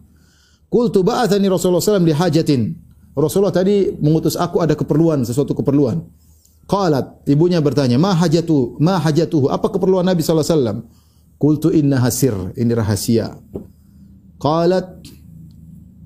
Qultu 0.70 1.06
ba'athani 1.06 1.48
Rasulullah 1.48 1.84
SAW 1.84 2.04
li 2.04 2.16
hajatin. 2.16 2.62
Rasulullah 3.16 3.56
tadi 3.56 3.96
mengutus 3.96 4.36
aku 4.36 4.60
ada 4.60 4.76
keperluan, 4.76 5.24
sesuatu 5.24 5.56
keperluan. 5.56 6.04
Qalat, 6.66 7.24
ibunya 7.30 7.62
bertanya, 7.62 7.96
"Ma 8.02 8.12
hajatu? 8.12 8.76
Ma 8.82 8.98
hajatuhu? 8.98 9.54
Apa 9.54 9.70
keperluan 9.70 10.04
Nabi 10.04 10.26
sallallahu 10.26 10.46
alaihi 10.46 10.58
wasallam?" 10.58 10.78
Qultu 11.38 11.70
inna 11.70 12.02
hasir, 12.02 12.34
ini 12.58 12.74
rahasia. 12.74 13.38
Qalat, 14.42 15.06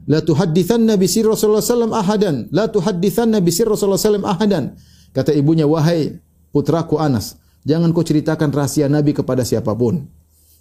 "La 0.06 0.20
tuhaddithanna 0.20 1.00
bi 1.00 1.08
sirri 1.08 1.32
Rasulullah 1.32 1.64
sallallahu 1.64 1.96
ahadan, 1.96 2.36
la 2.52 2.68
tuhaddithanna 2.68 3.40
bi 3.40 3.50
sirri 3.50 3.72
Rasulullah 3.72 3.98
sallallahu 3.98 4.36
ahadan." 4.36 4.76
Kata 5.16 5.32
ibunya, 5.34 5.66
"Wahai 5.66 6.20
putraku 6.52 7.00
Anas, 7.00 7.40
jangan 7.64 7.90
kau 7.96 8.04
ceritakan 8.04 8.52
rahasia 8.52 8.92
Nabi 8.92 9.16
kepada 9.16 9.48
siapa 9.48 9.72
pun." 9.74 10.12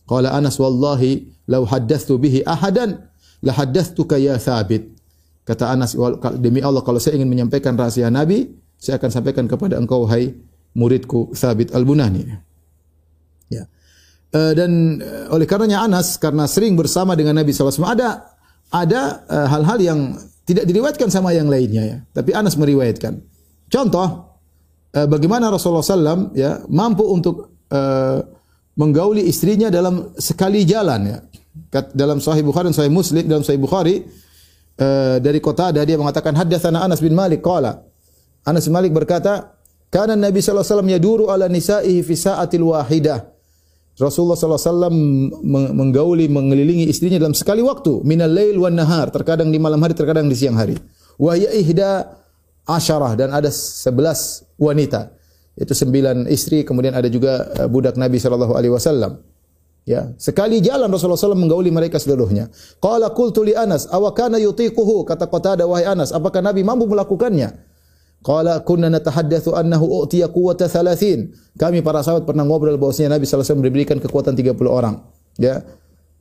Qala 0.09 0.33
Anas, 0.33 0.57
"Wallahi, 0.57 1.29
law 1.51 1.67
haddathtu 1.67 2.17
bihi 2.17 2.47
ahadan, 2.47 3.03
la 3.43 3.55
ya 4.19 4.35
Thabit. 4.39 4.99
Kata 5.47 5.73
Anas, 5.73 5.97
demi 6.37 6.61
Allah 6.61 6.85
kalau 6.85 7.01
saya 7.01 7.17
ingin 7.17 7.31
menyampaikan 7.31 7.73
rahasia 7.73 8.13
Nabi, 8.13 8.53
saya 8.77 9.01
akan 9.01 9.11
sampaikan 9.11 9.45
kepada 9.49 9.81
engkau 9.81 10.05
hai 10.05 10.37
muridku 10.77 11.33
Thabit 11.33 11.73
Al-Bunani. 11.73 12.29
Ya. 13.49 13.65
Uh, 14.29 14.53
dan 14.53 15.01
uh, 15.01 15.33
oleh 15.33 15.49
karenanya 15.49 15.89
Anas 15.89 16.21
karena 16.21 16.45
sering 16.45 16.77
bersama 16.77 17.17
dengan 17.17 17.33
Nabi 17.41 17.57
SAW 17.57 17.81
ada 17.89 18.29
ada 18.69 19.25
hal-hal 19.49 19.81
uh, 19.81 19.87
yang 19.89 20.01
tidak 20.45 20.69
diriwayatkan 20.69 21.09
sama 21.09 21.33
yang 21.33 21.49
lainnya 21.49 21.83
ya. 21.85 21.97
Tapi 22.13 22.37
Anas 22.37 22.61
meriwayatkan. 22.61 23.17
Contoh 23.73 24.37
uh, 24.93 25.07
bagaimana 25.09 25.49
Rasulullah 25.49 25.85
SAW 25.85 26.37
ya 26.37 26.61
mampu 26.69 27.09
untuk 27.09 27.57
uh, 27.73 28.21
menggauli 28.79 29.25
istrinya 29.27 29.73
dalam 29.73 30.13
sekali 30.21 30.63
jalan 30.63 31.01
ya 31.09 31.19
dalam 31.95 32.19
Sahih 32.23 32.45
Bukhari 32.45 32.71
dan 32.71 32.77
Sahih 32.77 32.93
Muslim 32.93 33.25
dalam 33.27 33.45
Sahih 33.45 33.61
Bukhari 33.61 34.05
uh, 34.79 35.17
dari 35.19 35.39
kota 35.43 35.75
ada 35.75 35.83
dia 35.85 35.99
mengatakan 35.99 36.33
hadatsana 36.35 36.85
Anas 36.85 37.03
bin 37.03 37.13
Malik. 37.13 37.45
Qala 37.45 37.83
Anas 38.47 38.67
bin 38.67 38.75
Malik 38.75 38.95
berkata 38.95 39.59
kana 39.89 40.15
Nabi 40.15 40.39
sallallahu 40.41 40.63
alaihi 40.63 40.75
wasallam 40.75 40.91
yaduru 40.91 41.25
ala 41.29 41.47
nisa'ihi 41.49 42.01
fi 42.05 42.15
sa'atil 42.15 42.65
wahidah 42.65 43.39
Rasulullah 43.99 44.39
sallallahu 44.39 44.63
alaihi 44.63 44.71
wasallam 44.71 44.97
menggauli 45.75 46.27
mengelilingi 46.31 46.87
istrinya 46.87 47.19
dalam 47.19 47.35
sekali 47.35 47.67
waktu 47.67 48.07
minal 48.07 48.31
lail 48.31 48.55
wan 48.63 48.79
nahar 48.79 49.11
terkadang 49.11 49.51
di 49.51 49.59
malam 49.59 49.83
hari 49.83 49.99
terkadang 49.99 50.31
di 50.31 50.39
siang 50.39 50.55
hari. 50.55 50.79
Wa 51.19 51.35
ya 51.35 51.51
ihda 51.51 52.07
asyarah 52.63 53.19
dan 53.19 53.35
ada 53.35 53.51
sebelas 53.51 54.47
wanita. 54.55 55.11
Itu 55.59 55.75
sembilan 55.75 56.31
istri 56.31 56.63
kemudian 56.63 56.95
ada 56.95 57.11
juga 57.11 57.51
eh, 57.59 57.67
budak 57.67 57.99
Nabi 57.99 58.23
sallallahu 58.23 58.55
alaihi 58.55 58.71
wasallam 58.71 59.19
Ya, 59.89 60.13
sekali 60.21 60.61
jalan 60.61 60.93
Rasulullah 60.93 61.17
SAW 61.17 61.33
menggauli 61.33 61.73
mereka 61.73 61.97
seluruhnya. 61.97 62.53
Qala 62.77 63.09
qultu 63.17 63.41
li 63.41 63.57
Anas, 63.57 63.89
aw 63.89 64.05
kana 64.13 64.37
yutiquhu? 64.37 65.09
Kata 65.09 65.25
Qatada 65.33 65.65
wahai 65.65 65.89
Anas, 65.89 66.13
apakah 66.13 66.45
Nabi 66.45 66.61
mampu 66.61 66.85
melakukannya? 66.85 67.57
Qala 68.21 68.61
kunna 68.69 68.93
natahaddatsu 68.93 69.57
annahu 69.57 70.05
utiya 70.05 70.29
quwwata 70.29 70.69
30. 70.69 71.57
Kami 71.57 71.81
para 71.81 72.05
sahabat 72.05 72.29
pernah 72.29 72.45
ngobrol 72.45 72.77
bahwasanya 72.77 73.17
Nabi 73.17 73.25
sallallahu 73.25 73.49
alaihi 73.49 73.57
wasallam 73.57 73.65
diberikan 73.65 73.97
kekuatan 73.97 74.37
30 74.37 74.61
orang. 74.69 75.01
Ya. 75.41 75.65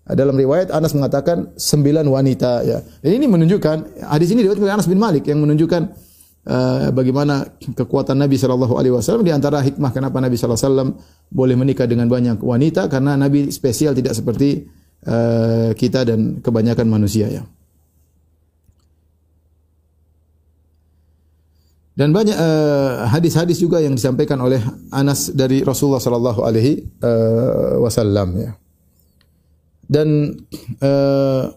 Dalam 0.07 0.39
riwayat 0.39 0.72
Anas 0.72 0.95
mengatakan 0.95 1.51
9 1.59 2.07
wanita 2.07 2.63
ya. 2.63 2.80
Dan 3.03 3.11
ini 3.20 3.28
menunjukkan 3.28 4.07
hadis 4.07 4.32
ini 4.32 4.47
oleh 4.47 4.72
Anas 4.72 4.88
bin 4.88 4.95
Malik 4.95 5.28
yang 5.28 5.43
menunjukkan 5.43 6.07
uh, 6.48 6.89
bagaimana 6.95 7.45
kekuatan 7.76 8.18
Nabi 8.18 8.39
sallallahu 8.39 8.80
alaihi 8.80 8.95
wasallam 8.95 9.28
di 9.28 9.36
antara 9.36 9.60
hikmah 9.60 9.91
kenapa 9.91 10.18
Nabi 10.24 10.39
sallallahu 10.39 10.58
alaihi 10.58 10.72
wasallam 10.72 10.89
boleh 11.28 11.56
menikah 11.60 11.86
dengan 11.86 12.08
banyak 12.08 12.39
wanita 12.39 12.88
karena 12.88 13.20
Nabi 13.20 13.52
spesial 13.52 13.91
tidak 13.91 14.16
seperti 14.16 14.66
uh, 15.06 15.76
kita 15.76 16.08
dan 16.08 16.39
kebanyakan 16.39 16.88
manusia 16.88 17.28
ya. 17.28 17.43
Dan 21.98 22.14
banyak 22.14 22.38
uh, 22.38 23.10
hadis-hadis 23.10 23.58
juga 23.58 23.82
yang 23.82 23.98
disampaikan 23.98 24.38
oleh 24.38 24.62
Anas 24.93 25.34
dari 25.34 25.66
Rasulullah 25.66 25.98
sallallahu 25.98 26.45
alaihi 26.45 26.86
wasallam 27.82 28.38
ya. 28.38 28.52
Dan 29.88 30.38
uh, 30.78 31.50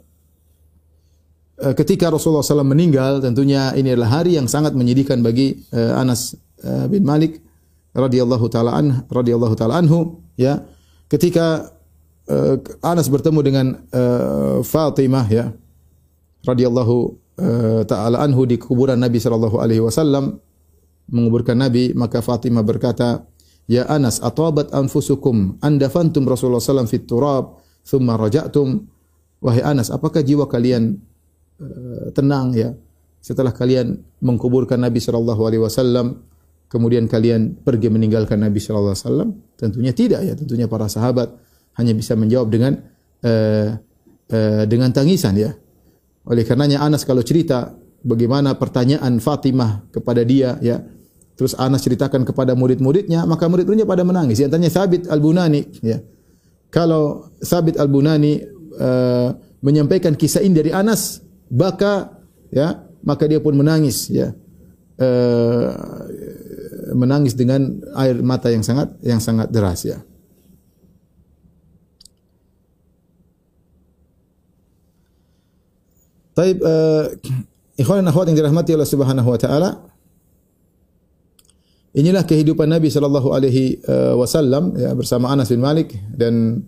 ketika 1.61 2.08
Rasulullah 2.08 2.40
SAW 2.40 2.64
meninggal, 2.64 3.20
tentunya 3.20 3.76
ini 3.76 3.92
adalah 3.92 4.24
hari 4.24 4.40
yang 4.40 4.48
sangat 4.48 4.72
menyedihkan 4.72 5.20
bagi 5.20 5.61
uh, 5.76 6.00
Anas 6.00 6.32
uh, 6.64 6.88
bin 6.88 7.04
Malik 7.04 7.44
radhiyallahu 7.92 8.46
taala 8.48 8.80
an 8.80 9.04
radhiyallahu 9.12 9.54
taala 9.58 9.76
anhu 9.76 10.24
ya. 10.40 10.64
Ketika 11.11 11.68
uh, 12.30 12.56
Anas 12.80 13.12
bertemu 13.12 13.40
dengan 13.44 13.66
uh, 13.92 14.64
Fatimah 14.64 15.26
ya 15.28 15.52
radhiyallahu 16.48 16.96
uh, 17.36 17.82
taala 17.84 18.24
anhu 18.24 18.48
di 18.48 18.56
kuburan 18.56 18.96
Nabi 18.96 19.20
sallallahu 19.20 19.61
alaihi 19.61 19.82
wasallam 19.84 20.40
menguburkan 21.11 21.58
Nabi 21.58 21.92
maka 21.92 22.22
Fatimah 22.22 22.62
berkata 22.62 23.26
ya 23.66 23.84
Anas 23.90 24.22
atabat 24.22 24.72
anfusukum 24.72 25.58
andafantum 25.61 26.24
Rasulullah 26.24 26.62
sallam 26.62 26.88
fit 26.88 27.04
turab 27.04 27.61
thumma 27.84 28.16
raja'tum. 28.16 28.86
Wahai 29.40 29.64
Anas 29.64 29.88
apakah 29.88 30.20
jiwa 30.20 30.44
kalian 30.46 31.00
tenang 32.16 32.56
ya 32.56 32.72
setelah 33.20 33.52
kalian 33.52 34.00
mengkuburkan 34.24 34.80
Nabi 34.80 34.96
sallallahu 34.96 35.42
alaihi 35.44 35.62
wasallam 35.62 36.24
kemudian 36.70 37.11
kalian 37.11 37.61
pergi 37.61 37.90
meninggalkan 37.92 38.40
Nabi 38.40 38.62
sallallahu 38.62 38.94
alaihi 38.94 39.04
wasallam? 39.04 39.28
Tentunya 39.58 39.92
tidak 39.92 40.20
ya, 40.24 40.32
tentunya 40.38 40.70
para 40.70 40.86
sahabat 40.86 41.28
hanya 41.76 41.92
bisa 41.92 42.14
menjawab 42.14 42.48
dengan 42.48 42.72
uh, 43.26 43.76
uh, 44.30 44.64
dengan 44.64 44.94
tangisan 44.94 45.36
ya. 45.36 45.52
Oleh 46.24 46.46
karenanya 46.46 46.80
Anas 46.80 47.02
kalau 47.02 47.20
cerita 47.26 47.74
bagaimana 48.06 48.54
pertanyaan 48.54 49.18
Fatimah 49.18 49.90
kepada 49.90 50.22
dia 50.22 50.56
ya, 50.62 50.80
terus 51.34 51.58
Anas 51.58 51.82
ceritakan 51.82 52.22
kepada 52.22 52.54
murid-muridnya, 52.54 53.26
maka 53.26 53.50
murid-muridnya 53.50 53.84
pada 53.84 54.06
menangis. 54.06 54.38
Yang 54.38 54.56
tanya 54.56 54.70
Sabit 54.70 55.02
Al-Bunani 55.11 55.61
ya. 55.82 55.98
Kalau 56.70 57.34
Sabit 57.42 57.76
Al-Bunani 57.82 58.46
uh, 58.78 59.34
menyampaikan 59.58 60.14
kisah 60.14 60.40
ini 60.40 60.54
dari 60.54 60.70
Anas, 60.70 61.18
maka 61.51 62.14
ya, 62.55 62.86
maka 63.03 63.26
dia 63.26 63.42
pun 63.42 63.59
menangis 63.59 64.09
ya. 64.09 64.32
Uh, 65.01 65.72
menangis 66.92 67.32
dengan 67.32 67.80
air 67.96 68.20
mata 68.20 68.53
yang 68.53 68.61
sangat 68.61 68.92
yang 69.01 69.22
sangat 69.22 69.48
deras 69.48 69.86
ya. 69.86 69.98
Taib 76.36 76.62
uh, 76.62 77.11
ikhwan 77.76 78.07
akhwat 78.07 78.30
yang 78.30 78.38
dirahmati 78.38 78.72
Allah 78.72 78.88
Subhanahu 78.88 79.28
wa 79.28 79.38
taala. 79.40 79.70
Inilah 81.90 82.22
kehidupan 82.22 82.70
Nabi 82.70 82.86
sallallahu 82.86 83.34
alaihi 83.34 83.82
uh, 83.82 84.14
wasallam 84.14 84.78
ya 84.78 84.94
bersama 84.94 85.26
Anas 85.34 85.51
bin 85.51 85.59
Malik 85.59 85.90
dan 86.14 86.62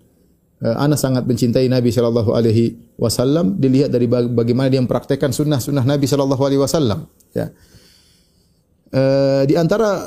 Anas 0.63 1.03
sangat 1.03 1.27
mencintai 1.27 1.67
Nabi 1.67 1.91
sallallahu 1.91 2.31
alaihi 2.39 2.79
wasallam. 2.95 3.59
Dilihat 3.59 3.91
dari 3.91 4.07
bagaimana 4.07 4.71
dia 4.71 4.79
mempraktekkan 4.79 5.35
sunnah-sunnah 5.35 5.83
Nabi 5.83 6.07
sallallahu 6.07 6.39
alaihi 6.39 6.63
wasallam 6.63 7.11
ya. 7.35 7.51
Uh, 8.93 9.43
di 9.49 9.59
antara 9.59 10.07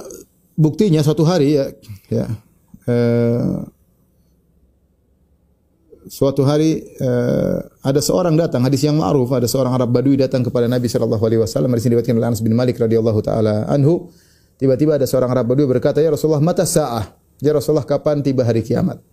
buktinya 0.56 1.04
suatu 1.04 1.28
hari 1.28 1.60
ya, 1.60 1.74
ya 2.08 2.26
uh, 2.88 3.66
suatu 6.06 6.46
hari 6.46 6.86
ada 7.82 7.98
seorang 7.98 8.38
datang 8.38 8.62
hadis 8.64 8.86
yang 8.86 9.02
ma'ruf 9.02 9.28
ada 9.34 9.50
seorang 9.50 9.74
Arab 9.74 9.90
Badui 9.90 10.16
datang 10.16 10.46
kepada 10.46 10.72
Nabi 10.72 10.88
sallallahu 10.88 11.20
alaihi 11.20 11.42
wasallam. 11.44 11.74
Hadis 11.76 11.90
diriwayatkan 11.90 12.16
oleh 12.16 12.30
Anas 12.32 12.40
bin 12.46 12.56
Malik 12.56 12.80
radhiyallahu 12.80 13.20
taala 13.26 13.68
anhu. 13.68 14.08
Tiba-tiba 14.56 14.96
ada 14.96 15.04
seorang 15.04 15.36
Arab 15.36 15.52
Badui 15.52 15.68
berkata 15.68 16.00
ya 16.00 16.16
Rasulullah 16.16 16.40
mata 16.40 16.64
sa'ah? 16.64 17.12
Ya 17.44 17.52
Rasulullah 17.52 17.84
kapan 17.84 18.24
tiba 18.24 18.48
hari 18.48 18.64
kiamat 18.64 19.04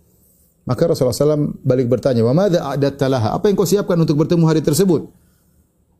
maka 0.63 0.81
Rasulullah 0.87 1.35
SAW 1.35 1.59
balik 1.59 1.91
bertanya 1.91 2.23
wa 2.23 2.31
madza 2.31 2.63
a'datta 2.63 3.05
laha 3.11 3.35
apa 3.35 3.51
yang 3.51 3.55
kau 3.59 3.67
siapkan 3.67 3.99
untuk 3.99 4.15
bertemu 4.15 4.43
hari 4.47 4.63
tersebut 4.63 5.11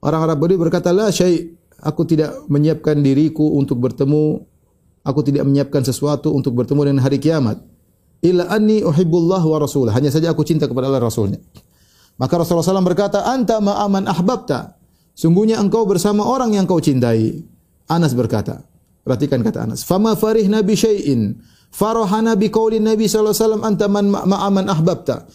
orang 0.03 0.21
Arab 0.23 0.37
Badui 0.39 0.55
berkata 0.55 0.95
la 0.95 1.11
syai' 1.11 1.63
aku 1.83 2.07
tidak 2.07 2.47
menyiapkan 2.47 3.03
diriku 3.03 3.59
untuk 3.59 3.83
bertemu, 3.83 4.39
aku 5.03 5.19
tidak 5.27 5.43
menyiapkan 5.43 5.83
sesuatu 5.83 6.31
untuk 6.31 6.55
bertemu 6.55 6.89
dengan 6.89 7.01
hari 7.03 7.19
kiamat. 7.19 7.59
illa 8.23 8.47
anni 8.47 8.79
uhibbullah 8.79 9.43
wa 9.43 9.59
rasulah. 9.59 9.91
Hanya 9.91 10.07
saja 10.07 10.31
aku 10.31 10.47
cinta 10.47 10.63
kepada 10.63 10.87
Allah 10.87 11.03
Rasulnya. 11.03 11.43
Maka 12.15 12.39
Rasulullah 12.39 12.63
SAW 12.63 12.87
berkata, 12.87 13.27
anta 13.27 13.59
ma'aman 13.59 14.07
ahbabta. 14.07 14.79
Sungguhnya 15.11 15.59
engkau 15.59 15.83
bersama 15.83 16.23
orang 16.23 16.55
yang 16.55 16.63
kau 16.63 16.79
cintai. 16.79 17.43
Anas 17.91 18.15
berkata, 18.15 18.63
perhatikan 19.03 19.43
kata 19.43 19.67
Anas, 19.67 19.83
fama 19.83 20.15
farih 20.15 20.47
nabi 20.47 20.71
syai'in 20.71 21.35
farahana 21.73 22.37
bi 22.37 22.53
nabi 22.77 23.09
sallallahu 23.09 23.33
alaihi 23.33 23.43
wasallam 23.43 23.63
anta 23.65 23.85
man 23.89 24.05
ma'aman 24.13 24.65
ahbabta. 24.69 25.25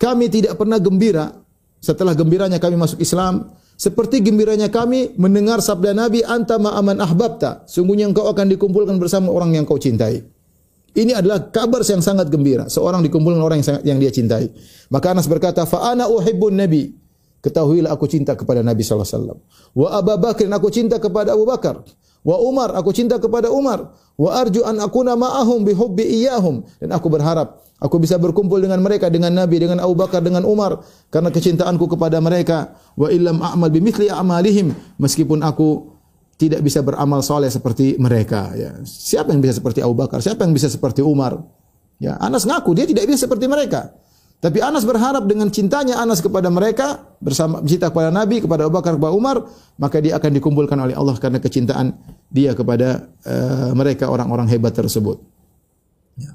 Kami 0.00 0.30
tidak 0.30 0.56
pernah 0.56 0.78
gembira 0.78 1.34
setelah 1.82 2.14
gembiranya 2.14 2.56
kami 2.56 2.78
masuk 2.78 3.02
Islam 3.02 3.52
seperti 3.80 4.20
gembiranya 4.20 4.68
kami 4.68 5.16
mendengar 5.16 5.64
sabda 5.64 5.96
Nabi 5.96 6.20
anta 6.20 6.60
ma'aman 6.60 7.00
ahbabta. 7.00 7.64
Sungguhnya 7.64 8.12
engkau 8.12 8.28
akan 8.28 8.52
dikumpulkan 8.52 9.00
bersama 9.00 9.32
orang 9.32 9.56
yang 9.56 9.64
kau 9.64 9.80
cintai. 9.80 10.20
Ini 10.92 11.16
adalah 11.16 11.48
kabar 11.48 11.80
yang 11.80 12.04
sangat 12.04 12.28
gembira. 12.28 12.68
Seorang 12.68 13.00
dikumpulkan 13.08 13.40
orang 13.40 13.64
yang, 13.64 13.68
sangat, 13.72 13.82
yang 13.88 13.96
dia 13.96 14.12
cintai. 14.12 14.52
Maka 14.92 15.16
Anas 15.16 15.24
berkata, 15.24 15.64
"Fa 15.64 15.96
uhibbun 15.96 16.60
Nabi." 16.60 16.92
Ketahuilah 17.40 17.88
aku 17.96 18.04
cinta 18.04 18.36
kepada 18.36 18.60
Nabi 18.60 18.84
sallallahu 18.84 19.08
alaihi 19.08 19.16
wasallam. 19.16 19.38
Wa 19.72 19.88
Abu 19.96 20.12
Bakar 20.20 20.44
aku 20.60 20.68
cinta 20.68 21.00
kepada 21.00 21.32
Abu 21.32 21.48
Bakar. 21.48 21.80
Wa 22.20 22.36
Umar 22.36 22.76
aku 22.76 22.92
cinta 22.92 23.16
kepada 23.16 23.48
Umar. 23.48 23.96
Wa 24.20 24.44
arju 24.44 24.60
an 24.64 24.76
akuna 24.80 25.16
ma'ahum 25.16 25.64
bi 25.64 25.72
hubbi 25.72 26.04
iyahum. 26.04 26.60
Dan 26.76 26.92
aku 26.92 27.08
berharap 27.08 27.64
aku 27.80 27.96
bisa 27.96 28.20
berkumpul 28.20 28.60
dengan 28.60 28.80
mereka 28.84 29.08
dengan 29.08 29.32
Nabi, 29.32 29.56
dengan 29.56 29.80
Abu 29.80 29.96
Bakar, 29.96 30.20
dengan 30.20 30.44
Umar 30.44 30.84
karena 31.08 31.32
kecintaanku 31.32 31.88
kepada 31.96 32.20
mereka. 32.20 32.76
Wa 32.94 33.08
illam 33.08 33.40
a'mal 33.40 33.72
bimithli 33.72 34.12
a'malihim 34.12 35.00
meskipun 35.00 35.40
aku 35.40 35.96
tidak 36.40 36.64
bisa 36.64 36.80
beramal 36.80 37.20
soleh 37.20 37.52
seperti 37.52 38.00
mereka. 38.00 38.52
Ya. 38.56 38.76
Siapa 38.84 39.32
yang 39.32 39.44
bisa 39.44 39.60
seperti 39.60 39.84
Abu 39.84 39.92
Bakar? 39.92 40.24
Siapa 40.24 40.44
yang 40.44 40.56
bisa 40.56 40.72
seperti 40.72 41.04
Umar? 41.04 41.36
Ya, 42.00 42.16
Anas 42.16 42.48
ngaku 42.48 42.72
dia 42.72 42.88
tidak 42.88 43.04
bisa 43.04 43.28
seperti 43.28 43.44
mereka. 43.44 43.92
Tapi 44.40 44.56
Anas 44.64 44.88
berharap 44.88 45.28
dengan 45.28 45.52
cintanya 45.52 46.00
Anas 46.00 46.24
kepada 46.24 46.48
mereka 46.48 47.12
bersama 47.20 47.60
cinta 47.60 47.92
kepada 47.92 48.08
Nabi, 48.08 48.40
kepada 48.40 48.64
Abu 48.64 48.80
Bakar, 48.80 48.96
kepada 48.96 49.12
Umar, 49.12 49.36
maka 49.76 50.00
dia 50.00 50.16
akan 50.16 50.32
dikumpulkan 50.32 50.80
oleh 50.80 50.96
Allah 50.96 51.12
karena 51.20 51.36
kecintaan 51.36 51.92
dia 52.32 52.56
kepada 52.56 53.04
uh, 53.28 53.76
mereka 53.76 54.08
orang-orang 54.08 54.48
hebat 54.48 54.72
tersebut. 54.72 55.20
Ya. 56.16 56.32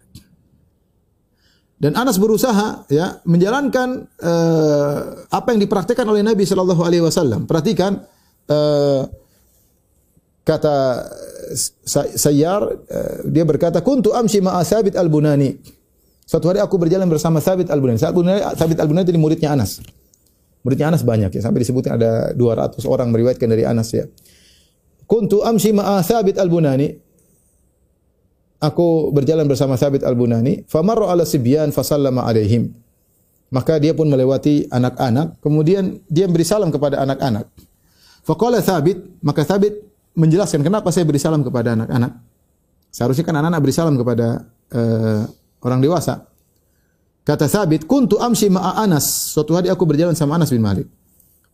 Dan 1.82 1.97
Anas 1.97 2.22
berusaha 2.22 2.86
ya 2.93 3.20
menjalankan 3.26 4.06
uh, 4.22 5.26
apa 5.34 5.58
yang 5.58 5.66
dipraktikkan 5.66 6.06
oleh 6.06 6.22
Nabi 6.22 6.45
Shallallahu 6.45 6.86
Alaihi 6.86 7.01
Wasallam. 7.01 7.49
Perhatikan 7.49 8.06
uh, 8.53 9.01
kata 10.45 10.78
Sayyar 12.18 12.62
eh, 12.89 13.16
dia 13.30 13.45
berkata 13.45 13.82
kuntu 13.86 14.14
amshi 14.18 14.41
ma'a 14.41 14.66
Sabit 14.66 14.97
al-Bunani. 14.97 15.53
Suatu 16.26 16.49
hari 16.49 16.57
aku 16.57 16.82
berjalan 16.82 17.05
bersama 17.05 17.38
Sabit 17.38 17.69
al-Bunani. 17.69 18.01
Sabit 18.57 18.82
al-Bunani 18.82 19.05
itu 19.05 19.21
muridnya 19.21 19.53
Anas. 19.53 19.78
Muridnya 20.65 20.89
Anas 20.89 21.05
banyak 21.05 21.30
ya, 21.30 21.41
sampai 21.45 21.61
disebutkan 21.61 22.01
ada 22.01 22.34
200 22.34 22.82
orang 22.89 23.13
meriwayatkan 23.13 23.45
dari 23.45 23.61
Anas 23.61 23.93
ya. 23.93 24.09
Kuntu 25.05 25.45
amshi 25.45 25.69
ma'a 25.69 26.01
Sabit 26.01 26.41
al-Bunani. 26.41 26.89
Aku 28.57 29.13
berjalan 29.13 29.45
bersama 29.45 29.78
Sabit 29.78 30.01
al-Bunani, 30.01 30.65
famarra 30.65 31.13
ala 31.13 31.21
sibyan 31.21 31.69
fasallama 31.69 32.26
alaihim. 32.26 32.73
Maka 33.53 33.78
dia 33.78 33.93
pun 33.93 34.09
melewati 34.09 34.65
anak-anak, 34.73 35.38
kemudian 35.45 36.01
dia 36.09 36.26
beri 36.26 36.41
salam 36.41 36.73
kepada 36.73 37.05
anak-anak. 37.05 37.45
Faqala 38.26 38.65
Sabit, 38.65 38.97
maka 39.21 39.45
Sabit 39.45 39.78
menjelaskan 40.17 40.65
kenapa 40.65 40.89
saya 40.89 41.05
beri 41.05 41.21
salam 41.21 41.45
kepada 41.45 41.78
anak-anak. 41.78 42.17
Seharusnya 42.89 43.21
kan 43.21 43.38
anak-anak 43.38 43.61
beri 43.61 43.76
salam 43.76 43.93
kepada 43.93 44.49
uh, 44.73 45.30
orang 45.66 45.82
dewasa. 45.82 46.30
Kata 47.26 47.49
Sabit, 47.49 47.89
kuntu 47.89 48.22
amshi 48.22 48.53
ma'a 48.53 48.86
Anas. 48.86 49.34
Suatu 49.34 49.57
hari 49.57 49.74
aku 49.74 49.82
berjalan 49.89 50.13
sama 50.13 50.38
Anas 50.38 50.53
bin 50.53 50.61
Malik. 50.61 50.86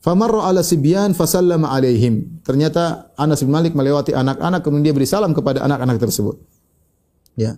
Famarra 0.03 0.51
ala 0.51 0.59
sibyan 0.67 1.15
fasallama 1.15 1.71
alaihim. 1.71 2.43
Ternyata 2.43 3.15
Anas 3.15 3.39
bin 3.39 3.55
Malik 3.55 3.71
melewati 3.71 4.11
anak-anak 4.11 4.59
kemudian 4.59 4.91
dia 4.91 4.95
beri 4.97 5.07
salam 5.07 5.31
kepada 5.31 5.63
anak-anak 5.63 5.95
tersebut. 5.95 6.35
Ya. 7.39 7.55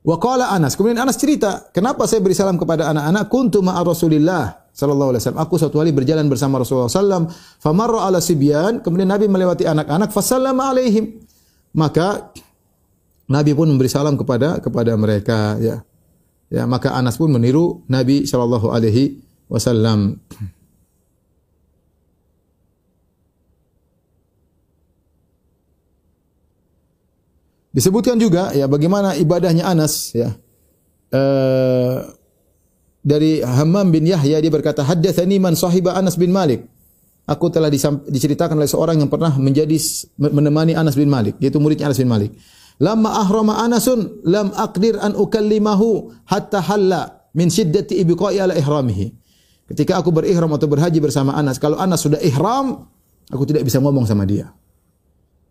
Wa 0.00 0.16
qala 0.16 0.56
Anas. 0.56 0.72
Kemudian 0.72 1.04
Anas 1.04 1.20
cerita, 1.20 1.68
kenapa 1.68 2.08
saya 2.08 2.24
beri 2.24 2.32
salam 2.32 2.56
kepada 2.56 2.88
anak-anak? 2.88 3.28
Kuntu 3.28 3.60
ma'a 3.60 3.84
Rasulillah 3.84 4.70
sallallahu 4.72 5.10
alaihi 5.12 5.20
wasallam. 5.26 5.42
Aku 5.44 5.54
suatu 5.58 5.76
hari 5.82 5.90
berjalan 5.90 6.30
bersama 6.30 6.62
Rasulullah 6.62 6.88
sallam, 6.88 7.26
famarra 7.60 8.06
ala 8.06 8.22
sibyan, 8.22 8.80
kemudian 8.80 9.10
Nabi 9.10 9.26
melewati 9.26 9.66
anak-anak, 9.66 10.14
fasallama 10.14 10.72
alaihim. 10.72 11.18
Maka 11.74 12.32
Nabi 13.28 13.52
pun 13.52 13.68
memberi 13.68 13.92
salam 13.92 14.16
kepada 14.16 14.58
kepada 14.58 14.96
mereka 14.96 15.60
ya. 15.60 15.84
Ya, 16.48 16.64
maka 16.64 16.96
Anas 16.96 17.20
pun 17.20 17.28
meniru 17.28 17.84
Nabi 17.92 18.24
sallallahu 18.24 18.72
alaihi 18.72 19.20
wasallam. 19.52 20.16
Disebutkan 27.68 28.16
juga 28.16 28.56
ya 28.56 28.64
bagaimana 28.64 29.12
ibadahnya 29.12 29.68
Anas 29.68 30.16
ya. 30.16 30.32
Uh, 31.12 32.16
dari 33.04 33.44
Hammam 33.44 33.88
bin 33.92 34.08
Yahya 34.08 34.40
dia 34.40 34.52
berkata 34.52 34.84
haddatsani 34.84 35.36
man 35.36 35.52
sahiba 35.52 35.92
Anas 35.96 36.16
bin 36.16 36.32
Malik. 36.32 36.64
Aku 37.28 37.52
telah 37.52 37.68
diceritakan 38.08 38.56
oleh 38.56 38.72
seorang 38.72 38.96
yang 39.04 39.12
pernah 39.12 39.36
menjadi 39.36 39.76
menemani 40.16 40.72
Anas 40.72 40.96
bin 40.96 41.12
Malik, 41.12 41.36
yaitu 41.44 41.60
muridnya 41.60 41.92
Anas 41.92 42.00
bin 42.00 42.08
Malik. 42.08 42.32
Lama 42.78 43.10
ahrama 43.18 43.58
Anasun 43.58 44.22
lam 44.22 44.54
aqdir 44.54 44.98
an 45.02 45.18
ukallimahu 45.18 46.14
hatta 46.30 46.62
halla 46.62 47.26
min 47.34 47.50
shiddati 47.50 47.98
ibqa'i 48.06 48.38
ala 48.38 48.54
ihramihi. 48.54 49.10
Ketika 49.68 50.00
aku 50.00 50.14
berihram 50.14 50.48
atau 50.54 50.64
berhaji 50.64 50.96
bersama 51.02 51.36
Anas, 51.36 51.60
kalau 51.60 51.76
Anas 51.76 52.00
sudah 52.00 52.16
ihram, 52.24 52.88
aku 53.28 53.44
tidak 53.44 53.68
bisa 53.68 53.76
ngomong 53.82 54.08
sama 54.08 54.24
dia. 54.24 54.48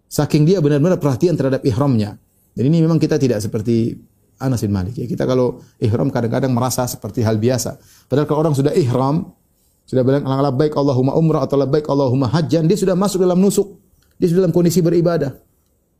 Saking 0.09 0.47
dia 0.47 0.57
benar-benar 0.57 0.97
perhatian 0.97 1.37
terhadap 1.37 1.61
ihramnya. 1.67 2.17
Dan 2.57 2.73
ini 2.73 2.81
memang 2.81 2.97
kita 2.97 3.21
tidak 3.21 3.43
seperti 3.43 3.93
Anas 4.41 4.65
bin 4.65 4.73
Malik. 4.73 4.97
Ya, 4.97 5.05
kita 5.05 5.29
kalau 5.29 5.61
ihram 5.77 6.09
kadang-kadang 6.09 6.49
merasa 6.49 6.89
seperti 6.89 7.21
hal 7.21 7.37
biasa. 7.37 7.77
Padahal 8.09 8.25
kalau 8.25 8.39
orang 8.49 8.55
sudah 8.57 8.73
ihram, 8.73 9.29
sudah 9.85 10.01
bilang 10.01 10.25
baik 10.57 10.73
Allahumma 10.73 11.13
umrah 11.13 11.45
atau 11.45 11.61
baik 11.61 11.85
Allahumma 11.85 12.25
hajjan, 12.33 12.65
dia 12.65 12.79
sudah 12.79 12.97
masuk 12.97 13.21
dalam 13.21 13.37
nusuk. 13.37 13.77
Dia 14.17 14.33
sudah 14.33 14.49
dalam 14.49 14.55
kondisi 14.55 14.81
beribadah. 14.81 15.37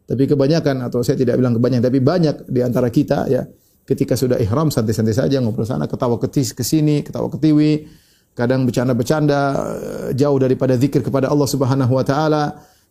Tapi 0.08 0.24
kebanyakan 0.24 0.88
atau 0.88 1.03
saya 1.03 1.20
tidak 1.20 1.36
bilang 1.36 1.60
kebanyakan, 1.60 1.84
tapi 1.84 1.99
banyak 1.99 2.36
di 2.47 2.64
antara 2.64 2.88
kita 2.88 3.28
ya 3.28 3.43
ketika 3.84 4.16
sudah 4.16 4.39
ihram 4.39 4.72
santai-santai 4.72 5.16
saja 5.16 5.39
ngobrol 5.39 5.68
sana 5.68 5.88
ketawa 5.88 6.16
ketis 6.20 6.55
ke 6.55 6.64
sini, 6.64 7.03
ketawa 7.03 7.28
ketiwi, 7.28 7.88
kadang 8.32 8.64
bercanda-bercanda 8.64 9.39
eh, 9.51 10.10
jauh 10.16 10.39
daripada 10.39 10.80
zikir 10.80 11.03
kepada 11.03 11.28
Allah 11.28 11.47
Subhanahu 11.47 11.91
wa 11.91 12.03
taala. 12.08 12.43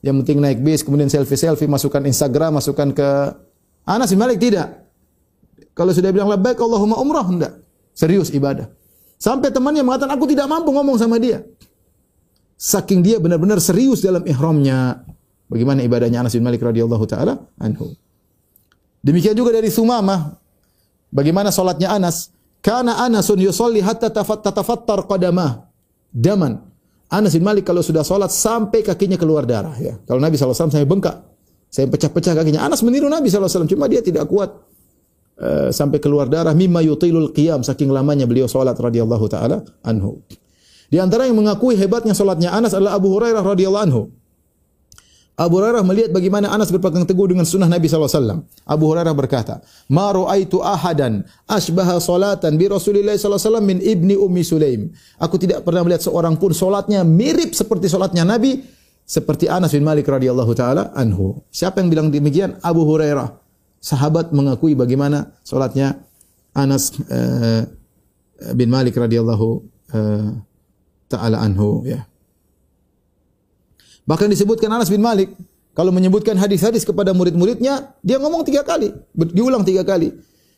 Yang 0.04 0.22
penting 0.22 0.38
naik 0.44 0.60
bis, 0.60 0.84
kemudian 0.84 1.08
selfie-selfie, 1.08 1.66
masukkan 1.66 2.04
Instagram, 2.04 2.60
masukkan 2.60 2.92
ke 2.92 3.08
Anas 3.88 4.12
bin 4.12 4.20
Malik 4.20 4.36
tidak. 4.36 4.84
Kalau 5.72 5.92
sudah 5.92 6.12
bilang 6.12 6.28
labbaik 6.28 6.60
Allahumma 6.60 7.00
umrah 7.00 7.24
enggak. 7.24 7.52
Serius 7.96 8.28
ibadah. 8.28 8.68
Sampai 9.16 9.48
temannya 9.48 9.80
mengatakan 9.80 10.12
aku 10.12 10.28
tidak 10.28 10.48
mampu 10.52 10.68
ngomong 10.68 11.00
sama 11.00 11.16
dia. 11.16 11.40
Saking 12.60 13.00
dia 13.00 13.16
benar-benar 13.16 13.60
serius 13.60 14.04
dalam 14.04 14.24
ihramnya. 14.28 15.00
Bagaimana 15.46 15.82
ibadahnya 15.86 16.26
Anas 16.26 16.34
bin 16.34 16.42
Malik 16.42 16.62
radhiyallahu 16.62 17.04
taala 17.06 17.38
anhu. 17.62 17.94
Demikian 19.02 19.38
juga 19.38 19.54
dari 19.54 19.70
Sumamah. 19.70 20.34
Bagaimana 21.14 21.54
salatnya 21.54 21.94
Anas? 21.94 22.34
Kana 22.58 22.98
Anasun 23.06 23.38
yusalli 23.38 23.78
hatta 23.78 24.10
tatafattar 24.10 25.06
qadamah 25.06 25.70
daman. 26.10 26.58
Anas 27.06 27.38
bin 27.38 27.46
Malik 27.46 27.62
kalau 27.62 27.86
sudah 27.86 28.02
salat 28.02 28.34
sampai 28.34 28.82
kakinya 28.82 29.14
keluar 29.14 29.46
darah 29.46 29.78
ya. 29.78 29.94
Kalau 30.02 30.18
Nabi 30.18 30.34
SAW 30.34 30.74
saya 30.74 30.82
bengkak. 30.82 31.22
Saya 31.70 31.86
pecah-pecah 31.86 32.34
kakinya. 32.34 32.66
Anas 32.66 32.82
meniru 32.82 33.06
Nabi 33.06 33.30
SAW. 33.30 33.70
Cuma 33.70 33.86
dia 33.86 34.02
tidak 34.02 34.26
kuat 34.26 34.50
uh, 35.38 35.70
sampai 35.70 36.02
keluar 36.02 36.26
darah 36.26 36.50
mimma 36.50 36.82
yutilul 36.82 37.30
qiyam 37.30 37.62
saking 37.62 37.94
lamanya 37.94 38.26
beliau 38.26 38.50
salat 38.50 38.74
radhiyallahu 38.74 39.26
taala 39.30 39.62
anhu. 39.86 40.18
Di 40.90 40.98
antara 40.98 41.30
yang 41.30 41.38
mengakui 41.38 41.78
hebatnya 41.78 42.14
salatnya 42.14 42.50
Anas 42.50 42.74
adalah 42.74 42.98
Abu 42.98 43.14
Hurairah 43.14 43.42
radhiyallahu 43.46 43.84
anhu. 43.86 44.02
Abu 45.36 45.60
Hurairah 45.60 45.84
melihat 45.84 46.16
bagaimana 46.16 46.48
Anas 46.48 46.72
berpegang 46.72 47.04
teguh 47.04 47.28
dengan 47.28 47.44
sunnah 47.44 47.68
Nabi 47.68 47.92
SAW. 47.92 48.40
Abu 48.64 48.84
Hurairah 48.88 49.12
berkata, 49.12 49.60
Ma 49.92 50.08
ru'aitu 50.08 50.64
ahadan 50.64 51.28
asbaha 51.44 52.00
salatan 52.00 52.56
bi 52.56 52.72
Rasulillah 52.72 53.12
SAW 53.20 53.60
min 53.60 53.76
ibni 53.84 54.16
Ummi 54.16 54.40
Sulaim. 54.40 54.96
Aku 55.20 55.36
tidak 55.36 55.60
pernah 55.60 55.84
melihat 55.84 56.08
seorang 56.08 56.40
pun 56.40 56.56
solatnya 56.56 57.04
mirip 57.04 57.52
seperti 57.52 57.92
solatnya 57.92 58.24
Nabi, 58.24 58.64
seperti 59.04 59.44
Anas 59.44 59.76
bin 59.76 59.84
Malik 59.84 60.08
radhiyallahu 60.08 60.56
taala 60.56 60.96
anhu. 60.96 61.44
Siapa 61.52 61.84
yang 61.84 61.92
bilang 61.92 62.08
demikian? 62.08 62.56
Abu 62.64 62.88
Hurairah 62.88 63.36
sahabat 63.76 64.32
mengakui 64.32 64.72
bagaimana 64.72 65.36
solatnya 65.44 66.00
Anas 66.56 66.96
uh, 67.12 67.68
bin 68.56 68.72
Malik 68.72 68.96
radhiyallahu 68.96 69.48
uh, 69.92 70.32
taala 71.12 71.44
anhu 71.44 71.84
ya. 71.84 72.08
Bahkan 74.06 74.30
disebutkan 74.30 74.70
Anas 74.70 74.88
bin 74.88 75.02
Malik 75.02 75.34
kalau 75.76 75.92
menyebutkan 75.92 76.38
hadis-hadis 76.40 76.88
kepada 76.88 77.12
murid-muridnya, 77.12 77.92
dia 78.00 78.16
ngomong 78.16 78.46
tiga 78.48 78.64
kali, 78.64 78.94
diulang 79.12 79.66
tiga 79.66 79.84
kali. 79.84 80.08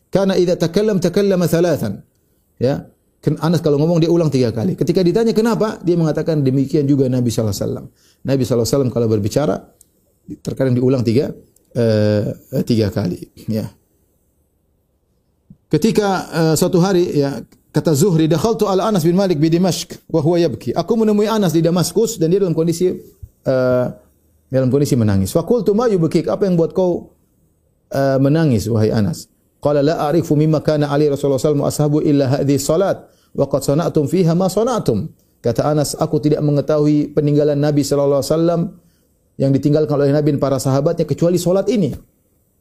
Karena 0.09 0.39
idza 0.39 0.55
takallam 0.55 1.03
takallama 1.03 1.51
thalathan. 1.51 2.05
Ya. 2.61 2.87
Anas 3.43 3.61
kalau 3.61 3.83
ngomong 3.83 3.99
dia 3.99 4.09
ulang 4.09 4.31
tiga 4.31 4.55
kali. 4.55 4.79
Ketika 4.79 5.03
ditanya 5.03 5.35
kenapa, 5.35 5.83
dia 5.83 5.99
mengatakan 5.99 6.41
demikian 6.41 6.87
juga 6.87 7.11
Nabi 7.11 7.29
sallallahu 7.35 7.51
alaihi 7.51 7.67
wasallam. 7.67 7.87
Nabi 8.25 8.43
sallallahu 8.47 8.63
alaihi 8.63 8.73
wasallam 8.73 8.91
kalau 8.95 9.07
berbicara 9.11 9.55
terkadang 10.39 10.79
diulang 10.79 11.03
tiga 11.03 11.35
uh, 11.75 12.25
tiga 12.63 12.95
kali, 12.95 13.27
ya. 13.51 13.69
Ketika 15.69 16.09
uh, 16.31 16.55
suatu 16.57 16.79
hari 16.81 17.21
ya 17.21 17.43
kata 17.75 17.93
Zuhri 17.93 18.31
dakhaltu 18.31 18.65
ala 18.71 18.89
Anas 18.89 19.05
bin 19.05 19.19
Malik 19.19 19.37
di 19.43 19.51
Dimashq 19.53 20.09
wa 20.09 20.23
huwa 20.25 20.39
yabki. 20.41 20.73
Aku 20.73 20.97
menemui 20.97 21.29
Anas 21.29 21.53
di 21.53 21.61
Damaskus 21.61 22.17
dan 22.17 22.33
dia 22.33 22.41
dalam 22.41 22.57
kondisi 22.57 22.97
uh, 23.47 23.87
dalam 24.49 24.73
kondisi 24.73 24.97
menangis. 24.97 25.31
Fa 25.31 25.45
qultu 25.45 25.77
ma 25.77 25.87
yubkik? 25.87 26.27
Apa 26.27 26.49
yang 26.49 26.57
buat 26.57 26.73
kau 26.73 27.13
uh, 27.93 28.19
menangis 28.19 28.67
wahai 28.67 28.91
Anas? 28.91 29.29
Qala 29.59 29.83
la 29.83 29.99
a'rifu 30.07 30.39
mimma 30.39 30.63
kana 30.63 30.89
ali 30.95 31.11
Rasulullah 31.11 31.39
sallallahu 31.39 31.67
alaihi 31.67 31.75
wasallam 31.75 31.93
ashabu 31.93 31.99
illa 32.07 32.25
hadhihi 32.31 32.59
salat 32.63 32.97
wa 33.35 33.45
qad 33.51 33.63
sana'tum 33.67 34.07
fiha 34.07 34.33
ma 34.39 34.47
sana'tum. 34.47 35.11
Kata 35.39 35.71
Anas, 35.71 35.95
aku 35.95 36.19
tidak 36.19 36.43
mengetahui 36.43 37.15
peninggalan 37.15 37.59
Nabi 37.59 37.87
wasallam 38.27 38.61
yang 39.39 39.55
ditinggalkan 39.55 39.95
oleh 39.95 40.11
Nabi 40.11 40.35
dan 40.35 40.43
para 40.43 40.59
sahabatnya 40.59 41.07
kecuali 41.07 41.39
salat 41.39 41.71
ini. 41.71 41.95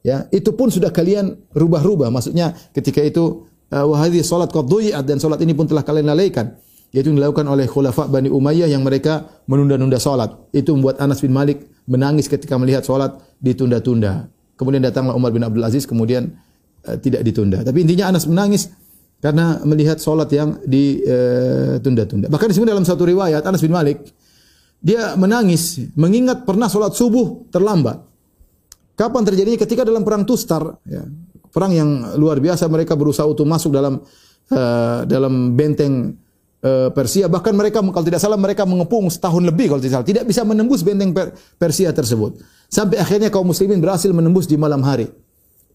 Ya, 0.06 0.30
itu 0.30 0.54
pun 0.54 0.70
sudah 0.70 0.94
kalian 0.94 1.50
rubah-rubah. 1.58 2.14
Maksudnya 2.14 2.54
ketika 2.78 3.02
itu 3.02 3.50
uh, 3.74 3.86
wahai 3.90 4.22
salat 4.22 4.54
qad 4.54 4.70
dan 5.04 5.18
salat 5.18 5.42
ini 5.42 5.58
pun 5.58 5.66
telah 5.66 5.82
kalian 5.82 6.14
lalaikan. 6.14 6.54
Yaitu 6.98 7.14
dilakukan 7.14 7.46
oleh 7.46 7.70
khulafa 7.70 8.10
Bani 8.10 8.26
Umayyah 8.34 8.66
yang 8.74 8.82
mereka 8.82 9.30
menunda-nunda 9.46 10.02
salat. 10.02 10.34
Itu 10.50 10.74
membuat 10.74 10.98
Anas 10.98 11.22
bin 11.22 11.30
Malik 11.30 11.62
menangis 11.86 12.26
ketika 12.26 12.58
melihat 12.58 12.82
salat 12.82 13.22
ditunda-tunda. 13.38 14.26
Kemudian 14.58 14.82
datanglah 14.82 15.14
Umar 15.14 15.30
bin 15.30 15.46
Abdul 15.46 15.62
Aziz 15.62 15.86
kemudian 15.86 16.34
uh, 16.90 16.98
tidak 16.98 17.22
ditunda. 17.22 17.62
Tapi 17.62 17.86
intinya 17.86 18.10
Anas 18.10 18.26
menangis 18.26 18.74
karena 19.22 19.62
melihat 19.62 20.02
salat 20.02 20.34
yang 20.34 20.58
ditunda-tunda. 20.66 22.26
Uh, 22.26 22.32
Bahkan 22.34 22.48
disebut 22.50 22.66
dalam 22.66 22.82
satu 22.82 23.06
riwayat 23.06 23.46
Anas 23.46 23.62
bin 23.62 23.78
Malik 23.78 24.02
dia 24.82 25.14
menangis 25.14 25.78
mengingat 25.94 26.50
pernah 26.50 26.66
salat 26.66 26.98
subuh 26.98 27.46
terlambat. 27.54 28.02
Kapan 28.98 29.22
terjadinya? 29.22 29.62
Ketika 29.62 29.86
dalam 29.86 30.02
perang 30.02 30.26
Tustar, 30.26 30.82
ya, 30.82 31.06
perang 31.54 31.70
yang 31.70 32.18
luar 32.18 32.42
biasa 32.42 32.66
mereka 32.66 32.98
berusaha 32.98 33.30
untuk 33.30 33.46
masuk 33.46 33.70
dalam 33.70 34.02
uh, 34.50 35.06
dalam 35.06 35.54
benteng 35.54 36.18
Persia. 36.94 37.26
Bahkan 37.30 37.54
mereka 37.54 37.80
kalau 37.84 38.06
tidak 38.06 38.22
salah 38.22 38.40
mereka 38.40 38.64
mengepung 38.64 39.08
setahun 39.12 39.44
lebih 39.44 39.72
kalau 39.74 39.82
tidak 39.82 40.02
salah, 40.02 40.08
tidak 40.08 40.24
bisa 40.26 40.42
menembus 40.48 40.82
benteng 40.82 41.12
per 41.12 41.36
Persia 41.60 41.94
tersebut. 41.94 42.40
Sampai 42.68 43.00
akhirnya 43.00 43.32
kaum 43.32 43.48
muslimin 43.48 43.80
berhasil 43.80 44.12
menembus 44.12 44.46
di 44.50 44.60
malam 44.60 44.84
hari. 44.84 45.08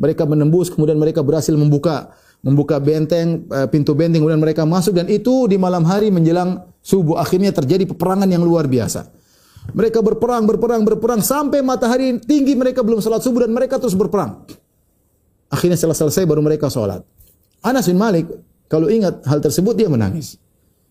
Mereka 0.00 0.26
menembus 0.26 0.72
kemudian 0.72 0.98
mereka 0.98 1.22
berhasil 1.22 1.52
membuka 1.54 2.12
membuka 2.42 2.82
benteng 2.82 3.46
uh, 3.54 3.70
pintu 3.70 3.94
benteng 3.94 4.18
kemudian 4.18 4.42
mereka 4.42 4.66
masuk 4.66 4.98
dan 4.98 5.06
itu 5.06 5.46
di 5.46 5.54
malam 5.54 5.86
hari 5.86 6.10
menjelang 6.10 6.66
subuh 6.82 7.22
akhirnya 7.22 7.54
terjadi 7.54 7.86
peperangan 7.86 8.26
yang 8.26 8.42
luar 8.42 8.66
biasa. 8.66 9.06
Mereka 9.70 10.02
berperang, 10.02 10.42
berperang, 10.42 10.82
berperang 10.82 11.22
sampai 11.22 11.62
matahari 11.62 12.18
tinggi 12.18 12.58
mereka 12.58 12.82
belum 12.82 12.98
salat 12.98 13.22
subuh 13.22 13.46
dan 13.46 13.54
mereka 13.54 13.78
terus 13.78 13.94
berperang. 13.94 14.42
Akhirnya 15.46 15.78
setelah 15.78 15.94
selesai 15.94 16.26
baru 16.26 16.42
mereka 16.42 16.66
salat. 16.66 17.06
Anas 17.62 17.86
bin 17.86 17.94
Malik 17.94 18.26
kalau 18.66 18.90
ingat 18.90 19.22
hal 19.22 19.38
tersebut 19.38 19.78
dia 19.78 19.86
menangis. 19.86 20.41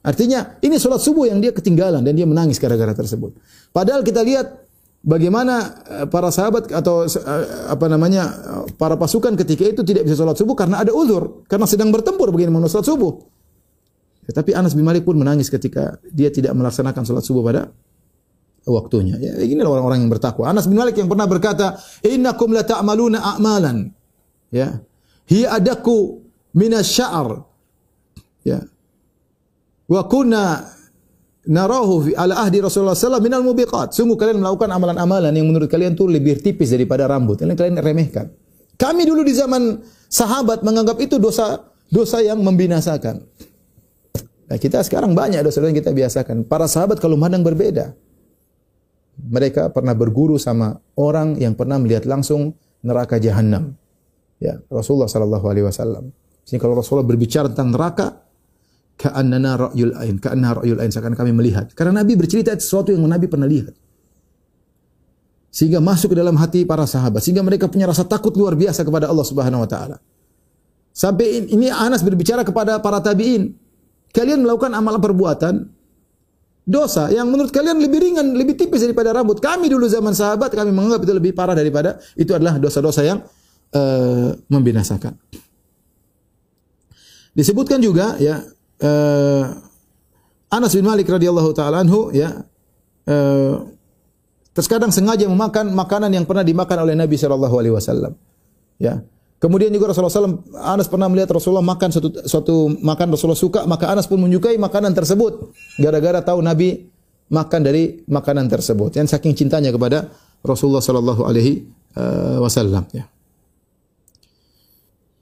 Artinya 0.02 0.58
ini 0.66 0.82
salat 0.82 1.02
subuh 1.06 1.30
yang 1.30 1.38
dia 1.38 1.54
ketinggalan 1.54 2.02
dan 2.02 2.14
dia 2.18 2.26
menangis 2.26 2.58
gara-gara 2.58 2.90
tersebut. 2.98 3.38
Padahal 3.70 4.02
kita 4.02 4.26
lihat 4.26 4.66
bagaimana 5.06 5.78
eh, 5.86 6.08
para 6.10 6.34
sahabat 6.34 6.74
atau 6.74 7.06
eh, 7.06 7.46
apa 7.70 7.86
namanya 7.86 8.24
eh, 8.34 8.64
para 8.78 8.98
pasukan 8.98 9.38
ketika 9.38 9.70
itu 9.70 9.82
tidak 9.86 10.10
bisa 10.10 10.18
salat 10.18 10.38
subuh 10.38 10.58
karena 10.58 10.82
ada 10.82 10.90
uzur, 10.90 11.46
karena 11.46 11.70
sedang 11.70 11.94
bertempur 11.94 12.34
bagaimana 12.34 12.66
salat 12.66 12.90
subuh. 12.90 13.14
Ya, 14.26 14.32
tapi 14.38 14.58
Anas 14.58 14.74
bin 14.74 14.86
Malik 14.86 15.06
pun 15.06 15.18
menangis 15.18 15.50
ketika 15.54 16.02
dia 16.10 16.34
tidak 16.34 16.58
melaksanakan 16.58 17.06
salat 17.06 17.26
subuh 17.26 17.46
pada 17.46 17.70
waktunya. 18.66 19.18
Ya, 19.22 19.38
inilah 19.42 19.70
orang-orang 19.70 20.06
yang 20.06 20.12
bertakwa. 20.14 20.50
Anas 20.50 20.66
bin 20.66 20.78
Malik 20.78 20.98
yang 20.98 21.10
pernah 21.10 21.26
berkata, 21.30 21.78
"Innakum 22.06 22.54
la 22.54 22.66
ta'maluna 22.66 23.22
a'malan." 23.38 23.90
Ya. 24.50 24.82
Hiya 25.30 25.62
adaku 25.62 26.22
minasya'r. 26.54 27.42
Ya. 28.46 28.66
Wa 29.92 30.08
kunna 30.08 30.64
narahu 31.52 32.16
ala 32.16 32.48
ahdi 32.48 32.64
Rasulullah 32.64 32.96
sallallahu 32.96 33.28
minal 33.28 33.44
mubiqat. 33.44 33.92
Sungguh 33.92 34.16
kalian 34.16 34.40
melakukan 34.40 34.72
amalan-amalan 34.72 35.36
yang 35.36 35.52
menurut 35.52 35.68
kalian 35.68 36.00
tuh 36.00 36.08
lebih 36.08 36.40
tipis 36.40 36.72
daripada 36.72 37.12
rambut. 37.12 37.44
Yang 37.44 37.60
kalian 37.60 37.76
remehkan. 37.84 38.32
Kami 38.80 39.04
dulu 39.04 39.28
di 39.28 39.36
zaman 39.36 39.84
sahabat 40.08 40.64
menganggap 40.64 40.96
itu 41.04 41.20
dosa 41.20 41.60
dosa 41.92 42.24
yang 42.24 42.40
membinasakan. 42.40 43.20
Nah, 44.48 44.58
kita 44.60 44.80
sekarang 44.88 45.12
banyak 45.12 45.44
dosa 45.44 45.60
yang 45.60 45.76
kita 45.76 45.92
biasakan. 45.92 46.48
Para 46.48 46.72
sahabat 46.72 47.04
kalau 47.04 47.20
mandang 47.20 47.44
berbeda 47.44 47.92
mereka 49.22 49.70
pernah 49.70 49.94
berguru 49.94 50.42
sama 50.42 50.82
orang 50.98 51.38
yang 51.38 51.54
pernah 51.54 51.78
melihat 51.78 52.10
langsung 52.10 52.58
neraka 52.82 53.22
jahanam. 53.22 53.78
Ya, 54.42 54.58
Rasulullah 54.74 55.12
sallallahu 55.12 55.46
alaihi 55.46 55.66
wasallam. 55.70 56.10
Jadi 56.42 56.58
kalau 56.58 56.74
Rasulullah 56.74 57.06
berbicara 57.06 57.52
tentang 57.54 57.78
neraka, 57.78 58.18
ka'annana 59.00 59.70
ra'yul 59.70 59.94
ain, 60.00 60.16
ka'anna 60.18 60.60
ra'yul 60.62 60.80
ain, 60.82 60.92
seakan 60.92 61.16
kami 61.16 61.32
melihat. 61.32 61.72
Karena 61.76 62.04
Nabi 62.04 62.18
bercerita 62.18 62.52
sesuatu 62.56 62.92
yang 62.92 63.04
Nabi 63.06 63.28
pernah 63.30 63.48
lihat. 63.48 63.74
Sehingga 65.52 65.84
masuk 65.84 66.16
ke 66.16 66.18
dalam 66.18 66.40
hati 66.40 66.64
para 66.64 66.88
sahabat, 66.88 67.20
sehingga 67.20 67.44
mereka 67.44 67.68
punya 67.68 67.84
rasa 67.84 68.08
takut 68.08 68.32
luar 68.40 68.56
biasa 68.56 68.88
kepada 68.88 69.12
Allah 69.12 69.26
Subhanahu 69.28 69.64
wa 69.64 69.70
taala. 69.70 70.00
Sampai 70.96 71.48
ini 71.52 71.68
Anas 71.68 72.04
berbicara 72.04 72.48
kepada 72.48 72.80
para 72.80 73.04
tabi'in, 73.04 73.52
kalian 74.16 74.44
melakukan 74.44 74.72
amalan 74.72 75.00
perbuatan 75.00 75.56
dosa 76.68 77.10
yang 77.12 77.28
menurut 77.28 77.52
kalian 77.52 77.80
lebih 77.84 78.00
ringan, 78.00 78.32
lebih 78.32 78.56
tipis 78.56 78.86
daripada 78.86 79.12
rambut. 79.12 79.44
Kami 79.44 79.68
dulu 79.68 79.92
zaman 79.92 80.16
sahabat 80.16 80.56
kami 80.56 80.72
menganggap 80.72 81.04
itu 81.04 81.14
lebih 81.16 81.32
parah 81.36 81.56
daripada 81.58 82.00
itu 82.16 82.32
adalah 82.32 82.56
dosa-dosa 82.56 83.02
yang 83.04 83.20
uh, 83.76 84.32
membinasakan. 84.48 85.16
Disebutkan 87.32 87.80
juga 87.80 88.20
ya 88.20 88.44
uh, 88.84 89.44
Anas 90.52 90.76
bin 90.76 90.84
Malik 90.84 91.08
radhiyallahu 91.08 91.56
taala 91.56 91.82
anhu 91.82 92.12
ya 92.12 92.44
uh, 93.08 93.56
terkadang 94.52 94.92
sengaja 94.92 95.26
memakan 95.32 95.72
makanan 95.72 96.12
yang 96.12 96.26
pernah 96.28 96.44
dimakan 96.44 96.84
oleh 96.84 96.96
Nabi 96.98 97.16
sallallahu 97.16 97.56
alaihi 97.56 97.74
wasallam. 97.74 98.14
Ya. 98.82 99.00
Kemudian 99.42 99.74
juga 99.74 99.90
Rasulullah 99.90 100.14
SAW, 100.14 100.54
Anas 100.54 100.86
pernah 100.86 101.10
melihat 101.10 101.34
Rasulullah 101.34 101.66
makan 101.66 101.90
suatu, 101.90 102.10
suatu 102.30 102.78
makan 102.78 103.10
Rasulullah 103.10 103.42
suka, 103.42 103.66
maka 103.66 103.90
Anas 103.90 104.06
pun 104.06 104.22
menyukai 104.22 104.54
makanan 104.62 104.94
tersebut. 104.94 105.50
Gara-gara 105.82 106.22
tahu 106.22 106.46
Nabi 106.46 106.86
makan 107.26 107.62
dari 107.66 108.06
makanan 108.06 108.46
tersebut. 108.46 109.02
Yang 109.02 109.18
saking 109.18 109.34
cintanya 109.34 109.74
kepada 109.74 110.14
Rasulullah 110.46 110.86
Sallallahu 110.86 111.26
Alaihi 111.26 111.66
eh, 111.98 112.38
Wasallam. 112.38 112.86
Ya. 112.94 113.10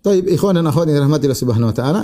Taib 0.04 0.28
ikhwan 0.28 0.60
dan 0.60 0.68
akhwat 0.68 0.92
yang 0.92 1.00
rahmatillah 1.00 1.40
subhanahu 1.40 1.72
wa 1.72 1.76
ta'ala. 1.80 2.02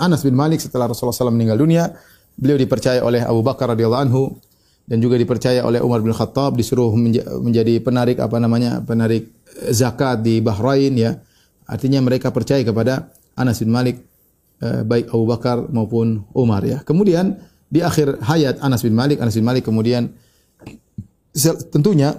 Anas 0.00 0.24
bin 0.24 0.32
Malik 0.32 0.64
setelah 0.64 0.88
Rasulullah 0.88 1.12
SAW 1.12 1.36
meninggal 1.36 1.60
dunia, 1.60 1.92
beliau 2.40 2.56
dipercaya 2.56 3.04
oleh 3.04 3.20
Abu 3.20 3.44
Bakar 3.44 3.76
radhiyallahu 3.76 4.02
anhu 4.08 4.40
dan 4.88 4.98
juga 4.98 5.20
dipercaya 5.20 5.62
oleh 5.62 5.78
Umar 5.78 6.00
bin 6.02 6.10
Khattab 6.10 6.56
disuruh 6.56 6.90
menjadi 7.38 7.78
penarik 7.78 8.18
apa 8.18 8.40
namanya 8.42 8.82
penarik 8.82 9.30
zakat 9.70 10.24
di 10.24 10.40
Bahrain 10.40 10.96
ya. 10.96 11.20
Artinya 11.68 12.02
mereka 12.02 12.34
percaya 12.34 12.64
kepada 12.66 13.14
Anas 13.38 13.62
bin 13.62 13.70
Malik 13.70 14.02
eh, 14.58 14.82
baik 14.82 15.12
Abu 15.14 15.24
Bakar 15.30 15.70
maupun 15.70 16.26
Umar 16.34 16.66
ya. 16.66 16.82
Kemudian 16.82 17.38
di 17.70 17.84
akhir 17.84 18.18
hayat 18.26 18.58
Anas 18.64 18.82
bin 18.82 18.98
Malik, 18.98 19.22
Anas 19.22 19.38
bin 19.38 19.46
Malik 19.46 19.62
kemudian 19.62 20.10
tentunya 21.70 22.10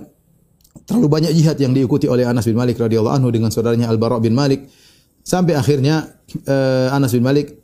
terlalu 0.87 1.07
banyak 1.11 1.35
jihad 1.35 1.59
yang 1.59 1.75
diikuti 1.75 2.07
oleh 2.07 2.23
Anas 2.23 2.47
bin 2.47 2.55
Malik 2.55 2.79
radhiyallahu 2.79 3.19
anhu 3.19 3.29
dengan 3.35 3.51
saudaranya 3.51 3.91
Al 3.91 3.99
Bara 3.99 4.15
bin 4.23 4.31
Malik 4.31 4.71
sampai 5.21 5.59
akhirnya 5.59 6.07
eh, 6.47 6.87
Anas 6.87 7.11
bin 7.11 7.27
Malik 7.27 7.60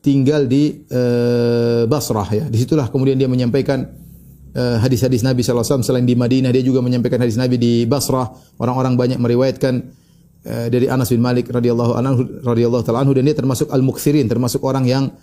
tinggal 0.00 0.48
di 0.48 0.84
eh, 0.88 1.84
Basrah 1.84 2.28
ya. 2.32 2.44
Di 2.48 2.56
situlah 2.56 2.88
kemudian 2.88 3.20
dia 3.20 3.28
menyampaikan 3.28 3.84
Eh, 4.50 4.78
hadis-hadis 4.82 5.22
Nabi 5.22 5.46
SAW 5.46 5.62
selain 5.62 6.02
di 6.02 6.18
Madinah 6.18 6.50
dia 6.50 6.58
juga 6.58 6.82
menyampaikan 6.82 7.22
hadis 7.22 7.38
Nabi 7.38 7.54
di 7.54 7.86
Basrah. 7.86 8.34
Orang-orang 8.58 8.98
banyak 8.98 9.18
meriwayatkan 9.22 9.74
uh, 10.42 10.66
dari 10.66 10.90
Anas 10.90 11.14
bin 11.14 11.22
Malik 11.22 11.54
radhiyallahu 11.54 11.94
anhu 11.94 12.42
radhiyallahu 12.42 12.82
taala 12.82 13.06
anhu. 13.06 13.14
Dan 13.14 13.30
dia 13.30 13.38
termasuk 13.38 13.70
al-muksirin 13.70 14.26
termasuk 14.26 14.58
orang 14.66 14.90
yang 14.90 15.14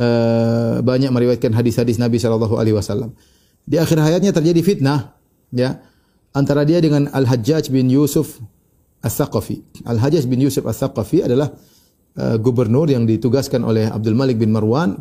uh, 0.00 0.80
banyak 0.80 1.12
meriwayatkan 1.12 1.52
hadis-hadis 1.52 2.00
Nabi 2.00 2.16
sallallahu 2.16 2.56
alaihi 2.56 2.72
wasallam. 2.72 3.12
Di 3.68 3.76
akhir 3.76 4.00
hayatnya 4.00 4.32
terjadi 4.32 4.64
fitnah 4.64 5.12
ya 5.52 5.76
antara 6.32 6.64
dia 6.64 6.80
dengan 6.80 7.04
Al-Hajjaj 7.12 7.68
bin 7.68 7.92
Yusuf 7.92 8.40
Al-Thaqafi 9.04 9.84
Al-Hajjaj 9.84 10.24
bin 10.24 10.40
Yusuf 10.40 10.64
Al-Thaqafi 10.64 11.28
adalah 11.28 11.52
uh, 12.16 12.36
gubernur 12.40 12.88
yang 12.88 13.04
ditugaskan 13.04 13.62
oleh 13.62 13.86
Abdul 13.86 14.16
Malik 14.16 14.40
bin 14.40 14.50
Marwan 14.50 14.98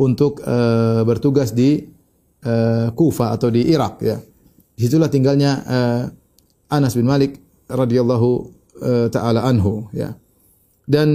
untuk 0.00 0.40
uh, 0.42 1.04
bertugas 1.04 1.52
di 1.52 1.84
uh, 2.46 2.88
Kufa 2.96 3.34
atau 3.34 3.52
di 3.52 3.68
Irak 3.68 4.00
ya. 4.00 4.16
Di 4.72 4.88
situlah 4.88 5.12
tinggalnya 5.12 5.52
uh, 5.62 6.02
Anas 6.72 6.96
bin 6.96 7.04
Malik 7.04 7.36
radhiyallahu 7.68 8.28
uh, 8.80 9.06
taala 9.12 9.44
anhu 9.44 9.86
ya. 9.92 10.16
dan 10.86 11.08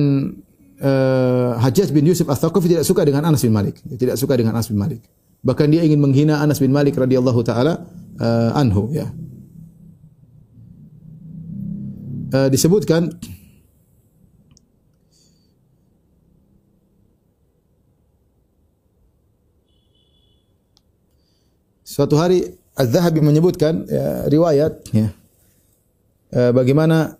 uh, 0.80 1.59
Hajjaj 1.59 1.91
bin 1.91 2.07
Yusuf 2.07 2.28
Al-Thaqafi 2.28 2.78
tidak 2.78 2.86
suka 2.88 3.03
dengan 3.03 3.28
Anas 3.28 3.43
bin 3.43 3.53
Malik, 3.53 3.80
tidak 3.99 4.15
suka 4.15 4.39
dengan 4.39 4.55
Anas 4.55 4.71
bin 4.71 4.80
Malik. 4.80 5.03
Bahkan 5.43 5.67
dia 5.69 5.86
ingin 5.86 6.01
menghina 6.01 6.41
Anas 6.41 6.57
bin 6.57 6.71
Malik 6.73 6.95
radhiyallahu 6.97 7.39
taala 7.45 7.86
uh, 8.19 8.51
anhu 8.57 8.89
ya. 8.95 9.07
Uh, 12.28 12.51
disebutkan 12.51 13.07
suatu 21.88 22.20
hari 22.20 22.52
Az-Zahabi 22.76 23.24
menyebutkan 23.24 23.88
ya, 23.88 24.28
riwayat 24.28 24.84
ya, 24.92 25.08
uh, 26.36 26.52
bagaimana 26.52 27.16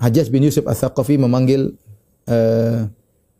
Hajjaj 0.00 0.32
bin 0.32 0.48
Yusuf 0.48 0.64
Al-Thaqafi 0.64 1.20
memanggil 1.20 1.76
uh, 2.32 2.88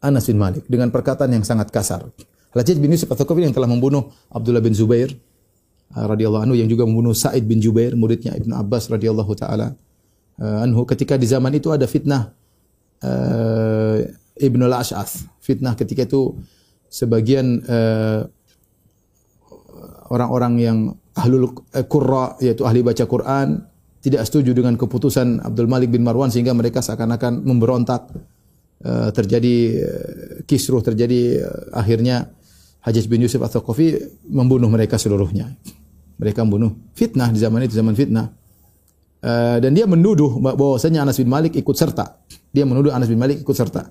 Anas 0.05 0.29
bin 0.29 0.37
Malik 0.37 0.69
dengan 0.69 0.93
perkataan 0.93 1.33
yang 1.33 1.43
sangat 1.43 1.73
kasar. 1.73 2.05
Hajjaj 2.53 2.77
bin 2.77 2.93
Yusuf 2.93 3.09
Al-Thaqafi 3.09 3.49
yang 3.49 3.57
telah 3.57 3.67
membunuh 3.67 4.13
Abdullah 4.29 4.61
bin 4.61 4.77
Zubair 4.77 5.17
uh, 5.97 6.05
radhiyallahu 6.05 6.45
anhu 6.45 6.57
yang 6.61 6.69
juga 6.69 6.85
membunuh 6.85 7.17
Sa'id 7.17 7.49
bin 7.49 7.59
Jubair 7.65 7.97
muridnya 7.97 8.37
Ibnu 8.37 8.53
Abbas 8.53 8.93
radhiyallahu 8.93 9.33
taala 9.33 9.73
anhu 10.35 10.83
ketika 10.83 11.15
di 11.15 11.31
zaman 11.31 11.55
itu 11.55 11.71
ada 11.71 11.87
fitnah 11.87 12.35
uh, 13.07 14.03
Ibnu 14.35 14.67
al-Ash'ath. 14.67 15.31
Fitnah 15.39 15.79
ketika 15.79 16.03
itu 16.11 16.35
sebagian 16.91 17.63
uh, 17.71 18.27
orang-orang 20.15 20.55
yang 20.63 20.79
ahlul 21.19 21.51
qurra 21.91 22.39
yaitu 22.39 22.63
ahli 22.63 22.87
baca 22.87 23.03
Quran 23.05 23.67
tidak 23.99 24.23
setuju 24.31 24.55
dengan 24.55 24.79
keputusan 24.79 25.43
Abdul 25.43 25.67
Malik 25.67 25.91
bin 25.91 26.07
Marwan 26.07 26.31
sehingga 26.31 26.55
mereka 26.55 26.85
seakan-akan 26.85 27.43
memberontak 27.43 28.15
uh, 28.87 29.11
terjadi 29.11 29.57
uh, 29.83 30.35
kisruh 30.47 30.85
terjadi 30.85 31.43
akhirnya 31.75 32.31
Hajjaj 32.85 33.05
bin 33.09 33.25
Yusuf 33.25 33.41
atau 33.41 33.65
Kofi 33.65 33.97
membunuh 34.29 34.69
mereka 34.69 35.01
seluruhnya. 35.01 35.49
Mereka 36.21 36.45
membunuh 36.45 36.77
fitnah 36.93 37.33
di 37.33 37.41
zaman 37.41 37.65
itu 37.65 37.75
zaman 37.75 37.97
fitnah. 37.97 38.29
Dan 39.57 39.73
dia 39.73 39.89
menuduh 39.89 40.37
bahwasanya 40.37 41.01
Anas 41.01 41.17
bin 41.17 41.33
Malik 41.33 41.57
ikut 41.57 41.73
serta. 41.73 42.21
Dia 42.53 42.69
menuduh 42.69 42.93
Anas 42.93 43.09
bin 43.09 43.17
Malik 43.17 43.41
ikut 43.41 43.57
serta. 43.57 43.89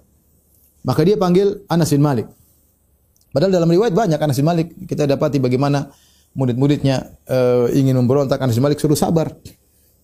Maka 0.85 1.01
dia 1.01 1.17
panggil 1.17 1.65
Anas 1.65 1.89
bin 1.89 2.05
Malik. 2.05 2.29
Padahal 3.33 3.49
dalam 3.49 3.65
riwayat 3.65 3.97
banyak 3.97 4.19
Anas 4.21 4.37
bin 4.37 4.45
Malik 4.45 4.67
kita 4.85 5.09
dapati 5.09 5.41
bagaimana 5.41 5.89
murid-muridnya 6.33 7.13
uh, 7.29 7.69
ingin 7.71 7.97
memberontak 7.97 8.41
Anas 8.41 8.57
bin 8.57 8.65
Malik 8.65 8.81
suruh 8.81 8.97
sabar. 8.97 9.33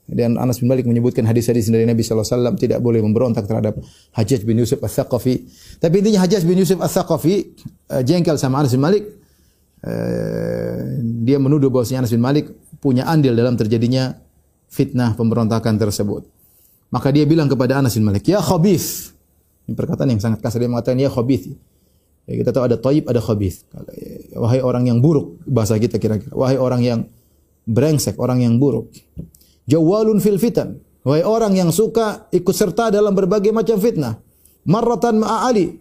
Dan 0.09 0.41
Anas 0.41 0.57
bin 0.57 0.65
Malik 0.65 0.89
menyebutkan 0.89 1.21
hadis-hadis 1.21 1.69
dari 1.69 1.85
Nabi 1.85 2.01
sallallahu 2.01 2.25
alaihi 2.25 2.37
wasallam 2.41 2.55
tidak 2.57 2.79
boleh 2.81 2.97
memberontak 2.97 3.45
terhadap 3.45 3.77
Hajjaj 4.17 4.41
bin 4.41 4.57
Yusuf 4.57 4.81
Ats-Tsaqafi. 4.81 5.35
Tapi 5.77 5.95
intinya 6.01 6.25
Hajjaj 6.25 6.49
bin 6.49 6.57
Yusuf 6.57 6.81
Ats-Tsaqafi 6.81 7.35
uh, 7.93 8.01
jengkel 8.01 8.41
sama 8.41 8.65
Anas 8.65 8.73
bin 8.73 8.81
Malik. 8.81 9.05
Uh, 9.85 10.97
dia 11.21 11.37
menuduh 11.37 11.69
bahwasanya 11.69 12.05
Anas 12.05 12.13
bin 12.13 12.25
Malik 12.25 12.49
punya 12.81 13.05
andil 13.05 13.37
dalam 13.37 13.53
terjadinya 13.53 14.17
fitnah 14.65 15.13
pemberontakan 15.13 15.77
tersebut. 15.77 16.25
Maka 16.89 17.13
dia 17.13 17.29
bilang 17.29 17.45
kepada 17.45 17.77
Anas 17.77 17.93
bin 17.93 18.09
Malik, 18.09 18.25
"Ya 18.25 18.41
khabith." 18.41 19.13
Ini 19.69 19.77
perkataan 19.77 20.09
yang 20.09 20.21
sangat 20.21 20.41
kasar 20.41 20.65
dia 20.65 20.69
mengatakan, 20.73 20.97
"Ya 20.97 21.13
khabith." 21.13 21.53
Ya, 22.29 22.45
kita 22.45 22.53
tahu 22.53 22.69
ada 22.69 22.77
thayyib, 22.77 23.09
ada 23.09 23.17
khabith. 23.17 23.65
Wahai 24.37 24.61
orang 24.61 24.85
yang 24.85 25.01
buruk 25.01 25.41
bahasa 25.49 25.81
kita 25.81 25.97
kira-kira. 25.97 26.29
Wahai 26.37 26.61
orang 26.61 26.85
yang 26.85 26.99
brengsek, 27.65 28.21
orang 28.21 28.45
yang 28.45 28.61
buruk 28.61 28.93
jawalun 29.69 30.17
fil 30.17 30.41
fitan. 30.41 30.81
Wahai 31.05 31.23
orang 31.23 31.53
yang 31.55 31.69
suka 31.69 32.27
ikut 32.33 32.51
serta 32.51 32.89
dalam 32.89 33.13
berbagai 33.13 33.53
macam 33.53 33.77
fitnah. 33.77 34.17
Marratan 34.65 35.21
ma'a 35.21 35.47
Ali. 35.47 35.77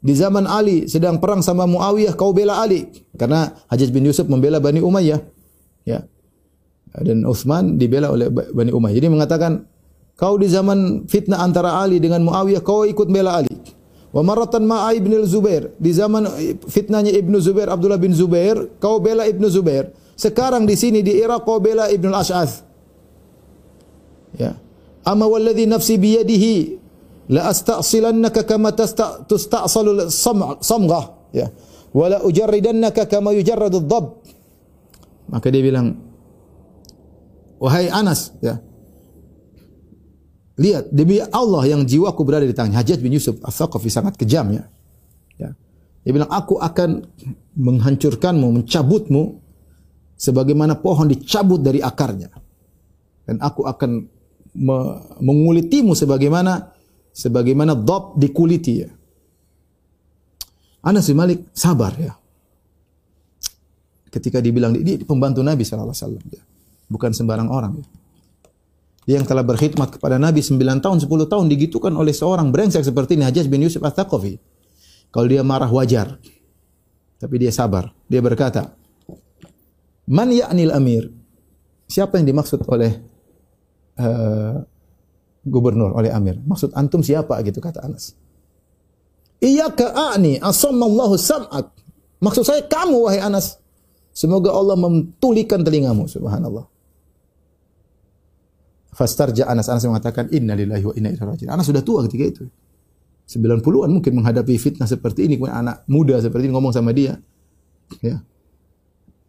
Di 0.00 0.16
zaman 0.16 0.48
Ali 0.48 0.88
sedang 0.88 1.20
perang 1.20 1.44
sama 1.44 1.68
Muawiyah, 1.68 2.16
kau 2.16 2.32
bela 2.32 2.64
Ali. 2.64 2.88
Karena 3.16 3.52
Hajjaj 3.68 3.90
bin 3.92 4.08
Yusuf 4.08 4.24
membela 4.30 4.56
Bani 4.56 4.80
Umayyah. 4.80 5.20
Ya. 5.84 6.06
Dan 6.96 7.28
Uthman 7.28 7.76
dibela 7.76 8.08
oleh 8.08 8.30
Bani 8.30 8.72
Umayyah. 8.72 8.96
Jadi 8.96 9.08
mengatakan, 9.12 9.52
kau 10.16 10.40
di 10.40 10.48
zaman 10.48 11.04
fitnah 11.04 11.44
antara 11.44 11.76
Ali 11.76 12.00
dengan 12.00 12.24
Muawiyah, 12.24 12.64
kau 12.64 12.88
ikut 12.88 13.10
bela 13.12 13.42
Ali. 13.42 13.52
Wa 14.10 14.26
marratan 14.26 14.66
ma'a 14.66 14.90
Ibn 14.98 15.22
Zubair. 15.22 15.70
Di 15.78 15.94
zaman 15.94 16.26
fitnahnya 16.66 17.14
Ibnu 17.14 17.38
Zubair, 17.38 17.70
Abdullah 17.70 17.98
bin 17.98 18.10
Zubair, 18.10 18.66
kau 18.82 18.98
bela 18.98 19.22
Ibnu 19.22 19.46
Zubair. 19.46 19.94
Sekarang 20.18 20.66
di 20.66 20.74
sini 20.74 21.00
di 21.00 21.14
Irak 21.14 21.46
kau 21.46 21.62
bela 21.62 21.86
Ibnu 21.86 22.10
Al-Ash'ath. 22.10 22.66
Ya. 24.34 24.58
Amma 25.06 25.30
walladhi 25.30 25.64
nafsi 25.64 25.94
biyadihi 25.96 26.54
la 27.30 27.54
asta'silannaka 27.54 28.42
kama 28.42 28.74
tusta'salu 29.26 30.10
samghah 30.58 31.30
ya. 31.30 31.48
Wala 31.90 32.22
ujarridannaka 32.26 33.06
kama 33.06 33.34
yujarradu 33.34 33.82
dhab. 33.82 34.22
Maka 35.30 35.50
dia 35.54 35.62
bilang 35.62 35.98
wahai 37.62 37.86
Anas 37.90 38.34
ya. 38.42 38.58
Lihat 40.60 40.92
demi 40.92 41.16
Allah 41.24 41.64
yang 41.72 41.88
jiwaku 41.88 42.20
berada 42.20 42.44
di 42.44 42.52
tangan 42.52 42.76
Hajjaj 42.76 43.00
bin 43.00 43.16
Yusuf 43.16 43.40
Al-Thaqafi 43.40 43.88
sangat 43.88 44.20
kejam 44.20 44.52
ya. 44.52 44.68
ya. 45.40 45.56
Dia 46.04 46.12
bilang 46.12 46.28
aku 46.28 46.60
akan 46.60 47.00
menghancurkanmu, 47.56 48.60
mencabutmu 48.60 49.40
sebagaimana 50.20 50.76
pohon 50.76 51.08
dicabut 51.08 51.64
dari 51.64 51.80
akarnya. 51.80 52.28
Dan 53.24 53.40
aku 53.40 53.64
akan 53.64 53.90
me 54.60 54.78
mengulitimu 55.22 55.96
sebagaimana 55.96 56.76
sebagaimana 57.16 57.72
dhab 57.72 58.20
dikuliti 58.20 58.84
ya. 58.84 58.90
Anas 60.84 61.08
bin 61.08 61.16
Malik 61.16 61.40
sabar 61.56 61.96
ya. 61.96 62.12
Ketika 64.12 64.44
dibilang 64.44 64.76
dia 64.76 65.00
pembantu 65.08 65.40
Nabi 65.40 65.64
sallallahu 65.64 65.96
alaihi 65.96 66.04
wasallam 66.04 66.26
ya. 66.36 66.42
Bukan 66.90 67.10
sembarang 67.16 67.48
orang 67.48 67.80
ya. 67.80 67.86
Yang 69.08 69.32
telah 69.32 69.44
berkhidmat 69.44 69.96
kepada 69.96 70.20
Nabi 70.20 70.44
9 70.44 70.60
tahun, 70.84 70.98
10 71.00 71.08
tahun 71.08 71.46
digitukan 71.48 71.92
oleh 71.96 72.12
seorang 72.12 72.52
brengsek 72.52 72.84
seperti 72.84 73.16
ini 73.16 73.24
Hajjaj 73.24 73.46
bin 73.48 73.64
Yusuf 73.64 73.80
At-Taqafi. 73.80 74.36
Kalau 75.10 75.26
dia 75.26 75.40
marah 75.40 75.72
wajar. 75.72 76.20
Tapi 77.20 77.34
dia 77.36 77.52
sabar. 77.52 77.90
Dia 78.08 78.20
berkata, 78.20 78.76
"Man 80.08 80.32
ya'nil 80.32 80.72
amir?" 80.72 81.10
Siapa 81.90 82.16
yang 82.22 82.30
dimaksud 82.30 82.64
oleh 82.70 83.02
uh, 83.98 84.62
gubernur 85.44 85.96
oleh 85.96 86.12
Amir. 86.12 86.36
Maksud 86.40 86.76
antum 86.76 87.00
siapa 87.00 87.40
gitu 87.44 87.58
kata 87.58 87.84
Anas. 87.84 88.16
Iya 89.40 89.72
ka'ani 89.72 90.36
asammallahu 90.40 91.16
sam'ak. 91.16 91.72
Maksud 92.20 92.44
saya 92.44 92.62
kamu 92.68 93.08
wahai 93.08 93.20
Anas. 93.24 93.56
Semoga 94.12 94.52
Allah 94.52 94.76
memtulikan 94.76 95.64
telingamu 95.64 96.04
subhanallah. 96.04 96.68
Fastarja 98.90 99.46
Anas 99.46 99.70
Anas 99.70 99.86
mengatakan 99.86 100.26
inna 100.34 100.58
lillahi 100.58 100.82
wa 100.82 100.94
inna 100.98 101.08
ilaihi 101.14 101.22
raji'un. 101.22 101.50
Anas 101.50 101.66
sudah 101.70 101.82
tua 101.82 102.02
ketika 102.10 102.24
itu. 102.26 102.44
90-an 103.30 103.90
mungkin 103.94 104.12
menghadapi 104.18 104.58
fitnah 104.58 104.90
seperti 104.90 105.30
ini, 105.30 105.38
kemudian 105.38 105.62
anak 105.62 105.86
muda 105.86 106.18
seperti 106.18 106.50
ini 106.50 106.52
ngomong 106.58 106.74
sama 106.74 106.90
dia. 106.90 107.14
Ya. 108.02 108.26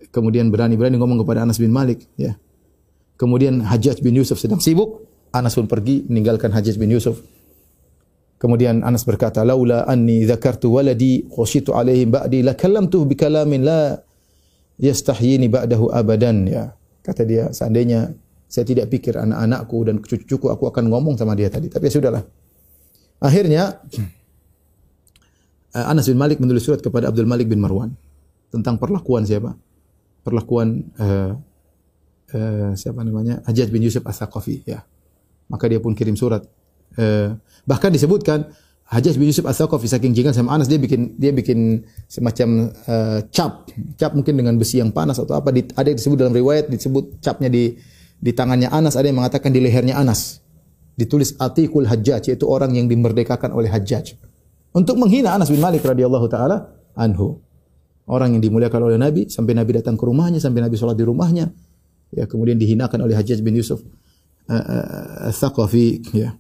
Kemudian 0.09 0.49
berani-berani 0.49 0.97
ngomong 0.97 1.22
kepada 1.22 1.45
Anas 1.45 1.62
bin 1.62 1.70
Malik, 1.70 2.09
ya. 2.18 2.34
Kemudian 3.22 3.62
Hajjaj 3.62 4.01
bin 4.01 4.18
Yusuf 4.18 4.41
sedang 4.41 4.57
sibuk, 4.57 5.05
Anas 5.30 5.53
pun 5.53 5.70
pergi 5.70 6.01
meninggalkan 6.09 6.49
Hajjaj 6.49 6.82
bin 6.82 6.89
Yusuf. 6.89 7.22
Kemudian 8.41 8.82
Anas 8.82 9.05
berkata, 9.05 9.45
"Laula 9.45 9.86
anni 9.86 10.26
dzakartu 10.26 10.74
waladi 10.74 11.30
khashitu 11.30 11.78
alaihim 11.78 12.09
ba'di 12.09 12.41
la 12.41 12.57
kallamtuhu 12.57 13.05
bi 13.05 13.14
kalamin 13.14 13.62
la 13.62 14.01
yastahyini 14.82 15.45
ba'dahu 15.45 15.93
abadan." 15.93 16.49
Ya. 16.49 16.74
Kata 17.05 17.22
dia, 17.22 17.53
seandainya 17.53 18.18
saya 18.52 18.68
tidak 18.68 18.91
pikir 18.91 19.16
anak-anakku 19.16 19.78
dan 19.88 20.04
cucu-cucuku 20.04 20.52
aku 20.52 20.68
akan 20.68 20.91
ngomong 20.91 21.16
sama 21.16 21.39
dia 21.39 21.47
tadi. 21.47 21.72
Tapi 21.72 21.88
ya 21.88 21.91
sudahlah. 21.95 22.24
Akhirnya 23.24 23.80
Anas 25.72 26.12
bin 26.12 26.20
Malik 26.20 26.43
menulis 26.43 26.68
surat 26.68 26.84
kepada 26.84 27.08
Abdul 27.08 27.24
Malik 27.24 27.47
bin 27.47 27.64
Marwan 27.64 27.95
tentang 28.52 28.76
perlakuan 28.76 29.24
siapa? 29.24 29.56
Perlakuan 30.28 30.84
uh, 30.99 31.32
uh, 32.36 32.72
siapa 32.76 32.99
namanya 33.08 33.39
Hajjaj 33.47 33.72
bin 33.72 33.88
Yusuf 33.88 34.04
As-Saqafi 34.04 34.68
ya. 34.68 34.84
Maka 35.47 35.72
dia 35.72 35.80
pun 35.80 35.95
kirim 35.95 36.20
surat. 36.20 36.43
Uh, 36.99 37.39
bahkan 37.64 37.88
disebutkan 37.88 38.52
Hajjaj 38.91 39.16
bin 39.16 39.32
Yusuf 39.32 39.47
As-Saqafi 39.47 39.88
saking 39.88 40.12
jengkel 40.12 40.36
sama 40.36 40.60
Anas 40.60 40.68
dia 40.68 40.76
bikin 40.76 41.16
dia 41.16 41.32
bikin 41.32 41.88
semacam 42.12 42.68
uh, 42.84 43.24
cap, 43.32 43.72
cap 43.95 44.12
mungkin 44.12 44.36
dengan 44.36 44.60
besi 44.60 44.84
yang 44.84 44.91
panas 44.91 45.24
atau 45.24 45.39
apa 45.39 45.56
di, 45.56 45.64
ada 45.72 45.88
yang 45.88 45.95
disebut 45.95 46.18
dalam 46.20 46.36
riwayat 46.36 46.68
disebut 46.68 47.24
capnya 47.24 47.47
di 47.47 47.80
di 48.22 48.32
tangannya 48.32 48.69
Anas 48.69 48.93
ada 48.93 49.09
yang 49.09 49.17
mengatakan 49.17 49.49
di 49.49 49.57
lehernya 49.57 49.97
Anas. 49.97 50.39
Ditulis 50.93 51.34
Atikul 51.41 51.89
Hajjaj 51.89 52.30
yaitu 52.30 52.45
orang 52.45 52.78
yang 52.78 52.86
dimerdekakan 52.86 53.49
oleh 53.51 53.74
Hajjaj. 53.74 54.13
Untuk 54.78 55.01
menghina 55.01 55.34
Anas 55.34 55.49
bin 55.49 55.57
Malik 55.57 55.82
radhiyallahu 55.82 56.30
taala 56.30 56.69
anhu. 56.93 57.41
Orang 58.05 58.38
yang 58.38 58.41
dimuliakan 58.43 58.82
oleh 58.86 58.97
Nabi 59.01 59.26
sampai 59.28 59.57
Nabi 59.57 59.82
datang 59.82 59.97
ke 59.97 60.03
rumahnya 60.05 60.38
sampai 60.38 60.61
Nabi 60.61 60.76
sholat 60.78 60.99
di 60.99 61.05
rumahnya 61.05 61.49
ya 62.11 62.28
kemudian 62.28 62.59
dihinakan 62.59 63.07
oleh 63.07 63.15
Hajjaj 63.15 63.39
bin 63.39 63.55
Yusuf 63.55 63.80
uh, 64.51 64.53
uh, 64.53 65.32
Thaqafi 65.32 65.88
ya 66.13 66.38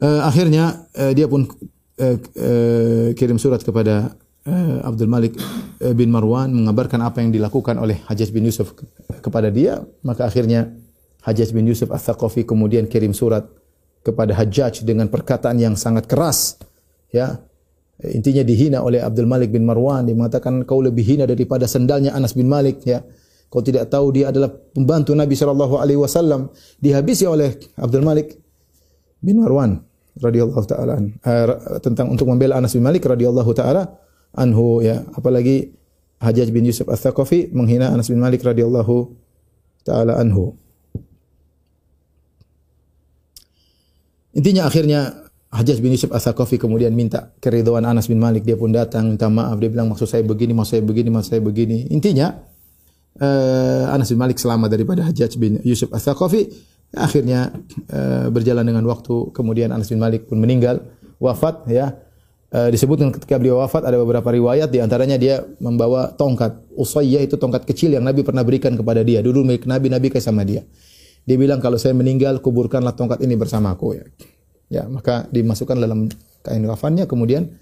Uh, 0.00 0.24
akhirnya 0.24 0.88
dia 1.12 1.28
pun 1.28 1.44
kirim 3.12 3.36
surat 3.36 3.60
kepada 3.60 4.16
uh, 4.46 4.86
Abdul 4.86 5.10
Malik 5.10 5.36
uh, 5.36 5.94
bin 5.96 6.08
Marwan 6.08 6.52
mengabarkan 6.54 7.02
apa 7.04 7.20
yang 7.20 7.34
dilakukan 7.34 7.76
oleh 7.76 8.00
Hajjaj 8.06 8.30
bin 8.32 8.46
Yusuf 8.46 8.72
ke 8.76 8.84
kepada 9.20 9.52
dia. 9.52 9.82
Maka 10.06 10.28
akhirnya 10.28 10.72
Hajjaj 11.26 11.52
bin 11.52 11.68
Yusuf 11.68 11.92
Al-Thaqafi 11.92 12.48
kemudian 12.48 12.88
kirim 12.88 13.12
surat 13.12 13.44
kepada 14.00 14.32
Hajjaj 14.32 14.86
dengan 14.86 15.12
perkataan 15.12 15.60
yang 15.60 15.76
sangat 15.76 16.08
keras. 16.08 16.56
Ya, 17.10 17.42
intinya 18.00 18.40
dihina 18.40 18.80
oleh 18.80 19.02
Abdul 19.02 19.28
Malik 19.28 19.52
bin 19.52 19.68
Marwan. 19.68 20.08
Dia 20.08 20.16
mengatakan 20.16 20.64
kau 20.64 20.80
lebih 20.80 21.04
hina 21.04 21.28
daripada 21.28 21.68
sendalnya 21.68 22.16
Anas 22.16 22.32
bin 22.32 22.48
Malik. 22.48 22.80
Ya, 22.88 23.04
kau 23.52 23.60
tidak 23.60 23.92
tahu 23.92 24.16
dia 24.16 24.32
adalah 24.32 24.48
pembantu 24.48 25.12
Nabi 25.12 25.36
Shallallahu 25.36 25.76
Alaihi 25.76 26.00
Wasallam. 26.00 26.48
Dihabisi 26.80 27.28
oleh 27.28 27.60
Abdul 27.76 28.06
Malik 28.06 28.40
bin 29.20 29.44
Marwan 29.44 29.84
radhiyallahu 30.16 30.66
taala 30.66 30.96
uh, 31.00 31.78
tentang 31.80 32.10
untuk 32.10 32.26
membela 32.26 32.58
Anas 32.58 32.74
bin 32.74 32.82
Malik 32.82 33.06
radhiyallahu 33.06 33.52
taala 33.54 34.00
anhu 34.36 34.84
ya. 34.84 35.02
Apalagi 35.14 35.74
Hajjaj 36.20 36.48
bin 36.52 36.68
Yusuf 36.68 36.86
Ats-Tsaqafi 36.86 37.54
menghina 37.56 37.90
Anas 37.90 38.12
bin 38.12 38.20
Malik 38.20 38.44
radhiyallahu 38.44 39.08
taala 39.86 40.20
anhu. 40.20 40.52
Intinya 44.36 44.68
akhirnya 44.68 45.26
Hajjaj 45.50 45.78
bin 45.80 45.96
Yusuf 45.96 46.12
Ats-Tsaqafi 46.12 46.60
kemudian 46.60 46.92
minta 46.92 47.32
keridhaan 47.40 47.88
Anas 47.88 48.06
bin 48.06 48.20
Malik. 48.20 48.44
Dia 48.44 48.54
pun 48.54 48.70
datang 48.70 49.16
minta 49.16 49.26
maaf. 49.26 49.56
Dia 49.58 49.72
bilang 49.72 49.88
maksud 49.90 50.06
saya 50.06 50.22
begini 50.22 50.52
maksud 50.52 50.78
saya 50.78 50.84
begini 50.84 51.08
maksud 51.08 51.28
saya 51.34 51.42
begini. 51.42 51.88
Intinya 51.90 52.36
uh, 53.18 53.90
Anas 53.90 54.12
bin 54.12 54.20
Malik 54.20 54.36
selamat 54.36 54.68
daripada 54.68 55.08
Hajjaj 55.08 55.32
bin 55.40 55.58
Yusuf 55.64 55.88
Ats-Tsaqafi 55.90 56.70
Akhirnya 56.90 57.54
uh, 57.94 58.26
berjalan 58.34 58.66
dengan 58.66 58.82
waktu, 58.90 59.30
kemudian 59.30 59.70
Anas 59.70 59.86
bin 59.94 60.02
Malik 60.02 60.26
pun 60.26 60.42
meninggal, 60.42 60.82
wafat 61.22 61.62
ya. 61.70 61.94
Uh, 62.50 62.66
disebutkan 62.66 63.14
ketika 63.14 63.38
beliau 63.38 63.62
wafat 63.62 63.86
ada 63.86 63.94
beberapa 63.94 64.26
riwayat 64.26 64.74
di 64.74 64.82
antaranya 64.82 65.14
dia 65.14 65.38
membawa 65.62 66.10
tongkat. 66.10 66.58
Usayyah 66.74 67.22
itu 67.22 67.38
tongkat 67.38 67.62
kecil 67.62 67.94
yang 67.94 68.02
Nabi 68.02 68.26
pernah 68.26 68.42
berikan 68.42 68.74
kepada 68.74 69.06
dia. 69.06 69.22
Dulu 69.22 69.46
milik 69.46 69.70
Nabi, 69.70 69.86
Nabi 69.86 70.10
kasih 70.10 70.34
sama 70.34 70.42
dia. 70.42 70.66
Dia 71.22 71.36
bilang 71.38 71.62
kalau 71.62 71.78
saya 71.78 71.94
meninggal 71.94 72.42
kuburkanlah 72.42 72.98
tongkat 72.98 73.22
ini 73.22 73.38
bersamaku 73.38 74.02
ya. 74.02 74.04
Ya, 74.70 74.82
maka 74.90 75.30
dimasukkan 75.30 75.78
dalam 75.78 76.10
kain 76.42 76.62
kafannya 76.66 77.06
kemudian 77.06 77.54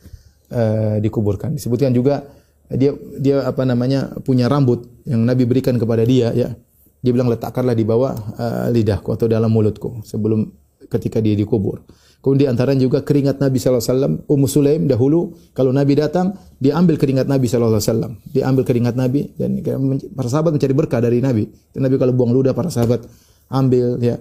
uh, 0.52 0.96
dikuburkan. 1.04 1.52
Disebutkan 1.52 1.92
juga 1.92 2.24
dia 2.72 2.96
dia 3.20 3.44
apa 3.44 3.68
namanya 3.68 4.12
punya 4.24 4.48
rambut 4.48 4.88
yang 5.04 5.24
Nabi 5.24 5.48
berikan 5.48 5.76
kepada 5.80 6.04
dia 6.04 6.32
ya 6.36 6.52
dia 7.00 7.12
bilang 7.14 7.32
letakkanlah 7.32 7.72
di 7.72 7.84
bawah 7.86 8.12
uh, 8.36 8.66
lidahku 8.68 9.08
atau 9.14 9.24
dalam 9.30 9.48
mulutku 9.48 10.02
sebelum 10.02 10.48
ketika 10.90 11.22
dia 11.22 11.36
dikubur. 11.36 11.84
Kemudian 12.18 12.50
di 12.50 12.50
antaranya 12.50 12.82
juga 12.82 13.06
keringat 13.06 13.38
Nabi 13.38 13.62
sallallahu 13.62 13.78
alaihi 13.78 13.94
wasallam. 13.94 14.12
Ummu 14.26 14.46
Sulaim 14.50 14.82
dahulu 14.90 15.38
kalau 15.54 15.70
Nabi 15.70 15.94
datang, 15.94 16.34
dia 16.58 16.74
ambil 16.74 16.98
keringat 16.98 17.30
Nabi 17.30 17.46
sallallahu 17.46 17.78
alaihi 17.78 17.90
wasallam. 17.94 18.12
Dia 18.34 18.42
ambil 18.50 18.62
keringat 18.66 18.94
Nabi 18.98 19.30
dan 19.38 19.62
para 20.18 20.26
sahabat 20.26 20.50
mencari 20.50 20.74
berkah 20.74 20.98
dari 20.98 21.22
Nabi. 21.22 21.46
Dan 21.70 21.86
Nabi 21.86 21.94
kalau 21.94 22.12
buang 22.18 22.34
ludah 22.34 22.58
para 22.58 22.74
sahabat 22.74 23.06
ambil 23.54 24.02
ya. 24.02 24.18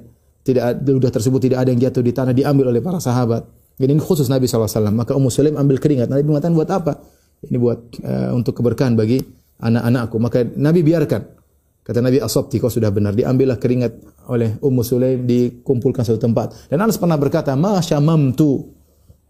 Tidak 0.48 0.88
ludah 0.88 1.12
tersebut 1.12 1.44
tidak 1.44 1.60
ada 1.66 1.70
yang 1.76 1.82
jatuh 1.84 2.00
di 2.00 2.16
tanah 2.16 2.32
diambil 2.32 2.72
oleh 2.72 2.80
para 2.80 3.04
sahabat. 3.04 3.44
Jadi 3.76 3.92
ini 3.92 4.00
khusus 4.00 4.32
Nabi 4.32 4.48
sallallahu 4.48 4.70
alaihi 4.70 4.80
wasallam. 4.80 4.96
Maka 4.96 5.12
Ummu 5.18 5.30
Sulaim 5.34 5.56
ambil 5.58 5.78
keringat. 5.82 6.08
Nabi 6.08 6.24
mengatakan 6.24 6.56
buat 6.56 6.70
apa? 6.72 7.02
Ini 7.50 7.58
buat 7.60 7.80
uh, 8.06 8.32
untuk 8.38 8.62
keberkahan 8.62 8.94
bagi 8.94 9.20
anak-anakku. 9.60 10.16
Maka 10.22 10.46
Nabi 10.58 10.86
biarkan 10.86 11.37
Kata 11.88 12.04
Nabi 12.04 12.20
Asabti, 12.20 12.60
kau 12.60 12.68
sudah 12.68 12.92
benar. 12.92 13.16
Diambillah 13.16 13.56
keringat 13.56 13.96
oleh 14.28 14.60
Ummu 14.60 14.84
Sulaim, 14.84 15.24
dikumpulkan 15.24 16.04
satu 16.04 16.20
tempat. 16.20 16.68
Dan 16.68 16.84
Anas 16.84 17.00
pernah 17.00 17.16
berkata, 17.16 17.56
Ma 17.56 17.80
syamamtu 17.80 18.76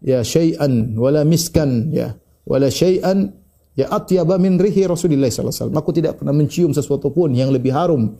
ya 0.02 0.22
syai'an 0.22 0.94
wala 0.94 1.26
miskan 1.26 1.90
ya 1.90 2.14
wala 2.46 2.70
syai'an 2.70 3.30
ya 3.78 3.90
atyaba 3.94 4.38
min 4.38 4.58
rihi 4.58 4.86
Rasulullah 4.90 5.30
sallallahu 5.30 5.54
alaihi 5.54 5.62
wasallam. 5.62 5.78
Aku 5.78 5.90
tidak 5.94 6.18
pernah 6.18 6.34
mencium 6.34 6.74
sesuatu 6.74 7.14
pun 7.14 7.30
yang 7.30 7.54
lebih 7.54 7.70
harum 7.70 8.18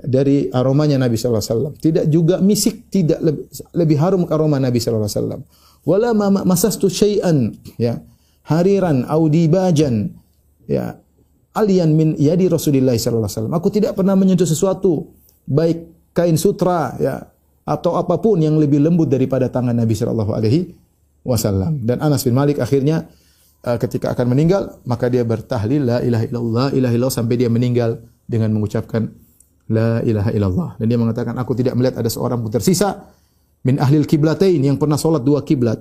dari 0.00 0.48
aromanya 0.48 0.96
Nabi 0.96 1.20
sallallahu 1.20 1.44
alaihi 1.44 1.52
wasallam. 1.52 1.74
Tidak 1.76 2.04
juga 2.08 2.40
misik, 2.40 2.88
tidak 2.88 3.20
lebih, 3.20 3.44
lebih 3.76 3.96
harum 4.00 4.22
aroma 4.32 4.56
Nabi 4.56 4.80
sallallahu 4.80 5.04
alaihi 5.04 5.20
wasallam. 5.20 5.40
Wala 5.84 6.16
ma 6.16 6.32
masastu 6.48 6.88
syai'an 6.88 7.52
ya 7.76 8.00
hariran 8.48 9.04
au 9.04 9.28
dibajan 9.28 10.16
ya 10.64 10.96
alian 11.54 11.90
min 11.94 12.18
yadi 12.18 12.50
Rasulullah 12.50 12.94
sallallahu 12.98 13.26
alaihi 13.26 13.38
wasallam. 13.38 13.54
Aku 13.54 13.68
tidak 13.70 13.94
pernah 13.94 14.18
menyentuh 14.18 14.46
sesuatu 14.46 15.06
baik 15.46 16.10
kain 16.10 16.34
sutra 16.34 16.98
ya 16.98 17.22
atau 17.64 17.96
apa 17.96 18.20
pun 18.20 18.36
yang 18.42 18.58
lebih 18.60 18.82
lembut 18.82 19.08
daripada 19.08 19.48
tangan 19.48 19.72
Nabi 19.72 19.94
sallallahu 19.94 20.32
alaihi 20.34 20.74
wasallam. 21.22 21.80
Dan 21.86 22.02
Anas 22.02 22.26
bin 22.26 22.36
Malik 22.36 22.60
akhirnya 22.60 23.06
uh, 23.64 23.78
ketika 23.78 24.12
akan 24.12 24.34
meninggal 24.34 24.82
maka 24.84 25.08
dia 25.08 25.22
bertahlil 25.22 25.86
la 25.86 25.98
ilaha 26.04 26.24
illallah 26.28 26.66
ilaha 26.74 26.92
illallah 26.92 27.16
sampai 27.16 27.40
dia 27.40 27.48
meninggal 27.48 28.02
dengan 28.26 28.52
mengucapkan 28.52 29.08
la 29.70 30.02
ilaha 30.04 30.30
illallah. 30.34 30.70
Dan 30.76 30.86
dia 30.90 30.98
mengatakan 30.98 31.38
aku 31.38 31.54
tidak 31.56 31.78
melihat 31.78 32.02
ada 32.02 32.10
seorang 32.10 32.42
pun 32.42 32.52
tersisa 32.52 33.08
min 33.64 33.80
ahlil 33.80 34.04
kiblatain 34.04 34.60
yang 34.60 34.76
pernah 34.76 35.00
solat 35.00 35.24
dua 35.24 35.40
kiblat 35.40 35.80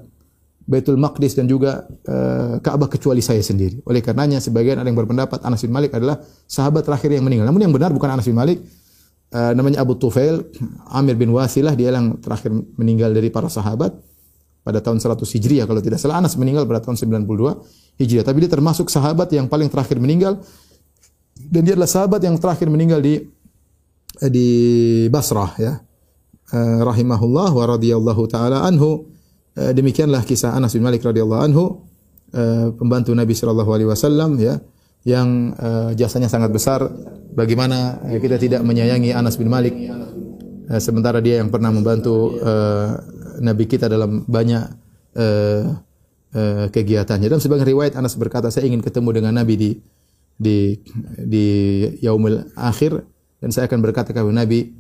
Baitul 0.64 0.96
Maqdis 0.96 1.36
dan 1.36 1.44
juga 1.44 1.84
uh, 2.08 2.56
Ka'bah 2.64 2.88
kecuali 2.88 3.20
saya 3.20 3.44
sendiri. 3.44 3.84
Oleh 3.84 4.00
karenanya 4.00 4.40
sebagian 4.40 4.80
ada 4.80 4.88
yang 4.88 4.96
berpendapat 4.96 5.44
Anas 5.44 5.60
bin 5.60 5.76
Malik 5.76 5.92
adalah 5.92 6.24
sahabat 6.48 6.88
terakhir 6.88 7.12
yang 7.12 7.28
meninggal. 7.28 7.52
Namun 7.52 7.68
yang 7.68 7.74
benar 7.76 7.92
bukan 7.92 8.08
Anas 8.08 8.24
bin 8.24 8.40
Malik, 8.40 8.64
uh, 9.36 9.52
namanya 9.52 9.84
Abu 9.84 10.00
Tufail, 10.00 10.40
Amir 10.88 11.20
bin 11.20 11.36
Wasilah 11.36 11.76
dia 11.76 11.92
yang 11.92 12.16
terakhir 12.24 12.56
meninggal 12.80 13.12
dari 13.12 13.28
para 13.28 13.52
sahabat 13.52 13.92
pada 14.64 14.80
tahun 14.80 15.04
100 15.04 15.20
Hijriah 15.20 15.68
kalau 15.68 15.84
tidak 15.84 16.00
salah 16.00 16.24
Anas 16.24 16.40
meninggal 16.40 16.64
pada 16.64 16.80
tahun 16.80 16.96
92 16.96 18.00
Hijriah. 18.00 18.24
Tapi 18.24 18.38
dia 18.48 18.52
termasuk 18.52 18.88
sahabat 18.88 19.36
yang 19.36 19.52
paling 19.52 19.68
terakhir 19.68 20.00
meninggal 20.00 20.40
dan 21.36 21.62
dia 21.68 21.76
adalah 21.76 21.92
sahabat 21.92 22.24
yang 22.24 22.40
terakhir 22.40 22.72
meninggal 22.72 23.04
di 23.04 23.20
di 24.32 24.48
Basrah 25.12 25.52
ya. 25.60 25.84
Uh, 26.54 26.88
rahimahullah 26.88 27.52
wa 27.52 27.64
radhiyallahu 27.76 28.24
taala 28.32 28.64
anhu 28.64 29.12
Eh, 29.23 29.23
demikianlah 29.54 30.26
kisah 30.26 30.58
Anas 30.58 30.74
bin 30.74 30.82
Malik 30.82 31.06
radhiyallahu 31.06 31.42
anhu 31.46 31.86
eh, 32.34 32.74
pembantu 32.74 33.14
Nabi 33.14 33.38
sallallahu 33.38 33.70
alaihi 33.70 33.90
wasallam 33.90 34.42
ya 34.42 34.58
yang 35.06 35.54
eh, 35.54 35.92
jasanya 35.94 36.32
sangat 36.32 36.50
besar 36.50 36.82
bagaimana 37.38 38.02
kita 38.18 38.42
tidak 38.42 38.62
menyayangi 38.66 39.14
Anas 39.14 39.38
bin 39.38 39.50
Malik 39.54 39.78
sementara 40.80 41.20
dia 41.20 41.44
yang 41.44 41.52
pernah 41.52 41.70
membantu 41.76 42.40
Nabi 43.44 43.68
kita 43.68 43.92
dalam 43.92 44.24
banyak 44.24 44.64
kegiatannya. 46.72 47.28
Dalam 47.28 47.44
sebagian 47.44 47.68
riwayat 47.68 47.94
Anas 48.00 48.16
berkata, 48.16 48.48
saya 48.48 48.66
ingin 48.66 48.80
ketemu 48.80 49.22
dengan 49.22 49.36
Nabi 49.36 49.60
di 49.60 49.70
di 50.40 50.82
di 51.20 51.48
yaumul 52.00 52.48
akhir 52.56 53.06
dan 53.44 53.52
saya 53.52 53.68
akan 53.68 53.80
berkata 53.84 54.16
kepada 54.16 54.32
Nabi, 54.32 54.72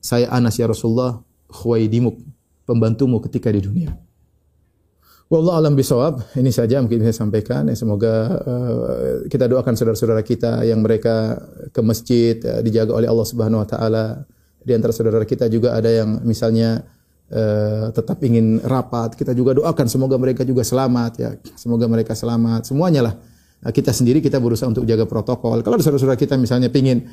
saya 0.00 0.32
Anas 0.32 0.56
ya 0.56 0.66
Rasulullah, 0.66 1.20
khuwaidimuk 1.52 2.16
pembantumu 2.70 3.18
ketika 3.18 3.50
di 3.50 3.58
dunia. 3.58 3.90
Wallah 5.30 5.62
alam 5.62 5.78
bisawab. 5.78 6.34
Ini 6.34 6.50
saja 6.50 6.82
mungkin 6.82 7.06
saya 7.06 7.14
sampaikan. 7.14 7.70
Ya, 7.70 7.78
semoga 7.78 8.34
uh, 8.42 9.30
kita 9.30 9.46
doakan 9.46 9.78
saudara-saudara 9.78 10.26
kita 10.26 10.66
yang 10.66 10.82
mereka 10.82 11.38
ke 11.70 11.80
masjid 11.86 12.34
uh, 12.42 12.58
dijaga 12.62 12.98
oleh 12.98 13.06
Allah 13.06 13.26
Subhanahu 13.26 13.62
wa 13.62 13.68
taala. 13.70 14.26
Di 14.58 14.74
antara 14.74 14.90
saudara 14.90 15.22
kita 15.22 15.46
juga 15.46 15.78
ada 15.78 15.86
yang 15.86 16.18
misalnya 16.26 16.82
uh, 17.30 17.94
tetap 17.94 18.18
ingin 18.26 18.58
rapat. 18.66 19.14
Kita 19.14 19.30
juga 19.30 19.54
doakan 19.54 19.86
semoga 19.86 20.18
mereka 20.18 20.42
juga 20.42 20.66
selamat 20.66 21.12
ya. 21.22 21.30
Semoga 21.54 21.86
mereka 21.86 22.18
selamat. 22.18 22.66
Semuanya 22.66 23.06
lah. 23.06 23.14
Uh, 23.62 23.70
kita 23.70 23.94
sendiri 23.94 24.18
kita 24.18 24.42
berusaha 24.42 24.66
untuk 24.66 24.82
jaga 24.82 25.06
protokol. 25.06 25.62
Kalau 25.62 25.78
saudara-saudara 25.78 26.18
kita 26.18 26.34
misalnya 26.42 26.74
pingin 26.74 27.06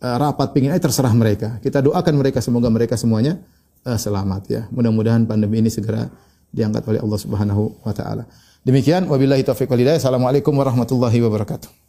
uh, 0.00 0.16
rapat, 0.16 0.56
pingin 0.56 0.72
eh 0.72 0.80
terserah 0.80 1.12
mereka. 1.12 1.60
Kita 1.60 1.84
doakan 1.84 2.16
mereka 2.16 2.40
semoga 2.40 2.72
mereka 2.72 2.96
semuanya 2.96 3.44
uh, 3.88 3.96
selamat 3.96 4.42
ya. 4.52 4.62
Mudah-mudahan 4.68 5.24
pandemi 5.24 5.64
ini 5.64 5.72
segera 5.72 6.12
diangkat 6.52 6.84
oleh 6.84 7.00
Allah 7.00 7.18
Subhanahu 7.18 7.80
wa 7.80 7.92
taala. 7.96 8.28
Demikian 8.60 9.08
wabillahi 9.08 9.40
taufiq 9.40 9.72
walhidayah. 9.72 9.96
Assalamualaikum 9.96 10.52
warahmatullahi 10.52 11.16
wabarakatuh. 11.24 11.87